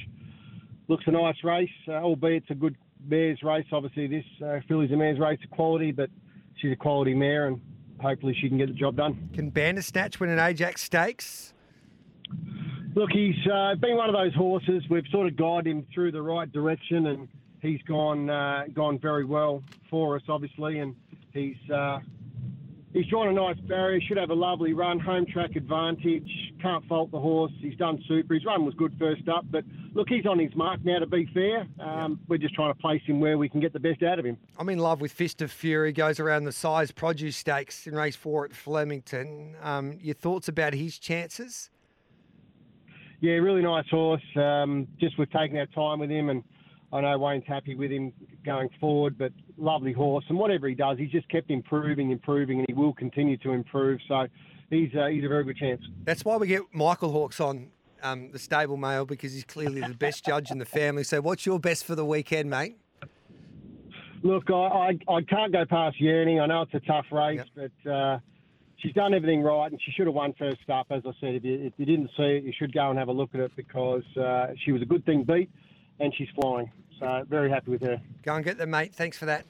Looks 0.89 1.05
a 1.07 1.11
nice 1.11 1.37
race, 1.43 1.71
uh, 1.89 1.93
albeit 1.93 2.43
it's 2.43 2.51
a 2.51 2.55
good 2.55 2.77
mare's 3.07 3.43
race. 3.43 3.67
Obviously, 3.73 4.07
this 4.07 4.25
uh, 4.45 4.61
filly's 4.69 4.93
a 4.93 4.97
mare's 4.97 5.19
race 5.19 5.39
of 5.43 5.51
quality, 5.51 5.93
but 5.93 6.11
she's 6.57 6.73
a 6.73 6.77
quality 6.77 7.15
mare, 7.15 7.47
and 7.47 7.61
hopefully 8.01 8.37
she 8.41 8.49
can 8.49 8.59
get 8.59 8.69
the 8.69 8.75
job 8.75 8.97
done. 8.97 9.31
Can 9.33 9.51
Bandersnatch 9.51 10.21
win 10.21 10.31
an 10.31 10.39
Ajax 10.39 10.83
Stakes? 10.83 11.55
Look, 12.95 13.11
he's 13.11 13.35
uh, 13.53 13.75
been 13.77 13.97
one 13.97 14.09
of 14.09 14.15
those 14.15 14.35
horses. 14.35 14.85
We've 14.89 15.07
sort 15.11 15.27
of 15.27 15.37
guided 15.37 15.67
him 15.67 15.87
through 15.93 16.13
the 16.13 16.23
right 16.23 16.51
direction, 16.53 17.07
and 17.07 17.29
he's 17.61 17.83
gone 17.83 18.31
uh, 18.31 18.65
gone 18.73 18.99
very 18.99 19.25
well 19.25 19.63
for 19.91 20.17
us, 20.17 20.23
obviously. 20.29 20.79
And 20.79 20.95
he's 21.33 21.57
uh, 21.73 21.99
he's 22.93 23.07
drawn 23.07 23.29
a 23.29 23.33
nice 23.33 23.59
barrier. 23.67 24.01
Should 24.07 24.19
have 24.19 24.31
a 24.31 24.35
lovely 24.35 24.75
run, 24.75 25.01
home 25.01 25.27
track 25.27 25.57
advantage. 25.57 26.54
Can't 26.65 26.89
fault 26.89 27.11
the 27.11 27.21
horse. 27.21 27.53
He's 27.61 27.77
done 27.77 28.03
super. 28.09 28.33
His 28.33 28.47
run 28.47 28.65
was 28.65 28.73
good 28.73 28.95
first 28.99 29.29
up, 29.29 29.45
but 29.51 29.65
look, 29.93 30.09
he's 30.09 30.25
on 30.25 30.39
his 30.39 30.57
mark 30.57 30.83
now. 30.83 30.99
To 30.99 31.07
be 31.07 31.29
fair, 31.35 31.67
um, 31.79 32.19
we're 32.27 32.39
just 32.39 32.55
trying 32.55 32.73
to 32.73 32.81
place 32.81 33.03
him 33.05 33.21
where 33.21 33.37
we 33.37 33.51
can 33.51 33.61
get 33.61 33.75
the 33.75 33.79
best 33.79 34.03
out 34.03 34.19
of 34.19 34.25
him. 34.25 34.39
I'm 34.59 34.71
in 34.71 34.79
love 34.79 35.03
with 35.03 35.13
Fist 35.13 35.43
of 35.43 35.53
Fury. 35.53 35.93
Goes 35.93 36.19
around 36.19 36.45
the 36.45 36.53
Sires' 36.53 36.91
Produce 36.91 37.37
stakes 37.37 37.87
in 37.87 37.95
race 37.95 38.17
four 38.17 38.47
at 38.47 38.55
Flemington. 38.55 39.57
Um, 39.61 39.99
your 40.01 40.15
thoughts 40.15 40.49
about 40.49 40.73
his 40.73 40.99
chances? 40.99 41.69
Yeah, 43.21 43.33
really 43.33 43.61
nice 43.61 43.89
horse. 43.91 44.25
Um, 44.35 44.89
just 44.99 45.19
we've 45.19 45.31
taken 45.31 45.59
our 45.59 45.67
time 45.67 45.99
with 45.99 46.09
him, 46.09 46.31
and 46.31 46.43
I 46.95 47.03
know 47.03 47.19
Wayne's 47.19 47.45
happy 47.47 47.75
with 47.75 47.91
him 47.91 48.11
going 48.43 48.71
forward. 48.81 49.19
But 49.19 49.33
lovely 49.59 49.93
horse, 49.93 50.25
and 50.31 50.39
whatever 50.39 50.67
he 50.67 50.75
does, 50.75 50.97
he's 50.97 51.11
just 51.11 51.29
kept 51.29 51.51
improving, 51.51 52.11
improving, 52.11 52.61
and 52.61 52.67
he 52.69 52.73
will 52.73 52.95
continue 52.95 53.37
to 53.39 53.51
improve. 53.51 54.01
So 54.09 54.29
he's 54.75 54.95
uh, 54.95 55.07
he's 55.07 55.25
a 55.25 55.29
very 55.29 55.45
good 55.45 55.57
chance. 55.57 55.83
That's 56.05 56.25
why 56.25 56.37
we 56.37 56.47
get 56.47 56.63
Michael 56.73 57.13
Hawkes 57.13 57.41
on 57.41 57.71
um, 58.03 58.31
the 58.31 58.39
stable 58.39 58.77
mail 58.77 59.05
because 59.05 59.33
he's 59.33 59.45
clearly 59.45 59.81
the 59.81 59.95
best 59.95 60.25
judge 60.25 60.51
in 60.51 60.59
the 60.59 60.65
family. 60.65 61.05
So, 61.05 61.21
what's 61.21 61.47
your 61.47 61.59
best 61.59 61.85
for 61.85 61.95
the 61.95 62.05
weekend, 62.05 62.51
mate? 62.51 62.77
Look, 64.23 64.51
I, 64.51 64.55
I, 64.55 65.13
I 65.13 65.23
can't 65.23 65.53
go 65.53 65.67
past 65.67 66.01
Yearning. 66.01 66.41
I 66.41 66.47
know 66.47 66.63
it's 66.63 66.73
a 66.75 66.81
tough 66.81 67.07
race, 67.13 67.43
but 67.55 67.91
uh, 67.91 68.19
she's 68.79 68.95
done 68.95 69.13
everything 69.13 69.43
right, 69.43 69.71
and 69.71 69.81
she 69.85 69.93
should 69.93 70.07
have 70.07 70.15
won 70.15 70.33
first 70.39 70.69
up. 70.71 70.87
As 70.91 71.03
I 71.07 71.13
said, 71.21 71.35
if 71.35 71.45
you, 71.45 71.55
if 71.61 71.75
you 71.77 71.85
didn't 71.85 72.11
see 72.17 72.23
it, 72.23 72.45
you 72.45 72.53
should 72.59 72.73
go 72.73 72.89
and 72.89 72.99
have 72.99 73.09
a 73.09 73.13
look 73.13 73.31
at 73.35 73.41
it 73.41 73.53
because 73.55 74.05
uh, 74.17 74.49
she 74.65 74.73
was 74.73 74.81
a 74.81 74.87
good 74.87 75.05
thing 75.05 75.25
beat, 75.25 75.51
and 76.01 76.15
she's 76.17 76.29
flying. 76.41 76.71
So 76.99 77.25
very 77.29 77.51
happy 77.51 77.73
with 77.73 77.83
her. 77.83 78.01
Go 78.23 78.35
and 78.35 78.45
get 78.45 78.57
them, 78.57 78.71
mate. 78.71 78.95
Thanks 78.95 79.19
for 79.19 79.27
that. 79.27 79.45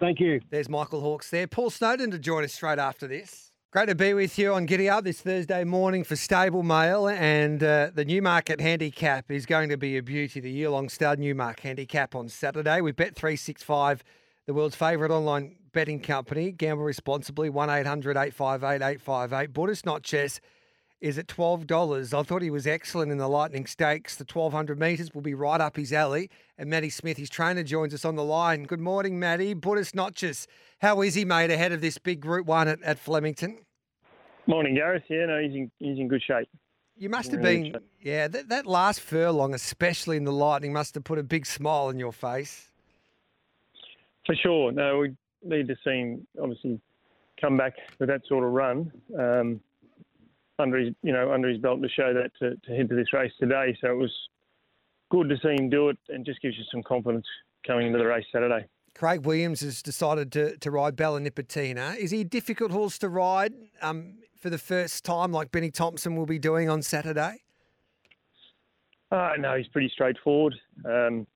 Thank 0.00 0.18
you. 0.18 0.40
There's 0.50 0.68
Michael 0.68 1.00
Hawkes 1.00 1.30
there. 1.30 1.46
Paul 1.46 1.70
Snowden 1.70 2.10
to 2.10 2.18
join 2.18 2.42
us 2.42 2.54
straight 2.54 2.78
after 2.78 3.06
this. 3.06 3.49
Great 3.72 3.86
to 3.86 3.94
be 3.94 4.12
with 4.14 4.36
you 4.36 4.52
on 4.52 4.66
Giddy 4.66 4.88
Up 4.88 5.04
this 5.04 5.20
Thursday 5.20 5.62
morning 5.62 6.02
for 6.02 6.16
Stable 6.16 6.64
Mail. 6.64 7.06
And 7.06 7.62
uh, 7.62 7.92
the 7.94 8.04
Newmarket 8.04 8.60
Handicap 8.60 9.30
is 9.30 9.46
going 9.46 9.68
to 9.68 9.76
be 9.76 9.96
a 9.96 10.02
beauty. 10.02 10.40
The 10.40 10.52
Yulong 10.52 10.90
Stud 10.90 11.20
Newmarket 11.20 11.62
Handicap 11.62 12.16
on 12.16 12.28
Saturday. 12.28 12.80
We 12.80 12.90
bet 12.90 13.14
365, 13.14 14.02
the 14.46 14.54
world's 14.54 14.74
favourite 14.74 15.12
online 15.12 15.54
betting 15.72 16.00
company. 16.00 16.50
Gamble 16.50 16.82
responsibly, 16.82 17.48
1 17.48 17.70
800 17.70 18.16
858 18.16 18.84
858. 18.84 19.52
Buenos 19.52 19.86
Noches 19.86 20.40
is 21.00 21.18
at 21.18 21.26
$12. 21.26 22.18
I 22.18 22.22
thought 22.22 22.42
he 22.42 22.50
was 22.50 22.66
excellent 22.66 23.10
in 23.10 23.18
the 23.18 23.28
Lightning 23.28 23.66
Stakes. 23.66 24.16
The 24.16 24.24
1200 24.24 24.78
metres 24.78 25.14
will 25.14 25.22
be 25.22 25.34
right 25.34 25.60
up 25.60 25.76
his 25.76 25.92
alley. 25.92 26.30
And 26.58 26.68
Matty 26.68 26.90
Smith, 26.90 27.16
his 27.16 27.30
trainer, 27.30 27.62
joins 27.62 27.94
us 27.94 28.04
on 28.04 28.16
the 28.16 28.24
line. 28.24 28.64
Good 28.64 28.80
morning, 28.80 29.18
Matty. 29.18 29.54
Buenos 29.54 29.94
Noches. 29.94 30.46
How 30.80 31.00
is 31.00 31.14
he, 31.14 31.24
mate, 31.24 31.50
ahead 31.50 31.72
of 31.72 31.80
this 31.80 31.98
big 31.98 32.20
Group 32.20 32.46
1 32.46 32.68
at, 32.68 32.82
at 32.82 32.98
Flemington? 32.98 33.58
Morning, 34.46 34.74
Gareth. 34.74 35.04
Yeah, 35.08 35.26
no, 35.26 35.40
he's 35.40 35.54
in, 35.54 35.70
he's 35.78 35.98
in 35.98 36.08
good 36.08 36.22
shape. 36.22 36.48
You 36.96 37.08
must 37.08 37.32
have 37.32 37.40
been, 37.40 37.74
yeah, 38.02 38.28
that, 38.28 38.50
that 38.50 38.66
last 38.66 39.00
furlong, 39.00 39.54
especially 39.54 40.18
in 40.18 40.24
the 40.24 40.32
Lightning, 40.32 40.70
must 40.70 40.94
have 40.94 41.04
put 41.04 41.18
a 41.18 41.22
big 41.22 41.46
smile 41.46 41.86
on 41.86 41.98
your 41.98 42.12
face. 42.12 42.70
For 44.26 44.34
sure. 44.34 44.70
No, 44.70 44.98
we 44.98 45.16
need 45.42 45.66
to 45.68 45.76
see 45.82 45.92
him, 45.92 46.26
obviously, 46.38 46.78
come 47.40 47.56
back 47.56 47.72
with 47.98 48.10
that 48.10 48.20
sort 48.28 48.44
of 48.44 48.52
run. 48.52 48.92
Um, 49.18 49.60
under 50.60 50.78
his, 50.78 50.94
you 51.02 51.12
know, 51.12 51.32
under 51.32 51.48
his 51.48 51.58
belt 51.58 51.82
to 51.82 51.88
show 51.88 52.12
that 52.14 52.30
to, 52.38 52.56
to 52.56 52.76
head 52.76 52.88
to 52.88 52.94
this 52.94 53.12
race 53.12 53.32
today. 53.40 53.76
So 53.80 53.90
it 53.90 53.96
was 53.96 54.12
good 55.10 55.28
to 55.28 55.36
see 55.42 55.54
him 55.60 55.70
do 55.70 55.88
it, 55.88 55.98
and 56.08 56.24
just 56.24 56.40
gives 56.40 56.56
you 56.56 56.64
some 56.70 56.82
confidence 56.82 57.26
coming 57.66 57.86
into 57.86 57.98
the 57.98 58.06
race 58.06 58.24
Saturday. 58.32 58.66
Craig 58.94 59.24
Williams 59.24 59.60
has 59.60 59.82
decided 59.82 60.32
to, 60.32 60.56
to 60.58 60.70
ride 60.70 60.96
Bella 60.96 61.20
Nipotina. 61.20 61.96
Is 61.96 62.10
he 62.10 62.22
a 62.22 62.24
difficult 62.24 62.70
horse 62.70 62.98
to 62.98 63.08
ride 63.08 63.52
um, 63.82 64.14
for 64.38 64.50
the 64.50 64.58
first 64.58 65.04
time, 65.04 65.32
like 65.32 65.50
Benny 65.50 65.70
Thompson 65.70 66.16
will 66.16 66.26
be 66.26 66.38
doing 66.38 66.68
on 66.68 66.82
Saturday? 66.82 67.42
Uh, 69.10 69.32
no, 69.38 69.56
he's 69.56 69.68
pretty 69.68 69.90
straightforward. 69.92 70.54
Um, 70.84 71.26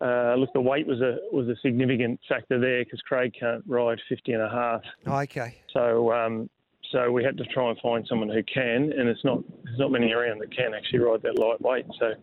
uh, 0.00 0.34
look, 0.36 0.52
the 0.54 0.60
weight 0.60 0.86
was 0.86 1.00
a 1.00 1.18
was 1.32 1.48
a 1.48 1.56
significant 1.60 2.18
factor 2.28 2.58
there 2.58 2.82
because 2.82 3.00
Craig 3.02 3.34
can't 3.38 3.62
ride 3.66 3.98
50 4.08 4.32
and 4.32 4.42
a 4.42 4.48
half. 4.48 4.80
Okay. 5.06 5.56
So 5.72 6.12
um, 6.12 6.48
so 6.92 7.10
we 7.10 7.24
had 7.24 7.36
to 7.38 7.44
try 7.44 7.70
and 7.70 7.78
find 7.80 8.06
someone 8.08 8.28
who 8.28 8.42
can, 8.42 8.92
and 8.92 9.08
it's 9.08 9.24
not 9.24 9.42
there's 9.64 9.78
not 9.78 9.90
many 9.90 10.12
around 10.12 10.40
that 10.40 10.54
can 10.54 10.74
actually 10.74 11.00
ride 11.00 11.22
that 11.22 11.38
lightweight. 11.38 11.86
So 11.98 12.06
it 12.06 12.18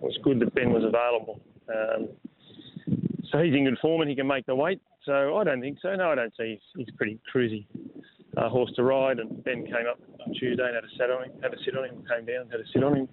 was 0.00 0.18
good 0.22 0.40
that 0.40 0.54
Ben 0.54 0.72
was 0.72 0.84
available. 0.84 1.40
Um, 1.68 2.08
so 3.30 3.38
he's 3.42 3.54
in 3.54 3.64
good 3.64 3.78
form 3.80 4.00
and 4.00 4.10
he 4.10 4.16
can 4.16 4.26
make 4.26 4.46
the 4.46 4.54
weight. 4.54 4.80
So 5.04 5.36
I 5.36 5.44
don't 5.44 5.60
think 5.60 5.78
so. 5.80 5.94
No, 5.94 6.10
I 6.10 6.14
don't 6.14 6.32
see 6.36 6.58
he's, 6.74 6.84
he's 6.86 6.94
pretty 6.96 7.18
cruisy 7.32 7.66
uh, 8.36 8.48
horse 8.48 8.72
to 8.76 8.82
ride. 8.82 9.18
And 9.18 9.42
Ben 9.44 9.64
came 9.64 9.86
up 9.88 10.00
on 10.26 10.34
Tuesday 10.34 10.64
and 10.64 10.74
had 10.74 10.84
a 10.84 10.90
sit 10.98 11.10
on 11.10 11.24
him, 11.24 11.32
had 11.42 11.54
a 11.54 11.56
sit 11.64 11.76
on 11.76 11.84
him, 11.84 12.04
came 12.08 12.26
down, 12.26 12.50
had 12.50 12.60
a 12.60 12.64
sit 12.72 12.82
on 12.82 12.96
him. 12.96 13.08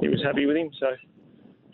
He 0.00 0.08
was 0.08 0.22
happy 0.22 0.46
with 0.46 0.56
him. 0.56 0.70
So 0.78 0.88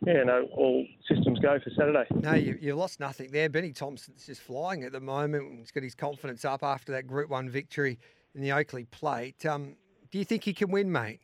yeah, 0.07 0.25
no, 0.25 0.49
all 0.53 0.85
systems 1.09 1.39
go 1.39 1.59
for 1.62 1.70
Saturday. 1.70 2.07
No, 2.11 2.35
you, 2.35 2.59
you 2.61 2.75
lost 2.75 2.99
nothing 2.99 3.31
there. 3.31 3.49
Benny 3.49 3.73
Thompson's 3.73 4.27
just 4.27 4.41
flying 4.41 4.83
at 4.83 4.93
the 4.93 5.01
moment. 5.01 5.59
He's 5.59 5.70
got 5.70 5.85
his 5.85 5.95
confidence 5.95 6.45
up 6.45 6.62
after 6.62 6.93
that 6.93 7.07
Group 7.07 7.31
One 7.31 7.49
victory 7.49 7.99
in 8.35 8.41
the 8.43 8.53
Oakleigh 8.53 8.87
Plate. 8.91 9.45
Um, 9.47 9.76
do 10.11 10.18
you 10.18 10.24
think 10.24 10.45
he 10.45 10.53
can 10.53 10.70
win, 10.70 10.91
mate? 10.91 11.20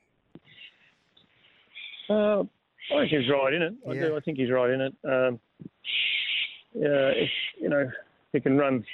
Uh, 2.08 2.40
I 2.40 2.46
think 3.00 3.10
he's 3.10 3.30
right 3.30 3.52
in 3.52 3.62
it. 3.62 3.74
I 3.88 3.92
Yeah. 3.92 4.00
do. 4.08 4.16
I 4.16 4.20
think 4.20 4.38
he's 4.38 4.50
right 4.50 4.70
in 4.70 4.80
it. 4.80 4.94
Um, 5.04 5.40
yeah, 6.74 7.08
if 7.10 7.30
you 7.60 7.68
know 7.68 7.90
he 8.32 8.40
can 8.40 8.56
run, 8.56 8.84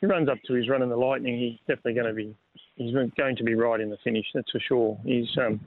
he 0.00 0.06
runs 0.06 0.28
up 0.28 0.38
to 0.46 0.54
his 0.54 0.68
run 0.68 0.82
in 0.82 0.88
the 0.88 0.96
Lightning. 0.96 1.38
He's 1.38 1.58
definitely 1.60 1.94
going 1.94 2.06
to 2.06 2.12
be. 2.14 2.34
He's 2.76 2.94
going 2.94 3.36
to 3.36 3.44
be 3.44 3.54
right 3.54 3.80
in 3.80 3.90
the 3.90 3.98
finish. 4.04 4.26
That's 4.34 4.50
for 4.50 4.60
sure. 4.60 4.98
He's 5.04 5.28
um, 5.38 5.60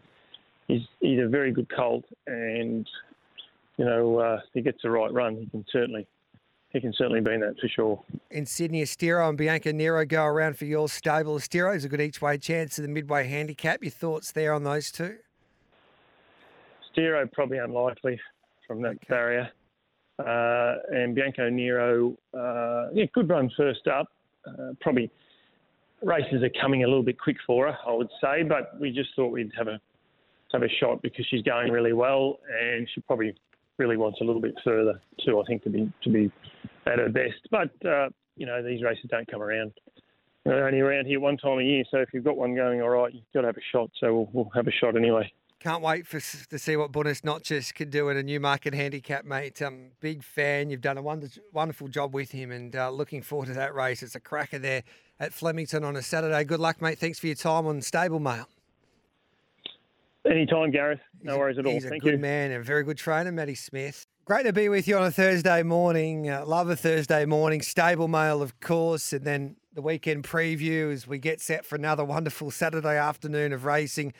he's 0.67 0.81
he's 1.01 1.19
a 1.19 1.27
very 1.27 1.51
good 1.51 1.67
colt, 1.75 2.05
and 2.27 2.89
you 3.77 3.85
know 3.85 4.17
uh, 4.19 4.39
if 4.45 4.49
he 4.53 4.61
gets 4.61 4.81
the 4.81 4.89
right 4.89 5.11
run, 5.11 5.35
he 5.37 5.45
can 5.47 5.65
certainly 5.71 6.07
he 6.73 6.81
can 6.81 6.91
certainly 6.97 7.21
be 7.21 7.33
in 7.33 7.39
that 7.41 7.55
for 7.59 7.67
sure. 7.67 8.03
In 8.31 8.45
Sydney, 8.47 8.81
Estero 8.81 9.29
and 9.29 9.37
Bianca 9.37 9.71
Nero 9.71 10.03
go 10.05 10.25
around 10.25 10.57
for 10.57 10.65
your 10.65 10.89
stable. 10.89 11.35
Estero's 11.35 11.85
a 11.85 11.89
good 11.89 12.01
each 12.01 12.21
way 12.21 12.37
chance 12.37 12.79
of 12.79 12.81
the 12.81 12.89
midway 12.89 13.27
handicap. 13.27 13.83
Your 13.83 13.91
thoughts 13.91 14.31
there 14.31 14.53
on 14.53 14.63
those 14.63 14.91
two? 14.91 15.17
Stero 16.95 17.31
probably 17.31 17.59
unlikely 17.59 18.19
from 18.67 18.81
that 18.81 18.95
barrier. 19.07 19.49
Uh, 20.19 20.75
and 20.91 21.15
Bianco 21.15 21.49
Nero, 21.49 22.17
uh, 22.37 22.89
yeah, 22.93 23.05
good 23.13 23.29
run 23.29 23.51
first 23.55 23.87
up. 23.87 24.07
Uh, 24.47 24.73
probably 24.81 25.11
races 26.01 26.43
are 26.43 26.51
coming 26.61 26.83
a 26.83 26.87
little 26.87 27.03
bit 27.03 27.19
quick 27.19 27.37
for 27.45 27.67
her, 27.67 27.77
I 27.87 27.93
would 27.93 28.09
say, 28.21 28.43
but 28.43 28.79
we 28.79 28.91
just 28.91 29.09
thought 29.15 29.29
we'd 29.29 29.51
have 29.57 29.67
a 29.67 29.79
have 30.51 30.61
a 30.61 30.69
shot 30.79 31.01
because 31.01 31.25
she's 31.31 31.41
going 31.41 31.71
really 31.71 31.93
well, 31.93 32.39
and 32.61 32.87
she 32.93 33.01
probably 33.01 33.33
really 33.77 33.97
wants 33.97 34.19
a 34.21 34.23
little 34.23 34.41
bit 34.41 34.55
further 34.63 35.01
too. 35.25 35.39
I 35.39 35.43
think 35.45 35.63
to 35.63 35.69
be 35.69 35.91
to 36.03 36.09
be 36.09 36.31
at 36.85 36.99
her 36.99 37.09
best. 37.09 37.47
But 37.51 37.71
uh, 37.87 38.09
you 38.35 38.45
know 38.45 38.63
these 38.63 38.83
races 38.83 39.05
don't 39.09 39.29
come 39.29 39.41
around. 39.41 39.73
They're 40.45 40.67
only 40.67 40.81
around 40.81 41.05
here 41.05 41.19
one 41.19 41.37
time 41.37 41.59
a 41.59 41.63
year, 41.63 41.83
so 41.89 41.99
if 41.99 42.09
you've 42.13 42.25
got 42.25 42.35
one 42.35 42.53
going 42.53 42.81
all 42.81 42.89
right, 42.89 43.13
you've 43.13 43.23
got 43.33 43.41
to 43.41 43.47
have 43.47 43.57
a 43.57 43.61
shot. 43.71 43.89
So 43.99 44.13
we'll, 44.13 44.29
we'll 44.33 44.51
have 44.53 44.67
a 44.67 44.71
shot 44.71 44.97
anyway. 44.97 45.31
Can't 45.61 45.81
wait 45.81 46.05
for 46.05 46.19
to 46.19 46.59
see 46.59 46.75
what 46.75 46.91
Buenos 46.91 47.23
Noches 47.23 47.71
can 47.71 47.89
do 47.89 48.09
in 48.09 48.17
a 48.17 48.23
Newmarket 48.23 48.73
handicap, 48.73 49.23
mate. 49.23 49.61
Um, 49.61 49.91
big 50.01 50.21
fan. 50.21 50.69
You've 50.69 50.81
done 50.81 50.97
a 50.97 51.01
wonder, 51.01 51.29
wonderful 51.53 51.87
job 51.87 52.13
with 52.13 52.31
him, 52.31 52.51
and 52.51 52.75
uh, 52.75 52.89
looking 52.89 53.21
forward 53.21 53.45
to 53.45 53.53
that 53.53 53.73
race. 53.73 54.03
It's 54.03 54.15
a 54.15 54.19
cracker 54.19 54.59
there 54.59 54.83
at 55.21 55.31
Flemington 55.31 55.85
on 55.85 55.95
a 55.95 56.01
Saturday. 56.01 56.43
Good 56.43 56.59
luck, 56.59 56.81
mate. 56.81 56.99
Thanks 56.99 57.19
for 57.19 57.27
your 57.27 57.37
time 57.37 57.65
on 57.65 57.81
Stable 57.81 58.19
Mail. 58.19 58.49
Anytime, 60.29 60.71
Gareth. 60.71 61.01
No 61.21 61.37
worries 61.37 61.57
at 61.57 61.65
all. 61.65 61.73
He's 61.73 61.85
a 61.85 61.89
Thank 61.89 62.03
good 62.03 62.13
you. 62.13 62.19
man 62.19 62.51
and 62.51 62.61
a 62.61 62.63
very 62.63 62.83
good 62.83 62.97
trainer, 62.97 63.31
Matty 63.31 63.55
Smith. 63.55 64.05
Great 64.25 64.45
to 64.45 64.53
be 64.53 64.69
with 64.69 64.87
you 64.87 64.95
on 64.95 65.03
a 65.03 65.11
Thursday 65.11 65.63
morning. 65.63 66.29
Uh, 66.29 66.45
love 66.45 66.69
a 66.69 66.77
Thursday 66.77 67.25
morning. 67.25 67.61
Stable 67.61 68.07
mail, 68.07 68.41
of 68.41 68.57
course, 68.61 69.11
and 69.11 69.25
then 69.25 69.57
the 69.73 69.81
weekend 69.81 70.23
preview 70.23 70.93
as 70.93 71.05
we 71.05 71.17
get 71.17 71.41
set 71.41 71.65
for 71.65 71.75
another 71.75 72.05
wonderful 72.05 72.49
Saturday 72.49 72.97
afternoon 72.97 73.51
of 73.51 73.65
racing. 73.65 74.13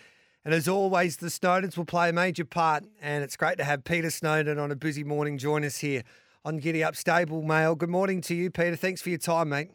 And 0.43 0.54
as 0.54 0.68
always, 0.68 1.18
the 1.18 1.28
Snowdens 1.28 1.78
will 1.78 1.86
play 1.86 2.10
a 2.10 2.14
major 2.14 2.43
part. 2.43 2.84
And 3.01 3.24
it's 3.24 3.38
great 3.38 3.58
to 3.60 3.64
have 3.64 3.86
Peter 3.86 4.10
Snowden 4.10 4.60
on 4.60 4.72
a 4.72 4.76
busy 4.76 5.06
morning 5.06 5.38
join 5.38 5.64
us 5.64 5.78
here 5.78 6.04
on 6.43 6.58
Giddy 6.58 6.84
Up 6.84 6.97
Stable 6.97 7.41
Mail. 7.41 7.76
Good 7.76 7.89
morning 7.89 8.20
to 8.22 8.36
you, 8.36 8.51
Peter. 8.51 8.76
Thanks 8.76 9.01
for 9.01 9.08
your 9.10 9.20
time, 9.20 9.49
mate. 9.49 9.70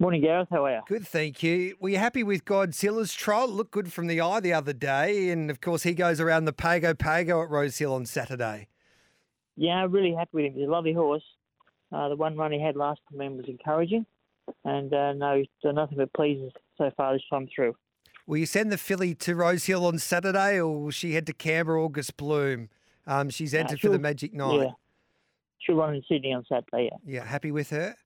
Morning, 0.00 0.22
Gareth. 0.22 0.48
How 0.50 0.64
are 0.64 0.76
you? 0.76 0.80
Good, 0.86 1.06
thank 1.06 1.42
you. 1.42 1.76
Were 1.78 1.90
you 1.90 1.98
happy 1.98 2.22
with 2.22 2.46
Godzilla's 2.46 3.12
trial? 3.12 3.46
Looked 3.48 3.70
good 3.70 3.92
from 3.92 4.06
the 4.06 4.18
eye 4.22 4.40
the 4.40 4.54
other 4.54 4.72
day. 4.72 5.28
And 5.28 5.50
of 5.50 5.60
course, 5.60 5.82
he 5.82 5.92
goes 5.92 6.20
around 6.20 6.46
the 6.46 6.54
Pago 6.54 6.94
Pago 6.94 7.42
at 7.42 7.50
Rose 7.50 7.76
Hill 7.76 7.92
on 7.92 8.06
Saturday. 8.06 8.68
Yeah, 9.56 9.86
really 9.90 10.14
happy 10.14 10.30
with 10.32 10.44
him. 10.46 10.54
He's 10.54 10.66
a 10.66 10.70
lovely 10.70 10.94
horse. 10.94 11.22
Uh, 11.92 12.08
the 12.08 12.16
one 12.16 12.34
run 12.34 12.50
he 12.50 12.58
had 12.58 12.76
last 12.76 13.02
time 13.12 13.36
was 13.36 13.44
encouraging, 13.46 14.06
and 14.64 14.90
uh, 14.94 15.12
no, 15.12 15.36
he's 15.36 15.48
done 15.62 15.74
nothing 15.74 15.98
but 15.98 16.10
pleases 16.14 16.50
so 16.78 16.90
far 16.96 17.12
this 17.12 17.22
time 17.28 17.46
through. 17.54 17.76
Will 18.26 18.38
you 18.38 18.46
send 18.46 18.72
the 18.72 18.78
filly 18.78 19.14
to 19.16 19.34
Rose 19.34 19.66
Hill 19.66 19.84
on 19.84 19.98
Saturday, 19.98 20.58
or 20.58 20.84
will 20.84 20.90
she 20.92 21.12
head 21.12 21.26
to 21.26 21.34
Canberra 21.34 21.84
August 21.84 22.16
Bloom? 22.16 22.70
Um, 23.06 23.28
she's 23.28 23.52
entered 23.52 23.80
for 23.80 23.90
the 23.90 23.98
Magic 23.98 24.32
Night. 24.32 24.62
Yeah, 24.62 24.70
she'll 25.58 25.76
run 25.76 25.94
in 25.94 26.02
Sydney 26.08 26.32
on 26.32 26.46
Saturday. 26.48 26.88
Yeah, 26.90 27.18
Yeah, 27.18 27.24
happy 27.26 27.50
with 27.50 27.68
her? 27.68 27.96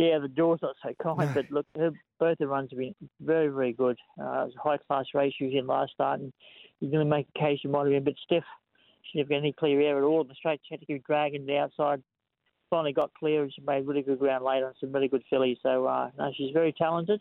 Yeah. 0.00 0.18
The 0.18 0.28
draw's 0.28 0.60
not 0.62 0.76
so 0.82 0.94
kind, 1.02 1.30
but 1.34 1.50
look, 1.50 1.66
her, 1.76 1.92
both 2.18 2.38
the 2.38 2.48
runs 2.48 2.70
have 2.70 2.78
been 2.78 2.94
very, 3.20 3.48
very 3.48 3.72
good. 3.72 3.98
Uh, 4.18 4.22
it 4.22 4.46
was 4.46 4.54
a 4.56 4.68
high 4.68 4.78
class 4.78 5.06
race 5.14 5.34
she 5.36 5.44
was 5.44 5.54
in 5.54 5.66
last 5.66 5.92
start, 5.92 6.20
and 6.20 6.32
you're 6.80 6.90
going 6.90 7.04
to 7.04 7.10
make 7.10 7.28
a 7.34 7.38
case 7.38 7.60
she 7.60 7.68
might 7.68 7.80
have 7.80 7.88
been 7.88 7.96
a 7.96 8.00
bit 8.00 8.18
stiff. 8.24 8.44
She 9.02 9.18
didn't 9.18 9.28
get 9.28 9.38
any 9.38 9.52
clear 9.52 9.80
air 9.80 9.98
at 9.98 10.04
all. 10.04 10.24
The 10.24 10.34
straight 10.34 10.60
she 10.66 10.74
had 10.74 10.80
to 10.80 10.86
keep 10.86 11.06
dragging 11.06 11.46
the 11.46 11.58
outside. 11.58 12.02
Finally 12.70 12.92
got 12.92 13.12
clear, 13.14 13.42
and 13.42 13.52
she 13.52 13.60
made 13.62 13.86
really 13.86 14.02
good 14.02 14.18
ground 14.18 14.44
later 14.44 14.68
on 14.68 14.74
some 14.80 14.92
really 14.92 15.08
good 15.08 15.24
fillies. 15.28 15.58
So 15.62 15.86
uh, 15.86 16.10
no, 16.16 16.32
she's 16.36 16.52
very 16.52 16.72
talented. 16.72 17.20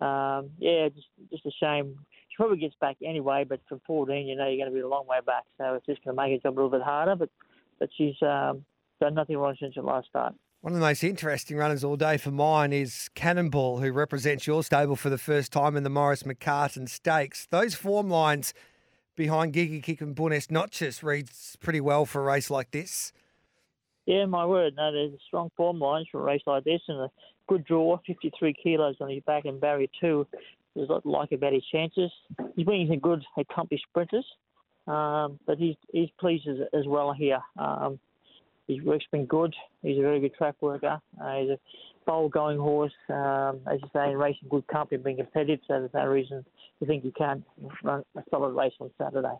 Um, 0.00 0.50
yeah, 0.58 0.88
just 0.88 1.06
just 1.30 1.46
a 1.46 1.50
shame. 1.60 1.96
She 2.28 2.36
probably 2.36 2.58
gets 2.58 2.74
back 2.80 2.96
anyway, 3.04 3.44
but 3.48 3.60
from 3.68 3.80
14, 3.86 4.26
you 4.26 4.34
know, 4.34 4.46
you're 4.48 4.56
going 4.56 4.70
to 4.70 4.74
be 4.74 4.80
a 4.80 4.88
long 4.88 5.06
way 5.06 5.18
back. 5.24 5.44
So 5.58 5.74
it's 5.74 5.86
just 5.86 6.04
going 6.04 6.16
to 6.16 6.22
make 6.22 6.32
her 6.32 6.48
job 6.48 6.54
a 6.54 6.56
little 6.56 6.70
bit 6.70 6.82
harder. 6.82 7.14
But 7.14 7.30
but 7.78 7.90
she's 7.96 8.20
um, 8.22 8.64
done 9.00 9.14
nothing 9.14 9.36
wrong 9.36 9.56
since 9.60 9.74
her 9.76 9.82
last 9.82 10.08
start. 10.08 10.34
One 10.62 10.74
of 10.74 10.78
the 10.78 10.84
most 10.84 11.02
interesting 11.02 11.56
runners 11.56 11.82
all 11.82 11.96
day 11.96 12.18
for 12.18 12.30
mine 12.30 12.74
is 12.74 13.08
Cannonball, 13.14 13.80
who 13.80 13.92
represents 13.92 14.46
your 14.46 14.62
stable 14.62 14.94
for 14.94 15.08
the 15.08 15.16
first 15.16 15.54
time 15.54 15.74
in 15.74 15.84
the 15.84 15.88
Maurice 15.88 16.24
McCarten 16.24 16.86
Stakes. 16.86 17.46
Those 17.46 17.74
form 17.74 18.10
lines 18.10 18.52
behind 19.16 19.54
Gigi 19.54 19.80
Kick 19.80 20.02
and 20.02 20.14
Buenos 20.14 20.50
Noches 20.50 21.02
reads 21.02 21.56
pretty 21.62 21.80
well 21.80 22.04
for 22.04 22.20
a 22.20 22.24
race 22.24 22.50
like 22.50 22.72
this. 22.72 23.10
Yeah, 24.04 24.26
my 24.26 24.44
word. 24.44 24.74
No, 24.76 24.92
there's 24.92 25.12
strong 25.26 25.50
form 25.56 25.78
lines 25.78 26.08
for 26.12 26.20
a 26.20 26.24
race 26.24 26.42
like 26.46 26.64
this, 26.64 26.82
and 26.88 26.98
a 26.98 27.10
good 27.48 27.64
draw, 27.64 27.98
53 28.06 28.54
kilos 28.62 28.96
on 29.00 29.08
his 29.08 29.22
back 29.22 29.46
and 29.46 29.58
barrier 29.58 29.88
two. 29.98 30.26
There's 30.76 30.90
a 30.90 30.92
lot 30.92 31.04
to 31.04 31.10
like 31.10 31.32
about 31.32 31.54
his 31.54 31.64
chances. 31.72 32.10
He's 32.54 32.66
bringing 32.66 32.88
some 32.88 32.98
good, 32.98 33.24
accomplished 33.38 33.86
sprinters, 33.88 34.26
um, 34.86 35.40
but 35.46 35.56
he's 35.56 35.76
he's 35.90 36.10
pleased 36.20 36.46
as, 36.46 36.58
as 36.78 36.86
well 36.86 37.14
here. 37.14 37.40
Um, 37.58 37.98
his 38.74 38.84
work's 38.84 39.04
been 39.10 39.26
good. 39.26 39.54
He's 39.82 39.98
a 39.98 40.02
very 40.02 40.20
good 40.20 40.34
track 40.34 40.56
worker. 40.60 41.00
Uh, 41.20 41.36
he's 41.36 41.50
a 41.50 41.58
bowl 42.06 42.28
going 42.28 42.58
horse. 42.58 42.92
Um, 43.08 43.60
as 43.70 43.80
you 43.82 43.88
say, 43.92 44.10
in 44.10 44.16
racing 44.16 44.48
good 44.48 44.66
company, 44.68 45.02
being 45.02 45.16
competitive, 45.16 45.60
so 45.66 45.80
there's 45.80 45.90
no 45.94 46.06
reason 46.06 46.44
to 46.78 46.86
think 46.86 47.04
you 47.04 47.12
can't 47.16 47.44
run 47.82 48.04
a 48.16 48.22
solid 48.30 48.54
race 48.54 48.72
on 48.80 48.90
Saturday. 48.98 49.34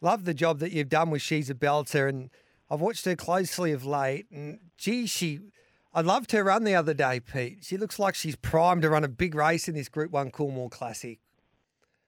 Love 0.00 0.24
the 0.24 0.34
job 0.34 0.58
that 0.58 0.72
you've 0.72 0.88
done 0.88 1.10
with 1.10 1.22
She's 1.22 1.48
a 1.48 1.54
Belter, 1.54 2.08
and 2.08 2.30
I've 2.70 2.80
watched 2.80 3.04
her 3.04 3.16
closely 3.16 3.72
of 3.72 3.84
late. 3.84 4.26
And 4.30 4.58
gee, 4.76 5.06
she, 5.06 5.40
I 5.94 6.00
loved 6.00 6.32
her 6.32 6.44
run 6.44 6.64
the 6.64 6.74
other 6.74 6.94
day, 6.94 7.20
Pete. 7.20 7.58
She 7.62 7.76
looks 7.76 7.98
like 7.98 8.14
she's 8.14 8.36
primed 8.36 8.82
to 8.82 8.90
run 8.90 9.04
a 9.04 9.08
big 9.08 9.34
race 9.34 9.68
in 9.68 9.74
this 9.74 9.88
Group 9.88 10.10
One 10.10 10.30
Coolmore 10.30 10.70
Classic. 10.70 11.18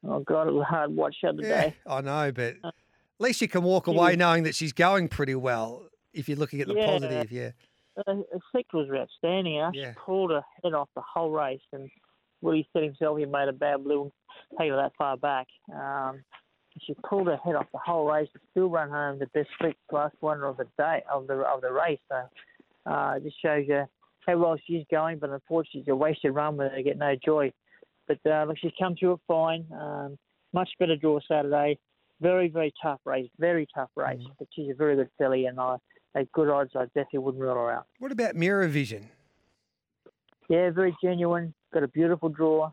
Oh 0.07 0.21
God, 0.21 0.49
it 0.49 0.53
was 0.53 0.63
a 0.63 0.65
hard 0.65 0.95
watch 0.95 1.17
the 1.23 1.29
other 1.31 1.43
Yeah, 1.43 1.63
day. 1.63 1.77
I 1.87 2.01
know, 2.01 2.33
but 2.33 2.57
at 2.63 2.73
least 3.19 3.41
you 3.41 3.49
can 3.49 3.63
walk 3.63 3.87
away 3.87 4.17
knowing 4.17 4.43
that 4.43 4.55
she's 4.55 4.73
going 4.73 5.09
pretty 5.09 5.35
well. 5.35 5.89
If 6.15 6.29
you're 6.29 6.39
looking 6.39 6.61
at 6.61 6.69
the 6.69 6.75
Yeah. 6.75 6.87
positive, 6.87 7.33
yeah. 7.33 7.51
Uh, 7.97 8.15
her 8.15 8.41
six 8.55 8.73
was 8.73 8.89
outstanding. 8.91 9.61
Huh? 9.61 9.71
Yeah. 9.75 9.93
She 9.93 9.99
pulled 10.05 10.31
her 10.31 10.45
head 10.62 10.75
off 10.75 10.89
the 10.95 11.03
whole 11.03 11.31
race, 11.31 11.62
and 11.73 11.91
Willie 12.41 12.69
said 12.73 12.83
himself 12.83 13.19
he 13.19 13.25
made 13.27 13.49
a 13.49 13.53
bad 13.53 13.85
blue 13.85 14.12
take 14.59 14.71
her 14.71 14.77
that 14.77 14.93
far 14.97 15.17
back. 15.17 15.47
Um, 15.73 16.25
she 16.81 16.95
pulled 17.09 17.29
her 17.29 17.37
head 17.37 17.55
off 17.55 17.67
the 17.73 17.79
whole 17.79 18.11
race 18.11 18.29
and 18.35 18.43
still 18.51 18.69
run 18.69 18.91
home 18.91 19.19
the 19.19 19.27
best 19.29 19.49
street 19.55 19.77
class 19.89 20.11
winner 20.21 20.47
of 20.47 20.57
the 20.57 20.67
day 20.77 21.03
of 21.12 21.27
the 21.27 21.35
of 21.35 21.61
the 21.61 21.73
race. 21.73 22.01
So 22.09 22.29
uh, 22.91 23.15
it 23.17 23.25
just 23.25 23.41
shows 23.41 23.65
you 23.69 23.85
how 24.27 24.39
well 24.39 24.57
she's 24.67 24.85
going, 24.91 25.19
but 25.19 25.31
unfortunately 25.31 25.81
it's 25.81 25.89
a 25.89 25.95
wasted 25.95 26.35
run 26.35 26.57
where 26.57 26.71
they 26.71 26.83
get 26.83 26.99
no 26.99 27.15
joy. 27.25 27.53
But 28.09 28.19
uh, 28.27 28.45
look, 28.49 28.59
she's 28.59 28.73
come 28.79 28.97
through 28.97 29.15
it 29.15 29.21
fine. 29.29 29.67
Um, 29.73 30.19
much 30.53 30.71
better 30.79 30.97
draw 30.97 31.21
Saturday. 31.29 31.79
Very 32.21 32.49
very 32.49 32.73
tough 32.83 33.01
race, 33.05 33.31
very 33.39 33.69
tough 33.75 33.91
race. 33.97 34.23
But 34.39 34.49
she's 34.53 34.71
a 34.71 34.75
very 34.75 34.97
good 34.97 35.11
filly, 35.17 35.47
and 35.47 35.61
I 35.61 35.77
at 36.15 36.31
good 36.33 36.49
odds 36.49 36.73
I 36.75 36.85
definitely 36.87 37.21
wouldn't 37.21 37.43
rule 37.43 37.55
her 37.55 37.73
out. 37.73 37.87
What 37.99 38.12
about 38.12 38.35
Mirror 38.35 38.69
Vision? 38.69 39.09
Yeah, 40.49 40.71
very 40.71 40.95
genuine. 41.03 41.55
Got 41.73 41.83
a 41.83 41.89
beautiful 41.89 42.29
draw. 42.29 42.71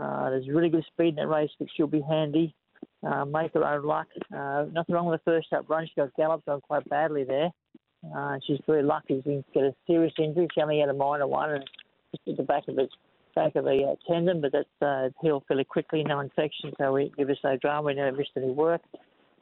Uh, 0.00 0.30
there's 0.30 0.48
really 0.48 0.70
good 0.70 0.84
speed 0.86 1.08
in 1.08 1.14
that 1.16 1.28
race, 1.28 1.50
but 1.58 1.68
she'll 1.76 1.86
be 1.86 2.00
handy. 2.00 2.54
Uh, 3.06 3.24
make 3.24 3.52
her 3.54 3.64
own 3.64 3.84
luck. 3.84 4.06
Uh, 4.34 4.64
nothing 4.72 4.94
wrong 4.94 5.06
with 5.06 5.20
the 5.24 5.30
first 5.30 5.52
up 5.52 5.68
run. 5.68 5.86
She 5.86 5.92
got 5.96 6.14
galloped 6.16 6.48
on 6.48 6.60
quite 6.62 6.88
badly 6.88 7.24
there. 7.24 7.50
Uh, 8.14 8.38
she's 8.46 8.58
very 8.66 8.82
lucky. 8.82 9.20
She 9.22 9.30
didn't 9.30 9.52
get 9.52 9.64
a 9.64 9.74
serious 9.86 10.12
injury. 10.18 10.48
She 10.54 10.60
only 10.62 10.80
had 10.80 10.88
a 10.88 10.94
minor 10.94 11.26
one 11.26 11.50
and 11.50 11.64
just 12.12 12.28
at 12.28 12.36
the 12.38 12.42
back 12.42 12.66
of 12.68 12.76
the 12.76 12.88
back 13.34 13.54
of 13.54 13.64
the 13.64 13.92
uh, 13.92 14.12
tendon, 14.12 14.40
but 14.40 14.52
that's 14.52 14.68
uh, 14.82 15.10
healed 15.22 15.44
fairly 15.46 15.64
quickly. 15.64 16.02
No 16.02 16.20
infection, 16.20 16.72
so 16.78 16.92
we 16.92 17.12
give 17.16 17.30
us 17.30 17.36
no 17.44 17.56
drama. 17.56 17.86
We 17.86 17.94
never 17.94 18.16
missed 18.16 18.30
any 18.36 18.50
work. 18.50 18.80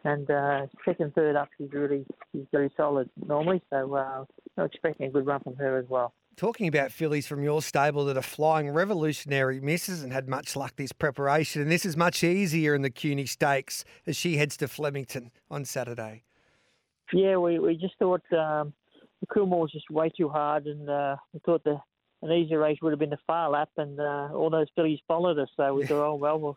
And 0.09 0.30
uh, 0.30 0.66
second, 0.86 1.14
third 1.14 1.36
up, 1.36 1.50
she's 1.59 1.70
really 1.70 2.06
she's 2.32 2.46
very 2.50 2.70
solid 2.78 3.11
normally. 3.26 3.61
So 3.68 3.94
uh, 3.94 4.24
I'm 4.56 4.64
expecting 4.64 5.06
a 5.06 5.11
good 5.11 5.26
run 5.26 5.40
from 5.40 5.56
her 5.56 5.76
as 5.76 5.84
well. 5.86 6.14
Talking 6.36 6.66
about 6.66 6.92
fillies 6.92 7.26
from 7.26 7.42
your 7.42 7.61
stable 7.61 8.06
that 8.06 8.16
are 8.16 8.22
flying 8.22 8.70
revolutionary 8.70 9.61
misses 9.61 10.02
and 10.02 10.12
had 10.12 10.26
much 10.26 10.56
luck 10.56 10.76
this 10.76 10.92
preparation, 10.92 11.61
and 11.61 11.70
this 11.70 11.84
is 11.84 11.96
much 11.96 12.24
easier 12.24 12.74
in 12.74 12.82
the 12.82 12.90
Kewney 12.90 13.28
Stakes 13.28 13.84
as 14.06 14.16
she 14.16 14.36
heads 14.36 14.56
to 14.59 14.68
Flemington 14.68 15.30
on 15.50 15.64
Saturday. 15.66 16.22
Yeah, 17.12 17.36
we, 17.36 17.59
we 17.59 17.76
just 17.76 17.94
thought 17.98 18.22
um, 18.32 18.72
the 19.20 19.26
Coolmore 19.26 19.62
was 19.62 19.72
just 19.72 19.90
way 19.90 20.11
too 20.16 20.28
hard, 20.28 20.66
and 20.66 20.88
uh, 20.88 21.16
we 21.34 21.40
thought 21.44 21.64
the 21.64 21.80
an 22.22 22.32
easier 22.32 22.59
race 22.59 22.78
would 22.82 22.90
have 22.90 22.98
been 22.98 23.11
the 23.11 23.18
Phar 23.26 23.50
Lap, 23.50 23.70
and 23.76 24.00
uh, 24.00 24.28
all 24.32 24.48
those 24.48 24.68
fillies 24.74 25.00
followed 25.06 25.38
us. 25.38 25.48
So 25.56 25.74
we 25.74 25.86
thought, 25.86 26.06
oh 26.06 26.14
well, 26.14 26.40
we'll 26.40 26.56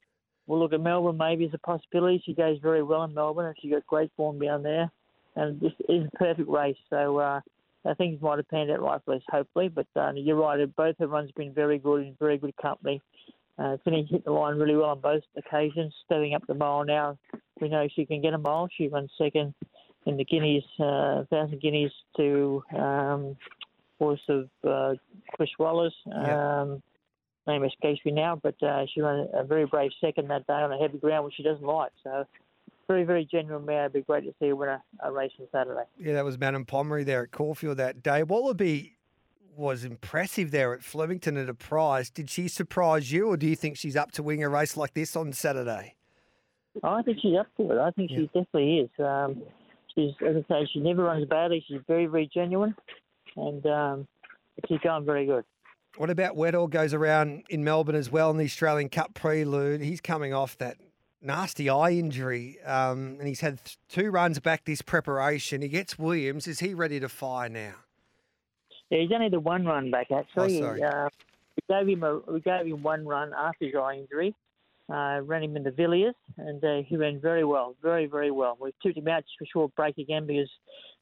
we'll 0.51 0.59
look 0.59 0.73
at 0.73 0.81
Melbourne 0.81 1.15
maybe 1.15 1.45
as 1.45 1.53
a 1.53 1.57
possibility. 1.59 2.21
She 2.25 2.33
goes 2.33 2.57
very 2.61 2.83
well 2.83 3.05
in 3.05 3.13
Melbourne, 3.13 3.45
and 3.45 3.55
she 3.61 3.69
got 3.69 3.87
great 3.87 4.11
form 4.17 4.37
down 4.37 4.63
there, 4.63 4.91
and 5.37 5.61
this 5.61 5.71
is 5.87 6.05
a 6.05 6.17
perfect 6.17 6.49
race. 6.49 6.75
So 6.89 7.19
uh, 7.19 7.39
I 7.85 7.93
think 7.93 8.15
it 8.15 8.21
might 8.21 8.37
have 8.37 8.49
panned 8.49 8.69
out 8.69 8.81
right 8.81 8.99
for 9.05 9.15
us, 9.15 9.21
hopefully. 9.29 9.69
But 9.69 9.87
uh, 9.95 10.11
you're 10.13 10.35
right, 10.35 10.75
both 10.75 10.97
her 10.99 11.07
runs 11.07 11.29
have 11.29 11.35
been 11.35 11.53
very 11.53 11.79
good 11.79 12.01
in 12.01 12.17
very 12.19 12.37
good 12.37 12.53
company. 12.61 13.01
Uh, 13.57 13.77
Finny 13.85 14.05
hit 14.11 14.25
the 14.25 14.31
line 14.31 14.57
really 14.57 14.75
well 14.75 14.89
on 14.89 14.99
both 14.99 15.23
occasions, 15.37 15.93
stepping 16.05 16.33
up 16.33 16.45
the 16.47 16.53
mile 16.53 16.83
now. 16.83 17.17
We 17.61 17.69
know 17.69 17.87
she 17.95 18.05
can 18.05 18.21
get 18.21 18.33
a 18.33 18.37
mile. 18.37 18.67
She 18.77 18.89
runs 18.89 19.09
second 19.17 19.53
in 20.05 20.17
the 20.17 20.25
Guineas, 20.25 20.65
uh, 20.81 21.23
thousand 21.29 21.61
Guineas 21.61 21.93
to 22.17 22.61
um, 22.77 23.37
horse 23.99 24.19
of 24.27 24.49
uh, 24.67 24.95
Chris 25.33 25.49
Waller. 25.57 25.91
Yeah. 26.07 26.75
Name 27.47 27.63
escapes 27.63 28.01
me 28.05 28.11
now, 28.11 28.39
but 28.41 28.61
uh, 28.61 28.85
she 28.93 29.01
ran 29.01 29.27
a 29.33 29.43
very 29.43 29.65
brave 29.65 29.91
second 29.99 30.27
that 30.29 30.45
day 30.45 30.53
on 30.53 30.71
a 30.71 30.77
heavy 30.77 30.99
ground, 30.99 31.25
which 31.25 31.33
she 31.35 31.43
doesn't 31.43 31.65
like. 31.65 31.91
So 32.03 32.25
very, 32.87 33.03
very 33.03 33.25
genuine 33.25 33.65
mare. 33.65 33.85
It'd 33.85 33.93
be 33.93 34.01
great 34.01 34.25
to 34.25 34.33
see 34.39 34.49
her 34.49 34.55
win 34.55 34.69
a, 34.69 34.81
a 35.03 35.11
race 35.11 35.31
on 35.39 35.47
Saturday. 35.51 35.83
Yeah, 35.97 36.13
that 36.13 36.25
was 36.25 36.37
Madame 36.37 36.65
Pommery 36.65 37.03
there 37.03 37.23
at 37.23 37.31
Caulfield 37.31 37.77
that 37.77 38.03
day. 38.03 38.21
Wallaby 38.21 38.97
was 39.55 39.83
impressive 39.83 40.51
there 40.51 40.73
at 40.73 40.83
Flemington 40.83 41.37
at 41.37 41.49
a 41.49 41.53
prize. 41.53 42.09
Did 42.09 42.29
she 42.29 42.47
surprise 42.47 43.11
you, 43.11 43.27
or 43.27 43.37
do 43.37 43.47
you 43.47 43.55
think 43.55 43.77
she's 43.77 43.95
up 43.95 44.11
to 44.13 44.23
winning 44.23 44.43
a 44.43 44.49
race 44.49 44.77
like 44.77 44.93
this 44.93 45.15
on 45.15 45.33
Saturday? 45.33 45.95
I 46.83 47.01
think 47.01 47.17
she's 47.21 47.37
up 47.37 47.47
to 47.57 47.71
it. 47.71 47.77
I 47.77 47.91
think 47.91 48.11
she 48.11 48.25
definitely 48.27 48.79
is. 48.79 48.89
Um, 48.99 49.41
she's, 49.93 50.11
as 50.25 50.37
I 50.37 50.53
say, 50.53 50.69
she 50.73 50.79
never 50.79 51.03
runs 51.03 51.27
badly. 51.27 51.63
She's 51.67 51.81
very, 51.87 52.05
very 52.05 52.29
genuine, 52.33 52.75
and 53.35 53.65
um, 53.65 54.07
she's 54.67 54.79
going 54.79 55.05
very 55.05 55.25
good. 55.25 55.43
What 55.97 56.09
about 56.09 56.35
Weddell 56.35 56.67
goes 56.67 56.93
around 56.93 57.43
in 57.49 57.63
Melbourne 57.63 57.95
as 57.95 58.11
well 58.11 58.31
in 58.31 58.37
the 58.37 58.45
Australian 58.45 58.89
Cup 58.89 59.13
prelude? 59.13 59.81
He's 59.81 60.01
coming 60.01 60.33
off 60.33 60.57
that 60.57 60.77
nasty 61.21 61.69
eye 61.69 61.91
injury, 61.91 62.59
um, 62.65 63.17
and 63.19 63.27
he's 63.27 63.41
had 63.41 63.63
th- 63.63 63.77
two 63.89 64.09
runs 64.09 64.39
back 64.39 64.65
this 64.65 64.81
preparation. 64.81 65.61
He 65.61 65.67
gets 65.67 65.99
Williams. 65.99 66.47
Is 66.47 66.59
he 66.59 66.73
ready 66.73 66.99
to 66.99 67.09
fire 67.09 67.49
now? 67.49 67.73
Yeah, 68.89 68.99
he's 68.99 69.11
only 69.11 69.29
the 69.29 69.39
one 69.39 69.65
run 69.65 69.91
back 69.91 70.11
actually. 70.11 70.63
Oh. 70.63 70.75
Uh, 70.75 71.09
we 71.55 71.75
gave 71.75 71.87
him 71.87 72.03
a 72.03 72.19
we 72.31 72.39
gave 72.39 72.65
him 72.65 72.83
one 72.83 73.05
run 73.05 73.33
after 73.37 73.65
his 73.65 73.75
eye 73.75 73.95
injury. 73.95 74.35
Uh, 74.89 75.21
ran 75.21 75.43
him 75.43 75.55
in 75.55 75.63
the 75.63 75.71
Villiers, 75.71 76.15
and 76.37 76.61
uh, 76.65 76.81
he 76.85 76.97
ran 76.97 77.19
very 77.21 77.45
well, 77.45 77.75
very 77.81 78.07
very 78.07 78.31
well. 78.31 78.57
We 78.59 78.73
took 78.81 78.95
him 78.95 79.07
out 79.07 79.23
just 79.23 79.37
for 79.37 79.43
a 79.43 79.47
short 79.47 79.75
break 79.75 79.97
again 79.97 80.25
because 80.25 80.49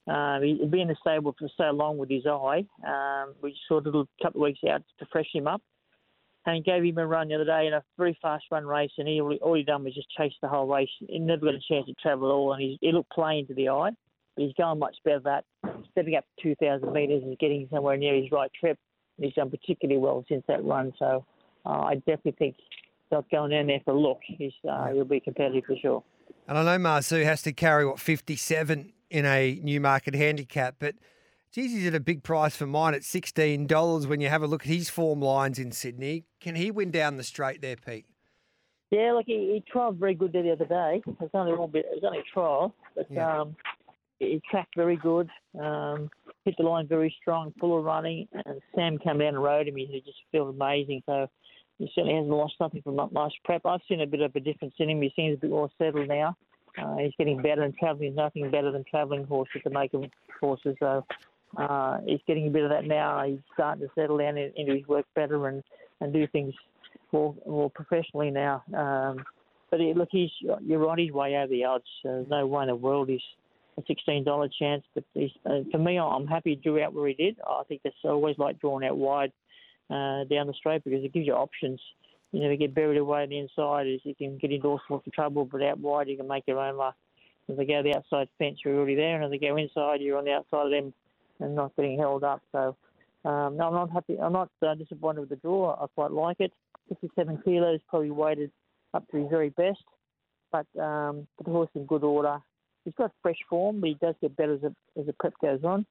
uh, 0.09 0.39
he- 0.41 0.57
he'd 0.57 0.71
been 0.71 0.81
in 0.81 0.87
the 0.89 0.95
stable 1.01 1.35
for 1.37 1.49
so 1.57 1.71
long 1.71 1.97
with 1.97 2.09
his 2.09 2.25
eye. 2.25 2.65
Um, 2.85 3.35
we 3.41 3.51
just 3.51 3.61
saw 3.67 3.79
a 3.79 3.81
little 3.81 4.07
couple 4.21 4.41
of 4.41 4.45
weeks 4.45 4.59
out 4.69 4.81
to 4.99 5.05
freshen 5.11 5.41
him 5.41 5.47
up, 5.47 5.61
and 6.45 6.63
gave 6.65 6.83
him 6.83 6.97
a 6.97 7.05
run 7.05 7.27
the 7.27 7.35
other 7.35 7.45
day 7.45 7.67
in 7.67 7.73
a 7.73 7.83
very 7.97 8.17
fast 8.21 8.45
run 8.51 8.65
race, 8.65 8.91
and 8.97 9.07
he 9.07 9.21
all, 9.21 9.33
all 9.41 9.53
he 9.53 9.63
done 9.63 9.83
was 9.83 9.93
just 9.93 10.09
chase 10.17 10.33
the 10.41 10.47
whole 10.47 10.67
race. 10.67 10.89
He 11.07 11.19
never 11.19 11.45
got 11.45 11.53
a 11.55 11.59
chance 11.67 11.85
to 11.87 11.93
travel 12.01 12.29
at 12.29 12.33
all, 12.33 12.53
and 12.53 12.61
he, 12.61 12.77
he 12.81 12.91
looked 12.91 13.11
plain 13.11 13.45
to 13.47 13.53
the 13.53 13.69
eye. 13.69 13.91
But 14.35 14.43
he's 14.45 14.53
going 14.53 14.79
much 14.79 14.95
better 15.03 15.19
than 15.19 15.41
that. 15.63 15.75
Stepping 15.91 16.15
up 16.15 16.23
to 16.39 16.55
2,000 16.55 16.91
metres 16.93 17.23
and 17.23 17.37
getting 17.39 17.67
somewhere 17.71 17.97
near 17.97 18.15
his 18.15 18.31
right 18.31 18.51
trip. 18.57 18.77
And 19.17 19.25
he's 19.25 19.33
done 19.33 19.49
particularly 19.49 19.99
well 19.99 20.23
since 20.29 20.43
that 20.47 20.63
run. 20.63 20.93
So 20.97 21.25
uh, 21.65 21.69
I 21.69 21.95
definitely 21.95 22.35
think 22.39 22.55
not 23.11 23.29
going 23.29 23.51
down 23.51 23.67
there 23.67 23.81
for 23.83 23.93
a 23.93 23.99
look. 23.99 24.19
He's, 24.23 24.53
uh, 24.69 24.87
He'll 24.93 25.03
be 25.03 25.19
competitive 25.19 25.65
for 25.65 25.75
sure. 25.75 26.03
And 26.47 26.57
I 26.57 26.63
know 26.63 26.83
Marsu 26.83 27.23
has 27.25 27.41
to 27.41 27.51
carry 27.51 27.85
what 27.85 27.99
fifty-seven 27.99 28.93
in 29.09 29.25
a 29.25 29.59
Newmarket 29.63 30.15
handicap, 30.15 30.75
but 30.79 30.95
geez, 31.51 31.71
he's 31.71 31.87
at 31.87 31.95
a 31.95 31.99
big 31.99 32.23
price 32.23 32.55
for 32.55 32.67
mine 32.67 32.93
at 32.93 33.03
sixteen 33.03 33.67
dollars. 33.67 34.07
When 34.07 34.21
you 34.21 34.29
have 34.29 34.43
a 34.43 34.47
look 34.47 34.63
at 34.63 34.67
his 34.71 34.89
form 34.89 35.21
lines 35.21 35.59
in 35.59 35.71
Sydney, 35.71 36.25
can 36.39 36.55
he 36.55 36.71
win 36.71 36.91
down 36.91 37.17
the 37.17 37.23
straight 37.23 37.61
there, 37.61 37.75
Pete? 37.75 38.05
Yeah, 38.91 39.13
look, 39.13 39.25
he, 39.27 39.33
he 39.33 39.63
trialled 39.71 39.97
very 39.97 40.15
good 40.15 40.33
there 40.33 40.43
the 40.43 40.51
other 40.51 40.65
day. 40.65 41.01
It 41.05 41.19
was 41.19 41.29
only 41.33 41.51
a 41.51 41.53
little 41.53 41.67
bit, 41.67 41.85
it 41.91 42.01
was 42.01 42.03
only 42.03 42.19
a 42.19 42.33
trial, 42.33 42.73
but 42.95 43.05
Yeah. 43.11 43.41
um, 43.41 43.55
he 44.19 44.41
tracked 44.49 44.75
very 44.75 44.97
good. 44.97 45.29
Um, 45.59 46.09
hit 46.43 46.55
the 46.57 46.63
line 46.63 46.87
very 46.87 47.15
strong, 47.21 47.53
full 47.59 47.77
of 47.77 47.85
running, 47.85 48.27
and 48.33 48.59
Sam 48.75 48.97
came 48.97 49.19
down 49.19 49.35
and 49.35 49.43
rode 49.43 49.67
him. 49.67 49.75
He 49.75 50.01
just 50.05 50.17
felt 50.31 50.49
amazing. 50.49 51.03
So 51.05 51.27
he 51.77 51.89
certainly 51.93 52.15
hasn't 52.15 52.33
lost 52.33 52.55
nothing 52.59 52.81
from 52.81 52.97
that 52.97 53.13
last 53.13 53.35
prep. 53.45 53.65
I've 53.65 53.79
seen 53.87 54.01
a 54.01 54.07
bit 54.07 54.21
of 54.21 54.35
a 54.35 54.39
difference 54.39 54.73
in 54.79 54.89
him. 54.89 55.01
He 55.01 55.13
seems 55.15 55.35
a 55.35 55.39
bit 55.39 55.51
more 55.51 55.69
settled 55.77 56.07
now. 56.07 56.35
Uh, 56.77 56.97
he's 56.97 57.13
getting 57.17 57.41
better 57.41 57.63
and 57.63 57.75
travelling. 57.77 58.15
Nothing 58.15 58.49
better 58.51 58.71
than 58.71 58.83
travelling 58.89 59.25
horses 59.25 59.61
to 59.63 59.69
make 59.69 59.91
him 59.91 60.09
horses. 60.39 60.75
So 60.79 61.05
uh, 61.57 61.99
he's 62.05 62.19
getting 62.27 62.47
a 62.47 62.51
bit 62.51 62.63
of 62.63 62.69
that 62.69 62.85
now. 62.85 63.23
He's 63.25 63.39
starting 63.53 63.87
to 63.87 63.93
settle 63.95 64.17
down 64.17 64.37
in- 64.37 64.53
into 64.55 64.75
his 64.75 64.87
work 64.87 65.05
better 65.15 65.47
and, 65.47 65.63
and 66.01 66.13
do 66.13 66.27
things 66.27 66.53
more 67.11 67.35
more 67.47 67.69
professionally 67.69 68.31
now. 68.31 68.63
Um, 68.75 69.23
but 69.71 69.79
he, 69.79 69.93
look, 69.93 70.09
he's 70.11 70.31
you're 70.61 70.79
right. 70.79 70.99
He's 70.99 71.11
way 71.11 71.35
over 71.35 71.47
the 71.47 71.65
odds. 71.65 71.85
Uh, 72.05 72.23
no 72.29 72.45
way 72.47 72.63
in 72.63 72.67
the 72.67 72.75
world 72.75 73.09
he's 73.09 73.21
a 73.77 73.83
sixteen 73.87 74.23
dollar 74.23 74.49
chance. 74.59 74.83
But 74.93 75.03
he's, 75.13 75.31
uh, 75.45 75.59
for 75.71 75.77
me, 75.77 75.99
I'm 75.99 76.27
happy 76.27 76.51
he 76.51 76.55
drew 76.55 76.81
out 76.83 76.93
where 76.93 77.07
he 77.07 77.13
did. 77.13 77.37
I 77.47 77.63
think 77.67 77.81
that's 77.83 77.95
always 78.03 78.37
like 78.37 78.59
drawing 78.59 78.87
out 78.87 78.97
wide 78.97 79.31
uh, 79.89 80.23
down 80.25 80.47
the 80.47 80.53
straight 80.57 80.83
because 80.83 81.03
it 81.03 81.13
gives 81.13 81.27
you 81.27 81.33
options. 81.33 81.79
You 82.31 82.41
never 82.41 82.55
get 82.55 82.75
buried 82.75 82.97
away 82.97 83.23
on 83.23 83.29
the 83.29 83.39
inside. 83.39 83.87
Is 83.87 84.01
you 84.03 84.15
can 84.15 84.37
get 84.37 84.51
into 84.51 84.67
all 84.67 84.81
sorts 84.87 85.07
of 85.07 85.13
trouble, 85.13 85.45
but 85.45 85.63
out 85.63 85.79
wide 85.79 86.07
you 86.07 86.17
can 86.17 86.27
make 86.27 86.43
your 86.47 86.59
own 86.59 86.77
luck. 86.77 86.95
If 87.47 87.57
they 87.57 87.65
go 87.65 87.81
the 87.81 87.95
outside 87.95 88.29
fence, 88.37 88.59
you're 88.63 88.77
already 88.77 88.95
there, 88.95 89.15
and 89.15 89.25
if 89.25 89.31
they 89.31 89.47
go 89.47 89.57
inside, 89.57 90.01
you're 90.01 90.17
on 90.17 90.25
the 90.25 90.33
outside 90.33 90.65
of 90.65 90.71
them 90.71 90.93
and 91.39 91.55
not 91.55 91.75
getting 91.75 91.97
held 91.97 92.23
up. 92.23 92.41
So 92.51 92.75
um, 93.25 93.57
no, 93.57 93.67
I'm 93.67 93.73
not 93.73 93.91
happy. 93.91 94.17
I'm 94.19 94.33
not 94.33 94.49
uh, 94.65 94.75
disappointed 94.75 95.21
with 95.21 95.29
the 95.29 95.35
draw. 95.37 95.75
I 95.81 95.87
quite 95.95 96.11
like 96.11 96.37
it. 96.39 96.53
57 96.89 97.41
kilos, 97.43 97.79
probably 97.89 98.11
weighted 98.11 98.51
up 98.93 99.07
to 99.11 99.17
his 99.17 99.29
very 99.29 99.49
best. 99.49 99.83
But 100.51 100.67
um, 100.81 101.27
but 101.37 101.45
the 101.45 101.51
horse 101.51 101.69
in 101.75 101.85
good 101.85 102.03
order. 102.03 102.39
He's 102.85 102.93
got 102.97 103.11
fresh 103.21 103.37
form, 103.49 103.81
but 103.81 103.89
he 103.89 103.97
does 104.01 104.15
get 104.21 104.35
better 104.37 104.53
as 104.53 104.61
the, 104.61 104.73
as 104.99 105.05
the 105.05 105.13
prep 105.13 105.33
goes 105.41 105.63
on. 105.63 105.85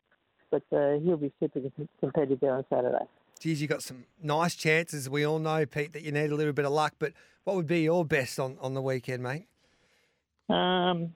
But 0.50 0.62
uh, 0.72 0.98
he'll 0.98 1.18
be 1.18 1.32
super 1.38 1.60
competitive 2.00 2.40
there 2.40 2.54
on 2.54 2.64
Saturday. 2.70 3.04
Geez, 3.38 3.60
you 3.62 3.68
got 3.68 3.82
some 3.82 4.04
nice 4.22 4.54
chances. 4.54 5.08
We 5.08 5.24
all 5.24 5.38
know, 5.38 5.64
Pete, 5.66 5.92
that 5.92 6.02
you 6.02 6.12
need 6.12 6.30
a 6.30 6.34
little 6.34 6.52
bit 6.52 6.64
of 6.64 6.72
luck. 6.72 6.94
But 6.98 7.12
what 7.44 7.56
would 7.56 7.66
be 7.66 7.80
your 7.82 8.04
best 8.04 8.38
on, 8.38 8.56
on 8.60 8.74
the 8.74 8.82
weekend, 8.82 9.22
mate? 9.22 9.46
Um, 10.48 11.14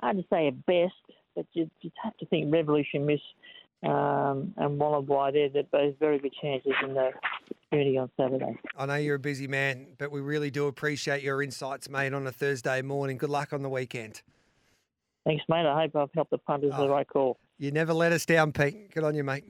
hard 0.00 0.16
to 0.18 0.24
say 0.30 0.48
a 0.48 0.52
best, 0.52 0.94
but 1.34 1.46
you'd, 1.52 1.70
you'd 1.80 1.92
have 2.02 2.16
to 2.18 2.26
think 2.26 2.52
Revolution 2.52 3.06
Miss 3.06 3.20
um, 3.84 4.54
and 4.56 4.78
Wallaby 4.78 5.38
there. 5.38 5.48
They're 5.48 5.62
both 5.64 5.98
very 5.98 6.18
good 6.18 6.34
chances 6.40 6.72
in 6.82 6.94
the 6.94 7.10
opportunity 7.70 7.98
on 7.98 8.10
Saturday. 8.18 8.58
I 8.76 8.86
know 8.86 8.94
you're 8.96 9.16
a 9.16 9.20
busy 9.20 9.46
man, 9.46 9.86
but 9.98 10.10
we 10.10 10.20
really 10.20 10.50
do 10.50 10.66
appreciate 10.66 11.22
your 11.22 11.42
insights, 11.42 11.88
mate, 11.88 12.12
on 12.12 12.26
a 12.26 12.32
Thursday 12.32 12.82
morning. 12.82 13.18
Good 13.18 13.30
luck 13.30 13.52
on 13.52 13.62
the 13.62 13.68
weekend. 13.68 14.22
Thanks, 15.24 15.44
mate. 15.48 15.66
I 15.66 15.82
hope 15.82 15.96
I've 15.96 16.14
helped 16.14 16.30
the 16.30 16.38
punters 16.38 16.68
with 16.70 16.76
the 16.78 16.84
Oh. 16.84 16.88
right 16.90 17.06
call. 17.08 17.38
You 17.58 17.70
never 17.70 17.92
let 17.94 18.12
us 18.12 18.26
down, 18.26 18.52
Pete. 18.52 18.92
Good 18.94 19.02
on 19.04 19.14
you, 19.14 19.24
mate. 19.24 19.44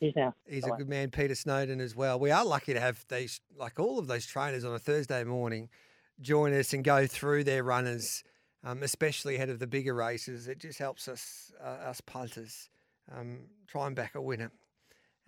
Cheers 0.00 0.14
now. 0.16 0.34
He's 0.48 0.66
a 0.66 0.70
good 0.70 0.88
man, 0.88 1.10
Peter 1.10 1.34
Snowden, 1.34 1.80
as 1.80 1.94
well. 1.94 2.18
We 2.18 2.30
are 2.30 2.44
lucky 2.44 2.72
to 2.72 2.80
have 2.80 3.04
these, 3.08 3.40
like 3.56 3.78
all 3.78 3.98
of 3.98 4.06
those 4.06 4.26
trainers 4.26 4.64
on 4.64 4.74
a 4.74 4.78
Thursday 4.78 5.22
morning, 5.24 5.68
join 6.20 6.54
us 6.54 6.72
and 6.72 6.82
go 6.82 7.06
through 7.06 7.44
their 7.44 7.62
runners, 7.62 8.24
um, 8.64 8.82
especially 8.82 9.36
ahead 9.36 9.50
of 9.50 9.58
the 9.58 9.66
bigger 9.66 9.94
races. 9.94 10.48
It 10.48 10.58
just 10.58 10.78
helps 10.78 11.06
us, 11.06 11.52
uh, 11.62 11.88
us 11.88 12.00
punters, 12.00 12.70
um, 13.14 13.40
try 13.68 13.86
and 13.86 13.94
back 13.94 14.14
a 14.14 14.22
winner, 14.22 14.50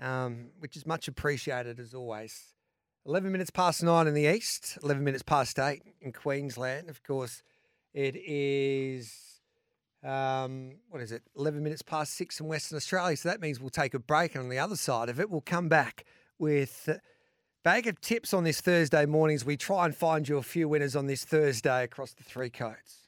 um, 0.00 0.48
which 0.58 0.76
is 0.76 0.86
much 0.86 1.06
appreciated 1.06 1.78
as 1.78 1.92
always. 1.92 2.54
11 3.04 3.30
minutes 3.30 3.50
past 3.50 3.82
nine 3.82 4.06
in 4.06 4.14
the 4.14 4.32
east, 4.32 4.78
11 4.82 5.04
minutes 5.04 5.22
past 5.22 5.58
eight 5.58 5.82
in 6.00 6.12
Queensland. 6.12 6.88
Of 6.88 7.02
course, 7.02 7.42
it 7.92 8.16
is 8.16 9.31
um, 10.04 10.72
what 10.90 11.00
is 11.02 11.12
it? 11.12 11.22
11 11.36 11.62
minutes 11.62 11.82
past 11.82 12.14
six 12.14 12.40
in 12.40 12.46
Western 12.46 12.76
Australia. 12.76 13.16
So 13.16 13.28
that 13.28 13.40
means 13.40 13.60
we'll 13.60 13.70
take 13.70 13.94
a 13.94 13.98
break. 13.98 14.34
And 14.34 14.44
on 14.44 14.50
the 14.50 14.58
other 14.58 14.76
side 14.76 15.08
of 15.08 15.20
it, 15.20 15.30
we'll 15.30 15.40
come 15.40 15.68
back 15.68 16.04
with 16.38 16.88
a 16.88 17.00
bag 17.62 17.86
of 17.86 18.00
tips 18.00 18.34
on 18.34 18.44
this 18.44 18.60
Thursday 18.60 19.06
morning 19.06 19.36
as 19.36 19.44
we 19.44 19.56
try 19.56 19.84
and 19.84 19.94
find 19.94 20.28
you 20.28 20.36
a 20.38 20.42
few 20.42 20.68
winners 20.68 20.96
on 20.96 21.06
this 21.06 21.24
Thursday 21.24 21.84
across 21.84 22.12
the 22.12 22.24
three 22.24 22.50
codes. 22.50 23.00